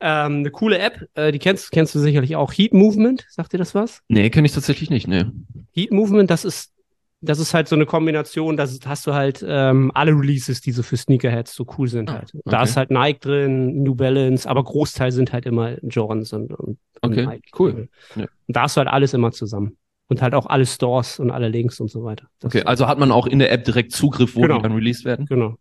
ähm, 0.00 0.38
eine 0.40 0.50
coole 0.50 0.78
App, 0.78 1.08
äh, 1.14 1.32
die 1.32 1.38
kennst, 1.38 1.72
kennst 1.72 1.94
du 1.94 1.98
sicherlich 1.98 2.36
auch, 2.36 2.52
Heat 2.52 2.74
Movement, 2.74 3.26
sagt 3.30 3.54
dir 3.54 3.58
das 3.58 3.74
was? 3.74 4.02
Nee, 4.08 4.28
kenne 4.28 4.46
ich 4.46 4.52
tatsächlich 4.52 4.90
nicht, 4.90 5.08
ne. 5.08 5.32
Heat 5.72 5.90
Movement, 5.90 6.30
das 6.30 6.44
ist, 6.44 6.72
das 7.20 7.38
ist 7.38 7.52
halt 7.52 7.68
so 7.68 7.76
eine 7.76 7.86
Kombination, 7.86 8.56
da 8.56 8.66
hast 8.86 9.06
du 9.06 9.14
halt 9.14 9.44
ähm, 9.46 9.90
alle 9.94 10.12
Releases, 10.12 10.60
die 10.60 10.72
so 10.72 10.82
für 10.82 10.96
Sneakerheads 10.96 11.54
so 11.54 11.66
cool 11.78 11.88
sind 11.88 12.08
Ah, 12.10 12.14
halt. 12.14 12.32
Da 12.46 12.58
okay. 12.60 12.64
ist 12.70 12.76
halt 12.76 12.90
Nike 12.90 13.20
drin, 13.20 13.82
New 13.82 13.94
Balance, 13.94 14.48
aber 14.48 14.64
Großteil 14.64 15.12
sind 15.12 15.32
halt 15.32 15.46
immer 15.46 15.82
Jordans 15.84 16.32
und, 16.32 16.52
und, 16.52 16.78
und 17.02 17.12
Okay, 17.12 17.26
Nike. 17.26 17.50
cool. 17.58 17.88
Ja. 18.16 18.22
Und 18.22 18.56
da 18.56 18.62
hast 18.62 18.76
du 18.76 18.78
halt 18.78 18.88
alles 18.88 19.12
immer 19.14 19.32
zusammen. 19.32 19.76
Und 20.08 20.22
halt 20.22 20.34
auch 20.34 20.46
alle 20.46 20.66
Stores 20.66 21.20
und 21.20 21.30
alle 21.30 21.48
Links 21.48 21.78
und 21.78 21.88
so 21.88 22.02
weiter. 22.02 22.26
Das 22.40 22.52
Okay, 22.52 22.64
also 22.64 22.88
hat 22.88 22.98
man 22.98 23.12
auch 23.12 23.28
in 23.28 23.38
der 23.38 23.52
App 23.52 23.64
direkt 23.64 23.92
Zugriff, 23.92 24.34
wo 24.34 24.40
Genau. 24.40 24.56
die 24.56 24.62
dann 24.62 24.72
released 24.72 25.04
werden? 25.04 25.26
Genau. 25.26 25.56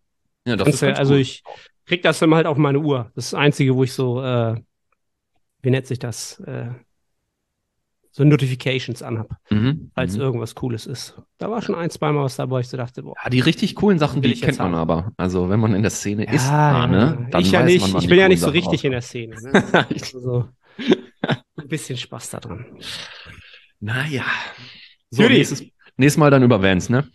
Ja, 0.48 0.56
das 0.56 0.66
Kannst 0.66 0.82
ist 0.82 0.98
also 0.98 1.14
cool. 1.14 1.20
ich 1.20 1.44
krieg 1.86 2.02
das 2.02 2.22
immer 2.24 2.38
halt 2.38 2.48
auf 2.48 2.58
meine 2.58 2.80
Uhr. 2.80 3.12
Das 3.16 3.26
ist 3.26 3.34
das 3.34 3.40
Einzige, 3.40 3.76
wo 3.76 3.84
ich 3.84 3.94
so, 3.94 4.24
äh, 4.24 4.56
wie 5.62 5.70
nennt 5.70 5.86
sich 5.86 6.00
das? 6.00 6.40
Äh, 6.40 6.70
so 8.20 8.26
Notifications 8.26 9.02
anhab, 9.02 9.30
Mhm. 9.50 9.92
falls 9.96 10.16
mhm. 10.16 10.22
irgendwas 10.22 10.54
Cooles 10.56 10.86
ist. 10.86 11.16
Da 11.38 11.50
war 11.50 11.62
schon 11.62 11.74
ein, 11.76 11.90
zweimal 11.90 12.26
was 12.26 12.36
dabei, 12.36 12.52
wo 12.52 12.60
ich 12.60 12.68
so 12.68 12.76
dachte, 12.76 13.02
boah, 13.04 13.16
Ja, 13.24 13.30
die 13.30 13.40
richtig 13.40 13.76
coolen 13.76 13.98
Sachen, 13.98 14.22
Will 14.22 14.34
die 14.34 14.42
kennt 14.42 14.58
man 14.60 14.74
haben. 14.76 14.76
aber. 14.76 15.12
Also, 15.16 15.50
wenn 15.50 15.60
man 15.62 15.74
in 15.74 15.82
der 15.84 15.92
Szene 15.92 16.26
ist, 16.32 16.46
Ja, 16.48 16.52
Arne, 16.72 16.98
ja. 16.98 17.28
dann 17.32 17.42
ich 17.42 17.52
ja 17.52 17.60
weiß 17.62 17.66
nicht. 17.68 17.82
man, 17.82 17.94
wann 17.94 18.02
ich 18.02 18.10
bin 18.10 18.20
ja 18.20 18.28
nicht 18.28 18.40
so 18.42 18.48
Sachen 18.48 18.56
richtig 18.60 18.84
in 18.84 18.92
der 18.92 19.02
Szene. 19.02 19.36
Ne? 19.42 19.64
Also, 19.90 20.50
ein 21.58 21.68
bisschen 21.70 21.98
Spaß 21.98 22.30
daran. 22.32 22.66
Naja. 23.80 24.24
So, 25.12 25.24
Judy. 25.24 25.36
nächstes, 25.36 25.64
nächstes 25.96 26.18
Mal 26.18 26.30
dann 26.30 26.44
über 26.44 26.62
Vans, 26.62 26.90
ne? 26.90 27.08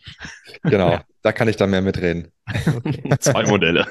genau, 0.63 0.99
da 1.23 1.33
kann 1.33 1.49
ich 1.49 1.57
dann 1.57 1.69
mehr 1.71 1.83
mitreden. 1.83 2.29
Okay. 2.77 3.03
Zwei 3.21 3.45
Modelle. 3.47 3.87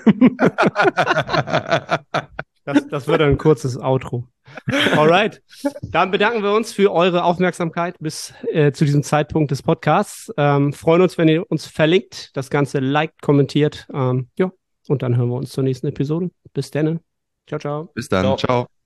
Das, 2.66 2.88
das 2.90 3.08
wird 3.08 3.22
ein 3.22 3.38
kurzes 3.38 3.78
Outro. 3.78 4.28
Alright. 4.98 5.42
Dann 5.82 6.12
bedanken 6.12 6.44
wir 6.44 6.54
uns 6.54 6.74
für 6.74 6.92
eure 6.92 7.24
Aufmerksamkeit 7.24 7.96
bis 8.00 8.34
äh, 8.52 8.72
zu 8.72 8.86
diesem 8.86 9.04
Zeitpunkt 9.04 9.52
des 9.52 9.62
Podcasts. 9.62 10.32
Ähm, 10.38 10.74
freuen 10.74 11.02
uns, 11.02 11.18
wenn 11.18 11.28
ihr 11.28 11.50
uns 11.50 11.66
verlinkt, 11.66 12.36
das 12.36 12.50
Ganze 12.50 12.80
liked, 12.80 13.22
kommentiert. 13.22 13.88
Ähm, 13.94 14.30
ja, 14.38 14.52
und 14.88 15.02
dann 15.02 15.18
hören 15.18 15.30
wir 15.30 15.36
uns 15.36 15.52
zur 15.52 15.64
nächsten 15.64 15.88
Episode. 15.88 16.30
Bis 16.54 16.72
dann. 16.72 17.00
Ciao, 17.48 17.60
ciao. 17.60 17.90
Bis 17.94 18.10
dann. 18.10 18.24
Ciao. 18.24 18.38
Ciao. 18.38 18.83